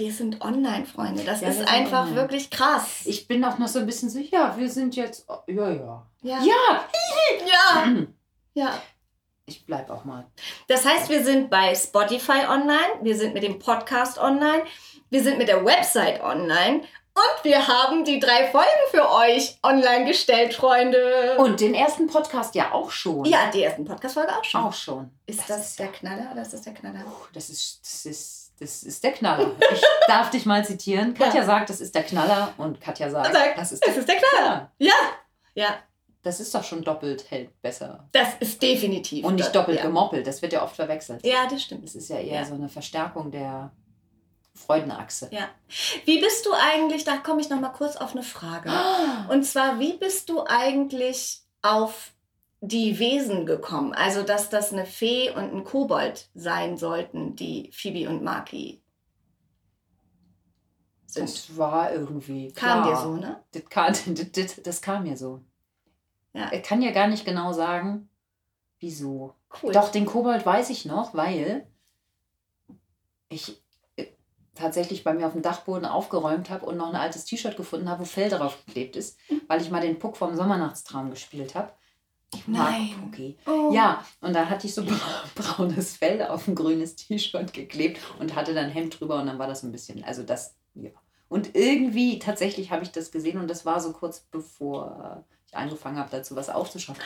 wir 0.00 0.12
sind 0.12 0.40
online, 0.40 0.86
Freunde. 0.86 1.22
Das 1.24 1.42
Ja, 1.42 1.48
ist 1.48 1.68
einfach 1.68 2.02
online. 2.04 2.16
wirklich 2.16 2.50
krass. 2.50 3.02
ich 3.04 3.28
bin 3.28 3.44
auch 3.44 3.58
noch 3.58 3.68
so 3.68 3.78
ein 3.78 3.86
bisschen 3.86 4.08
so, 4.08 4.18
ja, 4.18 4.56
wir 4.56 4.70
sind 4.70 4.96
jetzt. 4.96 5.26
Ja, 5.46 5.70
ja. 5.70 6.06
ja. 6.22 6.42
Ja! 6.42 6.90
ja. 7.46 7.96
ja. 8.54 8.82
Ich 9.44 9.66
bleib 9.66 9.90
auch 9.90 10.04
mal. 10.04 10.26
Das 10.68 10.84
heißt, 10.86 11.10
wir 11.10 11.24
sind 11.24 11.50
bei 11.50 11.74
Spotify 11.74 12.46
online, 12.48 13.00
wir 13.02 13.16
sind 13.16 13.34
mit 13.34 13.42
dem 13.42 13.58
Podcast 13.58 14.18
online, 14.18 14.62
wir 15.10 15.22
sind 15.22 15.38
mit 15.38 15.48
der 15.48 15.64
Website 15.64 16.22
online 16.22 16.82
und 17.20 17.44
wir 17.44 17.66
haben 17.68 18.04
die 18.04 18.18
drei 18.20 18.46
Folgen 18.50 18.66
für 18.90 19.10
euch 19.10 19.58
online 19.62 20.06
gestellt, 20.06 20.54
Freunde. 20.54 21.36
Und 21.38 21.60
den 21.60 21.74
ersten 21.74 22.06
Podcast 22.06 22.54
ja 22.54 22.72
auch 22.72 22.90
schon. 22.90 23.24
ja, 23.24 23.50
die 23.52 23.62
ersten 23.62 23.84
Podcast-Folge 23.84 24.32
auch 24.36 24.44
schon. 24.44 24.60
Auch 24.64 24.72
schon. 24.74 25.10
Ist 25.26 25.48
das, 25.48 25.76
der 25.76 25.88
Knaller 25.88 26.30
oder 26.32 26.42
ist 26.42 26.52
das 26.52 26.62
der 26.62 26.74
Knaller? 26.74 27.04
Das 27.32 27.50
ist, 27.50 27.80
das 27.82 28.06
ist, 28.06 28.52
das 28.60 28.82
ist 28.82 29.02
der 29.04 29.12
Knaller. 29.12 29.50
Ich 29.72 29.82
darf 30.06 30.30
dich 30.30 30.46
mal 30.46 30.64
zitieren. 30.64 31.14
Katja 31.14 31.40
Ja. 31.40 31.46
sagt, 31.46 31.70
das 31.70 31.80
ist 31.80 31.94
der 31.94 32.02
Knaller. 32.04 32.52
Und 32.58 32.80
Katja 32.80 33.10
sagt, 33.10 33.32
Sag, 33.32 33.56
das 33.56 33.72
ist 33.72 33.86
Das 33.86 33.96
ist 33.96 34.08
der 34.08 34.16
Knaller. 34.16 34.70
Ja. 34.78 34.92
Ja, 35.54 35.76
Das 36.22 36.38
ist 36.40 36.54
doch 36.54 36.62
schon 36.64 36.82
doppelt 36.84 37.30
hält 37.30 37.60
besser. 37.62 38.08
das 38.12 38.28
ist 38.40 38.62
definitiv. 38.62 39.24
Und 39.24 39.34
nicht 39.36 39.46
das- 39.46 39.52
doppelt 39.52 39.78
ja. 39.78 39.84
gemoppelt. 39.86 40.26
Das 40.26 40.42
wird 40.42 40.52
ja 40.52 40.62
oft 40.62 40.76
verwechselt. 40.76 41.24
Ja, 41.24 41.46
das 41.50 41.62
stimmt. 41.62 41.84
Das 41.84 41.94
ist 41.94 42.08
ja 42.10 42.16
eher 42.18 42.40
Ja. 42.40 42.44
so 42.44 42.54
eine 42.54 42.68
Verstärkung 42.68 43.30
der 43.30 43.72
Freudenachse. 44.60 45.28
Ja. 45.32 45.48
Wie 46.04 46.20
bist 46.20 46.46
du 46.46 46.50
eigentlich, 46.52 47.04
da 47.04 47.16
komme 47.16 47.40
ich 47.40 47.50
noch 47.50 47.60
mal 47.60 47.70
kurz 47.70 47.96
auf 47.96 48.12
eine 48.12 48.22
Frage. 48.22 48.70
Und 49.28 49.44
zwar, 49.44 49.80
wie 49.80 49.94
bist 49.94 50.28
du 50.28 50.44
eigentlich 50.46 51.42
auf 51.62 52.12
die 52.60 52.98
Wesen 52.98 53.46
gekommen? 53.46 53.92
Also, 53.94 54.22
dass 54.22 54.50
das 54.50 54.72
eine 54.72 54.86
Fee 54.86 55.30
und 55.30 55.54
ein 55.54 55.64
Kobold 55.64 56.28
sein 56.34 56.76
sollten, 56.76 57.36
die 57.36 57.70
Phoebe 57.72 58.08
und 58.08 58.22
Maki 58.22 58.82
sind. 61.06 61.28
Das 61.28 61.56
war 61.56 61.92
irgendwie. 61.92 62.52
Kam 62.52 62.82
klar. 62.82 62.94
dir 62.94 63.00
so, 63.00 63.14
ne? 63.16 63.42
Das, 63.52 63.64
kam, 63.68 63.86
das, 64.14 64.32
das, 64.32 64.62
das 64.62 64.82
kam 64.82 65.02
mir 65.04 65.16
so. 65.16 65.40
Ja. 66.32 66.52
Ich 66.52 66.62
kann 66.62 66.82
ja 66.82 66.92
gar 66.92 67.08
nicht 67.08 67.24
genau 67.24 67.52
sagen, 67.52 68.08
wieso. 68.78 69.34
Cool. 69.62 69.72
Doch, 69.72 69.90
den 69.90 70.06
Kobold 70.06 70.46
weiß 70.46 70.70
ich 70.70 70.84
noch, 70.84 71.14
weil 71.14 71.66
ich 73.28 73.60
tatsächlich 74.60 75.02
bei 75.04 75.12
mir 75.14 75.26
auf 75.26 75.32
dem 75.32 75.42
Dachboden 75.42 75.84
aufgeräumt 75.86 76.50
habe 76.50 76.66
und 76.66 76.76
noch 76.76 76.88
ein 76.88 76.96
altes 76.96 77.24
T-Shirt 77.24 77.56
gefunden 77.56 77.88
habe, 77.88 78.00
wo 78.02 78.04
Fell 78.04 78.28
drauf 78.28 78.58
geklebt 78.66 78.94
ist, 78.96 79.18
weil 79.48 79.60
ich 79.60 79.70
mal 79.70 79.80
den 79.80 79.98
Puck 79.98 80.16
vom 80.16 80.36
Sommernachtstraum 80.36 81.10
gespielt 81.10 81.54
habe. 81.54 81.72
Ich 82.32 82.46
mag 82.46 82.70
Nein. 82.70 82.90
Pucki. 83.00 83.36
Oh. 83.46 83.72
Ja, 83.72 84.04
und 84.20 84.34
da 84.34 84.48
hatte 84.48 84.66
ich 84.68 84.74
so 84.74 84.84
bra- 84.86 85.24
braunes 85.34 85.96
Fell 85.96 86.22
auf 86.26 86.46
ein 86.46 86.54
grünes 86.54 86.94
T-Shirt 86.96 87.52
geklebt 87.52 87.98
und 88.20 88.36
hatte 88.36 88.54
dann 88.54 88.70
Hemd 88.70 89.00
drüber 89.00 89.20
und 89.20 89.26
dann 89.26 89.38
war 89.38 89.48
das 89.48 89.62
ein 89.64 89.72
bisschen, 89.72 90.04
also 90.04 90.22
das, 90.22 90.54
ja. 90.74 90.90
Und 91.28 91.54
irgendwie 91.56 92.18
tatsächlich 92.18 92.70
habe 92.70 92.82
ich 92.82 92.90
das 92.92 93.10
gesehen 93.12 93.38
und 93.38 93.48
das 93.48 93.64
war 93.64 93.80
so 93.80 93.92
kurz 93.92 94.20
bevor 94.20 95.24
ich 95.46 95.56
angefangen 95.56 95.98
habe, 95.98 96.08
dazu 96.10 96.34
was 96.36 96.50
aufzuschauen. 96.50 96.98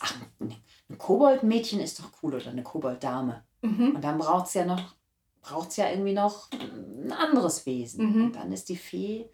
Ach, 0.00 0.14
ein 0.40 0.98
Koboldmädchen 0.98 1.80
ist 1.80 1.98
doch 1.98 2.10
cool 2.22 2.34
oder 2.34 2.50
eine 2.50 2.62
Kobolddame. 2.62 3.42
Mhm. 3.62 3.96
Und 3.96 4.02
dann 4.04 4.18
braucht 4.18 4.46
es 4.46 4.54
ja 4.54 4.64
noch, 4.64 4.94
braucht 5.44 5.70
es 5.70 5.76
ja 5.76 5.90
irgendwie 5.90 6.14
noch 6.14 6.48
ein 6.52 7.12
anderes 7.12 7.64
Wesen. 7.66 8.06
Mhm. 8.06 8.24
Und 8.24 8.36
dann 8.36 8.50
ist 8.50 8.68
die 8.68 8.76
Fee. 8.76 9.26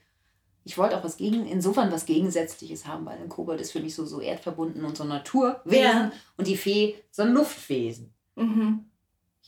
Ich 0.64 0.77
wollte 0.77 0.99
auch 0.99 1.05
was 1.05 1.16
gegen, 1.16 1.46
insofern 1.46 1.90
was 1.90 2.05
Gegensätzliches 2.05 2.87
haben, 2.87 3.07
weil 3.07 3.18
ein 3.18 3.31
Kobold 3.31 3.61
ist 3.61 3.73
für 3.73 3.81
mich 3.81 3.94
so, 3.94 4.05
so 4.05 4.20
erdverbunden 4.20 4.85
und 4.85 4.96
so 4.96 5.05
Naturwesen. 5.05 5.81
Ja. 5.81 6.12
Und 6.37 6.46
die 6.46 6.57
Fee 6.57 6.96
so 7.11 7.23
ein 7.23 7.33
Luftwesen. 7.33 8.12
Mhm. 8.35 8.85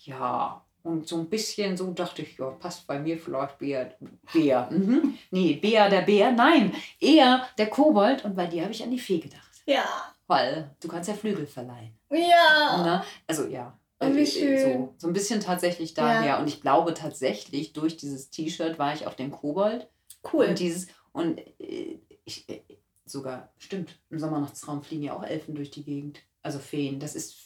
Ja. 0.05 0.65
Und 0.85 1.07
so 1.07 1.19
ein 1.19 1.29
bisschen 1.29 1.77
so 1.77 1.93
dachte 1.93 2.23
ich, 2.23 2.39
ja, 2.39 2.51
passt 2.51 2.87
bei 2.87 2.99
mir 2.99 3.19
vielleicht 3.19 3.59
Bär. 3.59 3.95
Bär. 4.33 4.69
Mhm. 4.71 5.17
Nee, 5.31 5.55
Bär 5.55 5.89
der 5.89 6.03
Bär. 6.03 6.33
Nein, 6.33 6.75
eher 6.99 7.47
der 7.59 7.71
Kobold. 7.71 8.25
Und 8.25 8.35
bei 8.35 8.47
dir 8.47 8.63
habe 8.63 8.73
ich 8.73 8.83
an 8.83 8.91
die 8.91 8.99
Fee 8.99 9.19
gedacht. 9.19 9.63
Ja. 9.67 9.85
Weil 10.27 10.75
du 10.81 10.89
kannst 10.89 11.09
ja 11.09 11.15
Flügel 11.15 11.47
verleihen. 11.47 11.97
Ja. 12.11 12.83
Ne? 12.83 13.05
Also 13.27 13.47
ja. 13.47 13.77
Oh, 14.03 14.17
wie 14.17 14.27
schön. 14.27 14.61
So, 14.61 14.95
so 14.99 15.07
ein 15.07 15.13
bisschen 15.13 15.41
tatsächlich 15.41 15.95
daher. 15.95 16.27
Ja. 16.27 16.41
Und 16.41 16.49
ich 16.49 16.61
glaube 16.61 16.95
tatsächlich, 16.95 17.73
durch 17.73 17.97
dieses 17.97 18.31
T-Shirt 18.31 18.79
war 18.79 18.95
ich 18.95 19.07
auf 19.07 19.17
dem 19.17 19.31
Kobold. 19.31 19.89
Cool. 20.33 20.47
Und 20.47 20.59
dieses, 20.59 20.87
und 21.13 21.39
äh, 21.61 21.99
ich, 22.25 22.49
äh, 22.49 22.63
sogar, 23.05 23.53
stimmt, 23.59 23.99
im 24.11 24.19
Sommernachtsraum 24.19 24.83
fliegen 24.83 25.03
ja 25.03 25.17
auch 25.17 25.25
Elfen 25.25 25.55
durch 25.55 25.71
die 25.71 25.85
Gegend. 25.85 26.21
Also 26.43 26.59
Feen. 26.59 26.99
Das 26.99 27.15
ist, 27.15 27.37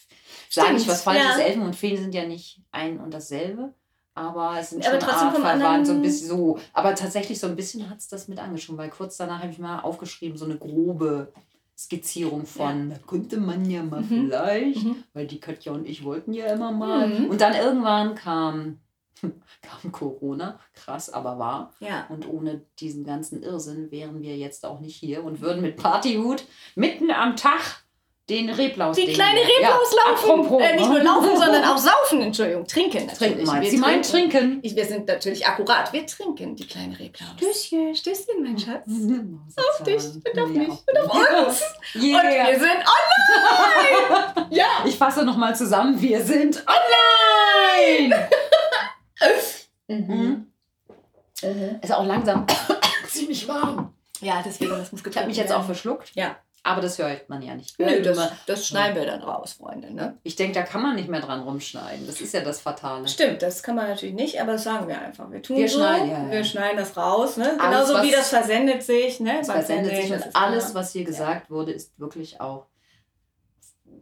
sage 0.48 0.76
ich 0.76 0.88
was 0.88 1.02
Falsches, 1.02 1.38
ja. 1.38 1.44
Elfen 1.44 1.62
und 1.62 1.76
Feen 1.76 1.96
sind 1.96 2.14
ja 2.14 2.26
nicht 2.26 2.62
ein 2.72 2.98
und 2.98 3.12
dasselbe. 3.12 3.74
Aber 4.14 4.58
es 4.58 4.70
sind 4.70 4.86
Aber 4.86 4.98
schon 4.98 5.08
trotzdem 5.08 5.32
vom 5.32 5.44
artverwandt, 5.44 5.86
so 5.86 5.92
ein 5.92 6.00
bisschen 6.00 6.28
so. 6.28 6.58
Aber 6.72 6.94
tatsächlich 6.94 7.38
so 7.38 7.46
ein 7.46 7.56
bisschen 7.56 7.90
hat 7.90 7.98
es 7.98 8.08
das 8.08 8.28
mit 8.28 8.38
angeschoben, 8.38 8.78
weil 8.78 8.88
kurz 8.88 9.18
danach 9.18 9.42
habe 9.42 9.52
ich 9.52 9.58
mal 9.58 9.80
aufgeschrieben, 9.80 10.38
so 10.38 10.46
eine 10.46 10.56
grobe 10.56 11.34
Skizzierung 11.78 12.46
von, 12.46 12.90
da 12.90 12.96
könnte 13.06 13.38
man 13.38 13.68
ja 13.70 13.82
mal 13.82 14.00
Mhm. 14.00 14.06
vielleicht, 14.08 14.84
Mhm. 14.84 15.04
weil 15.12 15.26
die 15.26 15.40
Katja 15.40 15.72
und 15.72 15.86
ich 15.86 16.04
wollten 16.04 16.32
ja 16.32 16.46
immer 16.46 16.72
mal. 16.72 17.08
Mhm. 17.08 17.26
Und 17.30 17.40
dann 17.40 17.54
irgendwann 17.54 18.14
kam, 18.14 18.78
kam 19.62 19.92
Corona, 19.92 20.58
krass, 20.74 21.10
aber 21.10 21.38
wahr. 21.38 21.72
Ja. 21.80 22.06
Und 22.08 22.28
ohne 22.28 22.62
diesen 22.80 23.04
ganzen 23.04 23.42
Irrsinn 23.42 23.90
wären 23.90 24.20
wir 24.22 24.36
jetzt 24.36 24.64
auch 24.64 24.80
nicht 24.80 24.96
hier 24.96 25.22
und 25.24 25.40
würden 25.40 25.62
mit 25.62 25.76
Partyhut 25.76 26.44
mitten 26.74 27.10
am 27.10 27.36
Tag 27.36 27.84
den 28.28 28.50
Reblaus 28.50 28.96
Die 28.96 29.12
kleine 29.12 29.40
Reblaus 29.40 29.94
ja, 29.94 30.10
laufen. 30.10 30.30
Apropos. 30.30 30.62
Äh, 30.62 30.76
nicht 30.76 30.88
nur 30.88 31.00
laufen, 31.00 31.36
sondern 31.36 31.64
auch 31.64 31.78
saufen. 31.78 32.22
Entschuldigung, 32.22 32.66
trinken 32.66 33.06
natürlich. 33.06 33.18
Trinken 33.18 33.44
meint. 33.44 33.62
Wir 33.62 33.70
Sie 33.70 33.76
meint 33.76 34.10
trinken. 34.10 34.58
Ich, 34.62 34.74
wir 34.74 34.84
sind 34.84 35.06
natürlich 35.06 35.46
akkurat. 35.46 35.92
Wir 35.92 36.04
trinken 36.06 36.56
die 36.56 36.66
kleine 36.66 36.98
Reblaus. 36.98 37.28
Stößchen. 37.36 37.94
Stößchen, 37.94 38.42
mein 38.42 38.58
Schatz. 38.58 38.86
Auf 39.56 39.84
dich 39.84 40.02
und 40.04 40.40
auf 40.40 40.48
mich 40.48 40.68
und 40.68 40.98
auf 40.98 41.46
uns. 41.46 41.62
Yeah. 41.94 42.20
Und 42.20 42.28
wir 42.28 42.58
sind 42.58 42.84
online! 44.34 44.46
ja! 44.50 44.66
Ich 44.84 44.96
fasse 44.96 45.24
nochmal 45.24 45.54
zusammen. 45.54 46.00
Wir 46.00 46.20
sind 46.22 46.64
online! 46.66 48.28
Mhm. 49.88 50.50
Ist 51.80 51.92
auch 51.92 52.04
langsam 52.04 52.44
ziemlich 53.08 53.46
warm. 53.46 53.94
Ja, 54.20 54.42
deswegen, 54.44 54.70
das 54.70 54.90
muss 54.90 55.02
Ich 55.06 55.16
habe 55.16 55.28
mich 55.28 55.36
jetzt 55.36 55.52
auch 55.52 55.64
verschluckt. 55.64 56.10
Ja. 56.14 56.36
Aber 56.66 56.80
das 56.80 56.98
hört 56.98 57.28
man 57.28 57.42
ja 57.42 57.54
nicht. 57.54 57.78
Nö, 57.78 58.02
das, 58.02 58.18
das 58.46 58.66
schneiden 58.66 58.96
wir 58.96 59.06
dann 59.06 59.22
raus, 59.22 59.52
Freunde. 59.52 59.94
Ne? 59.94 60.18
Ich 60.24 60.34
denke, 60.34 60.54
da 60.54 60.64
kann 60.64 60.82
man 60.82 60.96
nicht 60.96 61.08
mehr 61.08 61.20
dran 61.20 61.42
rumschneiden. 61.42 62.08
Das 62.08 62.20
ist 62.20 62.34
ja 62.34 62.40
das 62.40 62.60
Fatale. 62.60 63.06
Stimmt, 63.06 63.40
das 63.40 63.62
kann 63.62 63.76
man 63.76 63.86
natürlich 63.86 64.16
nicht, 64.16 64.40
aber 64.40 64.54
das 64.54 64.64
sagen 64.64 64.88
wir 64.88 65.00
einfach. 65.00 65.30
Wir 65.30 65.40
tun 65.40 65.58
Wir 65.58 65.68
so, 65.68 65.78
schneiden, 65.78 66.10
ja, 66.10 66.24
ja. 66.24 66.30
wir 66.32 66.42
schneiden 66.42 66.76
das 66.76 66.96
raus. 66.96 67.36
Ne? 67.36 67.56
Alles, 67.60 67.88
Genauso 67.88 68.02
wie 68.02 68.10
das 68.10 68.30
versendet 68.30 68.82
sich. 68.82 69.20
Ne? 69.20 69.34
Beim 69.34 69.44
versendet 69.44 69.94
sich 69.94 70.12
und 70.12 70.20
das 70.20 70.34
alles, 70.34 70.74
was 70.74 70.90
hier 70.90 71.04
gesagt 71.04 71.50
wurde, 71.50 71.70
ist 71.70 71.96
wirklich 72.00 72.40
auch 72.40 72.66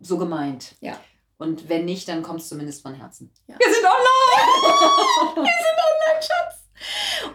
so 0.00 0.16
gemeint. 0.16 0.76
Ja. 0.80 0.98
Und 1.36 1.68
wenn 1.68 1.84
nicht, 1.84 2.08
dann 2.08 2.22
kommt 2.22 2.40
es 2.40 2.48
zumindest 2.48 2.80
von 2.80 2.94
Herzen. 2.94 3.30
Ja. 3.46 3.56
Wir 3.58 3.74
sind 3.74 3.84
online! 3.84 5.50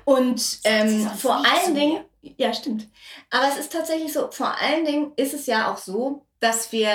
Und 0.06 0.60
ähm, 0.64 0.90
sie 0.90 1.04
sonst 1.04 1.22
vor 1.22 1.38
nie 1.38 1.44
zu 1.44 1.52
allen. 1.52 1.76
Dingen, 1.76 2.06
ja, 2.22 2.54
stimmt. 2.54 2.88
Aber 3.30 3.48
es 3.48 3.58
ist 3.58 3.72
tatsächlich 3.72 4.14
so, 4.14 4.30
vor 4.32 4.56
allen 4.60 4.86
Dingen 4.86 5.12
ist 5.16 5.34
es 5.34 5.46
ja 5.46 5.72
auch 5.72 5.78
so, 5.78 6.26
dass 6.40 6.72
wir 6.72 6.92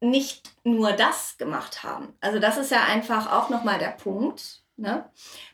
nicht 0.00 0.50
nur 0.64 0.92
das 0.92 1.36
gemacht 1.38 1.82
haben. 1.82 2.14
Also 2.20 2.38
das 2.38 2.56
ist 2.56 2.70
ja 2.70 2.84
einfach 2.84 3.30
auch 3.32 3.50
nochmal 3.50 3.78
der 3.78 3.90
Punkt. 3.90 4.62
Ne? 4.76 5.04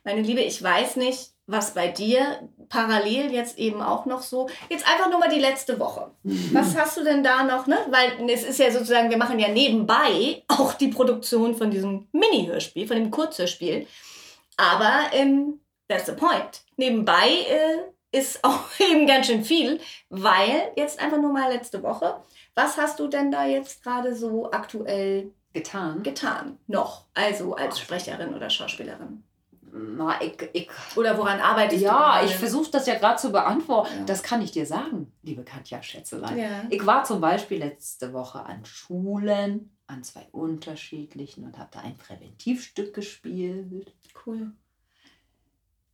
Meine 0.05 0.23
Liebe, 0.23 0.41
ich 0.41 0.63
weiß 0.63 0.97
nicht, 0.97 1.33
was 1.47 1.75
bei 1.75 1.89
dir 1.89 2.49
parallel 2.69 3.33
jetzt 3.33 3.59
eben 3.59 3.81
auch 3.81 4.07
noch 4.07 4.23
so, 4.23 4.49
jetzt 4.69 4.87
einfach 4.89 5.11
nur 5.11 5.19
mal 5.19 5.29
die 5.29 5.41
letzte 5.41 5.79
Woche. 5.79 6.11
Was 6.53 6.77
hast 6.77 6.97
du 6.97 7.05
denn 7.05 7.23
da 7.23 7.45
noch, 7.45 7.67
ne? 7.69 7.79
Weil 7.91 8.29
es 8.29 8.43
ist 8.43 8.59
ja 8.59 8.71
sozusagen, 8.71 9.11
wir 9.11 9.17
machen 9.17 9.39
ja 9.39 9.49
nebenbei 9.49 10.43
auch 10.49 10.75
die 10.75 10.89
Produktion 10.89 11.57
von 11.57 11.71
diesem 11.71 12.09
Mini-Hörspiel, 12.13 12.87
von 12.87 12.97
dem 12.97 13.11
Kurzhörspiel. 13.11 13.87
Aber 14.57 15.11
ähm, 15.13 15.61
that's 15.89 16.07
the 16.07 16.13
point. 16.13 16.63
Nebenbei 16.77 17.29
äh, 17.49 17.79
ist 18.13 18.41
auch 18.45 18.65
eben 18.79 19.07
ganz 19.07 19.27
schön 19.27 19.45
viel, 19.45 19.81
weil 20.09 20.73
jetzt 20.77 21.01
einfach 21.01 21.19
nur 21.19 21.33
mal 21.33 21.53
letzte 21.53 21.83
Woche. 21.83 22.17
Was 22.55 22.77
hast 22.77 22.99
du 22.99 23.09
denn 23.09 23.31
da 23.31 23.47
jetzt 23.47 23.83
gerade 23.83 24.15
so 24.15 24.51
aktuell 24.51 25.33
Getan. 25.53 26.03
getan? 26.03 26.59
Noch? 26.67 27.07
Also 27.15 27.55
als 27.55 27.79
Sprecherin 27.79 28.35
oder 28.35 28.51
Schauspielerin? 28.51 29.23
Na, 29.79 30.19
ich, 30.23 30.37
ich, 30.55 30.71
Oder 30.97 31.19
woran 31.19 31.39
arbeitest 31.39 31.83
du? 31.83 31.87
ja, 31.87 32.23
ich 32.25 32.35
versuche 32.35 32.71
das 32.71 32.87
ja 32.87 32.95
gerade 32.95 33.21
zu 33.21 33.31
beantworten. 33.31 33.99
Ja. 33.99 34.05
Das 34.05 34.23
kann 34.23 34.41
ich 34.41 34.51
dir 34.51 34.65
sagen, 34.65 35.13
liebe 35.23 35.45
Katja 35.45 35.83
Schätzelein. 35.83 36.39
Ja. 36.39 36.63
Ich 36.71 36.87
war 36.87 37.05
zum 37.05 37.21
Beispiel 37.21 37.59
letzte 37.59 38.15
Woche 38.15 38.43
an 38.43 38.65
Schulen, 38.65 39.77
an 39.87 40.03
zwei 40.03 40.27
unterschiedlichen 40.33 41.45
und 41.45 41.59
habe 41.59 41.69
da 41.73 41.81
ein 41.81 41.99
Präventivstück 41.99 42.95
gespielt, 42.95 43.93
Cool. 44.27 44.53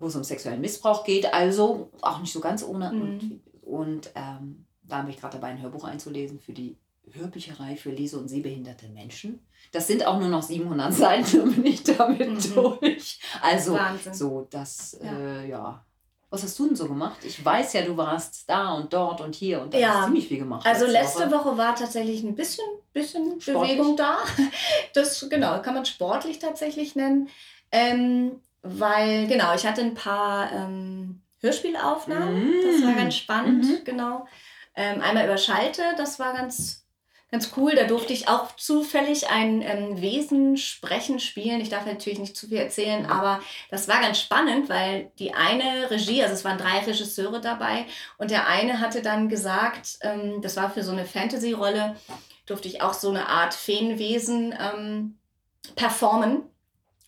Wo 0.03 0.09
es 0.09 0.17
um 0.17 0.25
sexuellen 0.25 0.61
Missbrauch 0.61 1.05
geht. 1.05 1.33
Also 1.33 1.91
auch 2.03 2.19
nicht 2.21 2.33
so 2.33 2.41
ganz 2.41 2.63
ohne. 2.65 2.93
Mhm. 2.93 3.01
Und, 3.03 3.41
und 3.63 4.11
ähm, 4.17 4.67
da 4.83 5.01
bin 5.03 5.11
ich 5.11 5.21
gerade 5.21 5.37
dabei, 5.39 5.49
ein 5.49 5.63
Hörbuch 5.63 5.85
einzulesen 5.85 6.41
für 6.41 6.53
die 6.53 6.77
Hörbücherei 7.13 7.77
für 7.77 7.91
lese- 7.91 8.19
und 8.19 8.29
sehbehinderte 8.29 8.89
Menschen. 8.89 9.47
Das 9.73 9.87
sind 9.87 10.05
auch 10.07 10.19
nur 10.19 10.29
noch 10.29 10.43
700 10.43 10.93
Seiten, 11.05 11.39
dann 11.39 11.53
bin 11.53 11.67
ich 11.67 11.83
damit 11.85 12.29
Mhm. 12.29 12.55
durch. 12.55 13.21
Also 13.41 13.75
Wahnsinn. 13.75 14.13
so, 14.15 14.47
das, 14.51 14.99
Ja. 15.03 15.13
Äh, 15.13 15.49
ja. 15.49 15.85
Was 16.31 16.43
hast 16.43 16.59
du 16.59 16.67
denn 16.67 16.77
so 16.77 16.89
gemacht? 16.89 17.19
Ich 17.25 17.45
weiß 17.45 17.75
ja, 17.75 17.83
du 17.83 17.95
warst 17.97 18.49
da 18.49 18.73
und 18.73 18.91
dort 18.95 19.21
und 19.21 19.35
hier 19.35 19.61
und 19.61 19.75
da 19.75 19.79
Ja. 19.79 19.95
hast 19.99 20.05
ziemlich 20.07 20.29
viel 20.29 20.39
gemacht. 20.39 20.65
Also 20.67 20.87
letzte 20.87 21.31
Woche 21.31 21.59
war 21.59 21.75
tatsächlich 21.75 22.23
ein 22.23 22.35
bisschen, 22.35 22.65
bisschen 22.95 23.39
Sportlich? 23.41 23.77
Bewegung 23.77 23.97
da. 23.97 24.17
Das 24.95 25.29
genau 25.29 25.61
kann 25.61 25.75
man 25.75 25.85
sportlich 25.85 26.39
tatsächlich 26.39 26.97
nennen, 26.97 27.29
ähm, 27.71 28.41
weil 28.63 29.27
genau 29.27 29.55
ich 29.55 29.67
hatte 29.67 29.81
ein 29.81 29.95
paar 29.95 30.51
ähm, 30.53 31.23
Hörspielaufnahmen. 31.41 32.51
Mm. 32.51 32.53
Das 32.65 32.83
war 32.87 32.95
ganz 32.95 33.17
spannend, 33.17 33.65
Mhm. 33.65 33.85
genau. 33.85 34.27
Ähm, 34.75 35.03
einmal 35.03 35.25
über 35.25 35.37
Schalte, 35.37 35.83
das 35.97 36.19
war 36.19 36.33
ganz 36.33 36.83
ganz 37.33 37.53
cool. 37.57 37.75
Da 37.75 37.85
durfte 37.85 38.13
ich 38.13 38.29
auch 38.29 38.55
zufällig 38.57 39.31
ein 39.31 39.63
ähm, 39.63 40.01
Wesen 40.01 40.59
sprechen, 40.59 41.19
spielen. 41.19 41.63
Ich 41.63 41.71
darf 41.71 41.87
natürlich 41.87 42.19
nicht 42.19 42.37
zu 42.37 42.47
viel 42.47 42.59
erzählen, 42.59 43.07
aber 43.07 43.41
das 43.71 43.89
war 43.89 44.01
ganz 44.01 44.21
spannend, 44.21 44.69
weil 44.69 45.11
die 45.19 45.33
eine 45.33 45.91
Regie, 45.91 46.23
also 46.23 46.35
es 46.35 46.45
waren 46.45 46.59
drei 46.59 46.81
Regisseure 46.81 47.41
dabei 47.41 47.87
und 48.19 48.31
der 48.31 48.47
eine 48.49 48.81
hatte 48.81 49.01
dann 49.01 49.31
gesagt, 49.31 49.99
ähm, 50.03 50.43
das 50.43 50.57
war 50.57 50.71
für 50.71 50.83
so 50.83 50.93
eine 50.93 51.07
Fantasy-Rolle, 51.07 51.97
durfte 52.45 52.69
ich 52.69 52.83
auch 52.83 52.93
so 52.93 53.09
eine 53.09 53.27
Art 53.29 53.55
Feenwesen 53.55 54.55
ähm, 54.59 55.19
performen 55.75 56.43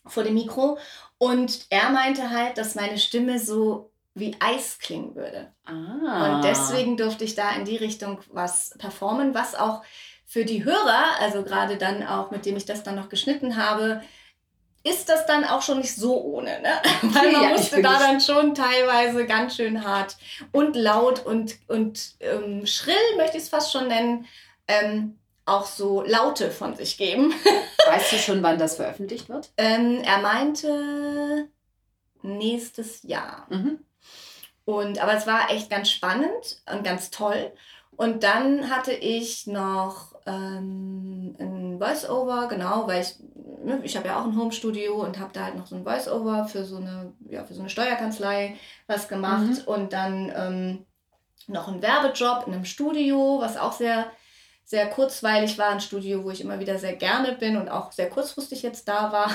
vor 0.07 0.23
dem 0.23 0.35
Mikro. 0.35 0.79
Und 1.25 1.67
er 1.71 1.89
meinte 1.89 2.29
halt, 2.29 2.59
dass 2.59 2.75
meine 2.75 2.99
Stimme 2.99 3.39
so 3.39 3.91
wie 4.15 4.37
Eis 4.41 4.79
klingen 4.79 5.15
würde. 5.15 5.53
Ah. 5.65 6.37
Und 6.37 6.45
deswegen 6.45 6.99
durfte 6.99 7.25
ich 7.25 7.35
da 7.35 7.53
in 7.53 7.65
die 7.65 7.77
Richtung 7.77 8.21
was 8.31 8.75
performen, 8.79 9.35
was 9.35 9.55
auch 9.55 9.83
für 10.27 10.45
die 10.45 10.65
Hörer, 10.65 11.19
also 11.21 11.43
gerade 11.43 11.79
dann 11.79 12.07
auch, 12.07 12.31
mit 12.31 12.45
dem 12.45 12.57
ich 12.59 12.67
das 12.67 12.83
dann 12.83 12.97
noch 12.97 13.09
geschnitten 13.09 13.57
habe, 13.57 14.03
ist 14.83 15.09
das 15.09 15.25
dann 15.25 15.45
auch 15.47 15.63
schon 15.63 15.79
nicht 15.79 15.97
so 15.97 16.21
ohne. 16.23 16.61
Ne? 16.61 16.73
Weil 17.03 17.33
man 17.33 17.43
Ja, 17.43 17.49
musste 17.49 17.81
da 17.81 17.99
dann 17.99 18.21
schon 18.21 18.55
teilweise 18.55 19.25
ganz 19.25 19.57
schön 19.57 19.83
hart 19.83 20.19
und 20.53 20.77
laut 20.77 21.25
und, 21.25 21.57
und 21.69 22.17
ähm, 22.21 22.67
schrill, 22.67 22.95
möchte 23.17 23.39
ich 23.39 23.45
es 23.45 23.49
fast 23.49 23.73
schon 23.73 23.89
nennen, 23.89 24.27
ähm, 24.69 25.19
auch 25.47 25.67
so 25.67 26.03
Laute 26.03 26.51
von 26.51 26.75
sich 26.75 26.97
geben. 26.97 27.33
Weißt 27.87 28.13
du 28.13 28.17
schon, 28.17 28.43
wann 28.43 28.59
das 28.59 28.77
veröffentlicht 28.77 29.29
wird? 29.29 29.51
Ähm, 29.57 30.01
er 30.03 30.19
meinte 30.19 31.49
nächstes 32.23 33.03
Jahr. 33.03 33.47
Mhm. 33.51 33.79
Und, 34.65 34.99
aber 34.99 35.15
es 35.15 35.27
war 35.27 35.51
echt 35.51 35.69
ganz 35.69 35.91
spannend 35.91 36.63
und 36.73 36.85
ganz 36.85 37.11
toll. 37.11 37.53
Und 37.97 38.23
dann 38.23 38.71
hatte 38.71 38.93
ich 38.93 39.47
noch 39.47 40.15
ähm, 40.27 41.37
ein 41.39 41.79
Voice-Over, 41.79 42.49
genau, 42.49 42.87
weil 42.87 43.03
ich, 43.03 43.15
ne, 43.63 43.81
ich 43.83 43.97
habe 43.97 44.09
ja 44.09 44.21
auch 44.21 44.25
ein 44.25 44.37
Home-Studio 44.37 44.95
und 44.95 45.19
habe 45.19 45.33
da 45.33 45.45
halt 45.45 45.57
noch 45.57 45.67
so 45.67 45.77
ein 45.77 45.85
Voice-Over 45.85 46.47
für 46.47 46.65
so 46.65 46.77
eine, 46.77 47.13
ja, 47.29 47.45
für 47.45 47.55
so 47.55 47.61
eine 47.61 47.71
Steuerkanzlei 47.71 48.57
was 48.87 49.09
gemacht. 49.09 49.47
Mhm. 49.47 49.63
Und 49.67 49.93
dann 49.93 50.33
ähm, 50.35 50.87
noch 51.47 51.69
ein 51.69 51.83
Werbejob 51.83 52.47
in 52.47 52.55
einem 52.55 52.65
Studio, 52.65 53.39
was 53.41 53.57
auch 53.57 53.73
sehr, 53.73 54.07
sehr 54.65 54.87
kurzweilig 54.89 55.59
war. 55.59 55.69
Ein 55.71 55.81
Studio, 55.81 56.25
wo 56.25 56.31
ich 56.31 56.41
immer 56.41 56.59
wieder 56.61 56.79
sehr 56.79 56.97
gerne 56.97 57.33
bin 57.33 57.57
und 57.57 57.69
auch 57.69 57.93
sehr 57.93 58.09
kurzfristig 58.11 58.63
jetzt 58.63 58.89
da 58.89 59.13
war. 59.13 59.31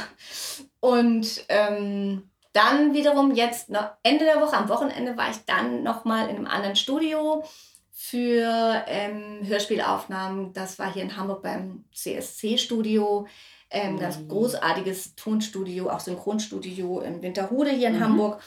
Und 0.79 1.45
ähm, 1.49 2.29
dann 2.53 2.93
wiederum 2.93 3.33
jetzt 3.35 3.69
noch 3.69 3.91
Ende 4.03 4.25
der 4.25 4.41
Woche, 4.41 4.57
am 4.57 4.69
Wochenende 4.69 5.15
war 5.17 5.29
ich 5.29 5.37
dann 5.45 5.83
nochmal 5.83 6.29
in 6.29 6.35
einem 6.37 6.47
anderen 6.47 6.75
Studio 6.75 7.43
für 7.91 8.83
ähm, 8.87 9.41
Hörspielaufnahmen. 9.43 10.53
Das 10.53 10.79
war 10.79 10.91
hier 10.91 11.03
in 11.03 11.15
Hamburg 11.15 11.43
beim 11.43 11.83
CSC-Studio. 11.93 13.27
Ähm, 13.71 13.99
Ganz 13.99 14.17
Mhm. 14.17 14.29
großartiges 14.29 15.15
Tonstudio, 15.15 15.89
auch 15.91 15.99
Synchronstudio 15.99 17.01
in 17.01 17.21
Winterhude 17.21 17.69
hier 17.69 17.89
in 17.89 17.97
Mhm. 17.97 18.03
Hamburg. 18.03 18.41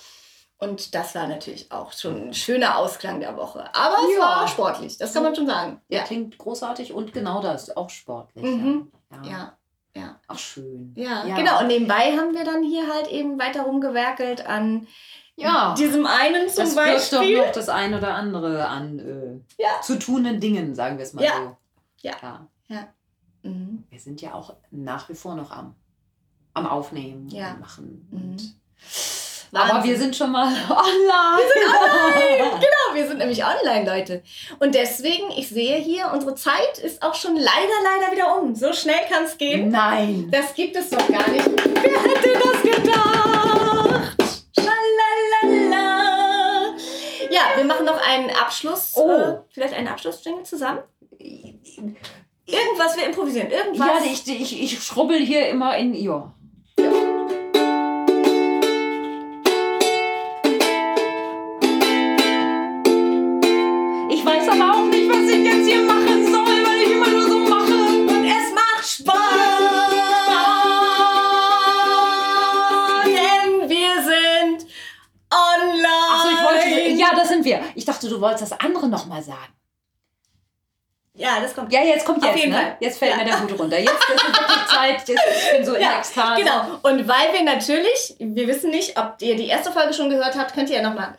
Und 0.63 0.95
das 0.95 1.15
war 1.17 1.27
natürlich 1.27 1.73
auch 1.73 1.93
schon 1.93 2.29
ein 2.29 2.35
schöner 2.35 2.79
Ausklang 2.79 3.19
der 3.19 3.37
Woche. 3.37 3.65
Aber 3.75 3.97
es 4.09 4.15
Ja. 4.17 4.21
war 4.21 4.49
sportlich, 4.49 4.97
das 4.97 5.13
kann 5.13 5.25
man 5.25 5.35
schon 5.35 5.47
sagen. 5.49 5.81
Ja. 5.89 6.05
Klingt 6.05 6.39
großartig 6.39 6.93
und 6.93 7.13
genau 7.13 7.43
das, 7.43 7.77
auch 7.77 7.91
sportlich. 7.91 8.45
Mhm. 8.45 8.93
Ja. 9.11 9.23
ja, 9.31 9.57
ja. 9.97 10.21
Ach, 10.29 10.39
schön. 10.39 10.93
Ja, 10.97 11.27
Ja. 11.27 11.35
genau. 11.35 11.61
Und 11.61 11.67
nebenbei 11.67 12.17
haben 12.17 12.33
wir 12.35 12.45
dann 12.45 12.63
hier 12.63 12.87
halt 12.93 13.09
eben 13.09 13.39
weiter 13.41 13.63
rumgewerkelt 13.63 14.47
an 14.47 14.87
Ja. 15.35 15.75
diesem 15.77 16.07
einen 16.07 16.49
zum 16.49 16.65
das 16.65 16.77
wird 16.77 17.13
doch 17.13 17.19
Beispiel. 17.19 17.39
noch 17.39 17.53
das 17.53 17.69
ein 17.69 17.93
oder 17.95 18.15
andere 18.15 18.69
an 18.69 18.99
äh, 19.01 19.63
Ja. 19.63 19.81
zu 19.83 19.99
tunenden 19.99 20.41
Dingen, 20.41 20.75
sagen 20.77 20.97
wir 20.97 21.03
es 21.05 21.13
mal 21.13 21.25
Ja. 21.25 21.33
so. 21.37 21.57
Ja. 22.09 22.47
ja. 22.69 22.87
Mhm. 23.43 23.83
Wir 23.91 23.99
sind 23.99 24.23
ja 24.23 24.35
auch 24.35 24.55
nach 24.71 25.09
wie 25.09 25.15
vor 25.17 25.35
noch 25.35 25.51
am, 25.51 25.75
am 26.55 26.67
Aufnehmen 26.69 27.25
und 27.25 27.61
machen. 27.61 28.07
Mhm. 28.13 28.19
Und 28.31 28.55
Wahnsinn. 29.53 29.77
aber 29.77 29.85
wir 29.85 29.99
sind 29.99 30.17
schon 30.17 30.33
mal 30.33 30.47
online. 30.71 32.51
Genau, 32.55 32.95
wir 32.95 33.07
sind 33.07 33.19
nämlich 33.19 33.45
online, 33.45 33.85
Leute. 33.85 34.23
Und 34.59 34.75
deswegen, 34.75 35.31
ich 35.37 35.51
sehe 35.51 35.77
hier, 35.77 36.11
unsere 36.13 36.35
Zeit 36.35 36.79
ist 36.83 37.03
auch 37.03 37.15
schon 37.15 37.37
leider, 37.37 37.51
leider 38.01 38.13
wieder 38.13 38.35
um. 38.41 38.55
So 38.55 38.73
schnell 38.73 39.01
kann 39.11 39.25
es 39.25 39.37
gehen. 39.37 39.69
Nein. 39.69 40.29
Das 40.31 40.55
gibt 40.55 40.75
es 40.75 40.89
doch 40.89 41.07
gar 41.07 41.29
nicht. 41.29 41.45
Wer 41.47 42.03
hätte 42.03 42.33
das 42.33 42.63
gedacht? 42.63 44.17
Schalalala. 44.59 46.75
Ja, 47.31 47.41
wir 47.55 47.65
machen 47.65 47.85
noch 47.85 48.01
einen 48.09 48.31
Abschluss. 48.31 48.93
Oh. 48.97 49.11
Äh, 49.11 49.37
vielleicht 49.51 49.75
einen 49.75 49.89
Abschlussjingle 49.89 50.45
zusammen. 50.45 50.81
Irgendwas, 51.19 52.97
wir 52.97 53.05
improvisieren. 53.05 53.51
Irgendwas. 53.51 53.87
Ja, 53.87 53.99
ich, 54.03 54.27
ich, 54.27 54.63
ich 54.63 54.83
schrubbel 54.83 55.19
hier 55.19 55.47
immer 55.49 55.77
in 55.77 55.93
ihr. 55.93 56.33
Ich 56.77 56.85
wolltest 78.23 78.51
das 78.51 78.61
andere 78.61 78.89
nochmal 78.89 79.23
sagen. 79.23 79.53
Ja, 81.15 81.41
das 81.41 81.55
kommt. 81.55 81.71
Ja, 81.71 81.83
jetzt 81.83 82.07
kommt 82.07 82.23
Auf 82.23 82.31
jetzt, 82.31 82.39
jeden 82.39 82.53
ne? 82.53 82.57
Fall. 82.59 82.77
Jetzt 82.81 82.99
fällt 82.99 83.11
Ja. 83.13 83.19
mir 83.19 83.25
der 83.27 83.43
Hut 83.43 83.59
runter. 83.59 83.79
Jetzt 83.79 83.93
ist 83.93 84.09
wirklich 84.09 84.67
Zeit. 84.67 84.97
Jetzt, 85.09 85.21
ich 85.37 85.57
bin 85.57 85.65
so 85.67 85.75
in 85.75 85.83
Ja, 85.83 85.99
Ekstase. 85.99 86.43
Genau. 86.43 86.61
Und 86.83 87.07
weil 87.07 87.33
wir 87.35 87.43
natürlich, 87.43 88.17
wir 88.19 88.49
wissen 88.49 88.71
nicht, 88.71 88.99
ob 88.99 89.17
ihr 89.21 89.37
die 89.37 89.47
erste 89.47 89.71
Folge 89.73 89.93
schon 89.93 90.09
gehört 90.09 90.39
habt, 90.39 90.55
könnt 90.55 90.71
ihr 90.71 90.77
ja 90.77 90.83
nochmal 90.83 91.15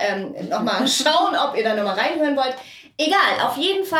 ähm, 0.00 0.34
noch 0.50 0.62
mal 0.62 0.86
schauen, 0.86 1.34
ob 1.36 1.56
ihr 1.56 1.64
da 1.64 1.74
nochmal 1.74 1.98
reinhören 1.98 2.36
wollt. 2.36 2.54
Egal, 2.98 3.46
auf 3.46 3.56
jeden 3.56 3.86
Fall 3.86 3.98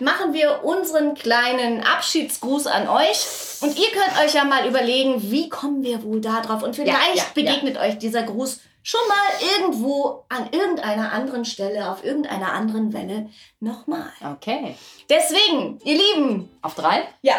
machen 0.00 0.34
wir 0.34 0.62
unseren 0.62 1.14
kleinen 1.14 1.82
Abschiedsgruß 1.82 2.66
an 2.66 2.86
euch. 2.86 3.24
Und 3.62 3.78
ihr 3.78 3.88
könnt 3.92 4.20
euch 4.22 4.34
ja 4.34 4.44
mal 4.44 4.66
überlegen, 4.68 5.30
wie 5.30 5.48
kommen 5.48 5.82
wir 5.82 6.02
wohl 6.02 6.20
da 6.20 6.42
drauf? 6.42 6.62
Und 6.62 6.76
vielleicht 6.76 7.16
ja, 7.16 7.24
begegnet 7.32 7.78
euch 7.78 7.96
dieser 7.96 8.24
Gruß 8.24 8.60
schon 8.82 9.00
mal 9.08 9.56
irgendwo 9.56 10.24
an 10.28 10.48
irgendeiner 10.52 11.12
anderen 11.12 11.44
Stelle, 11.44 11.90
auf 11.90 12.04
irgendeiner 12.04 12.52
anderen 12.52 12.92
Welle 12.92 13.30
nochmal. 13.60 14.10
Okay. 14.24 14.76
Deswegen, 15.08 15.78
ihr 15.84 15.96
Lieben, 15.96 16.50
Auf 16.62 16.74
drei? 16.74 17.08
ja, 17.22 17.36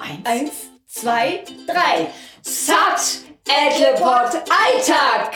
Eins. 0.00 0.24
eins, 0.26 0.52
zwei, 0.86 1.44
drei. 1.66 2.08
Sat 2.42 3.20
Edlepot 3.46 4.42
Alltag. 4.50 5.34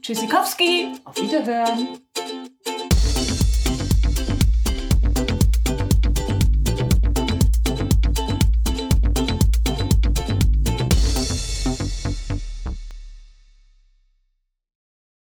Tschüssikowski. 0.00 0.92
Auf 1.04 1.20
Wiederhören. 1.20 2.00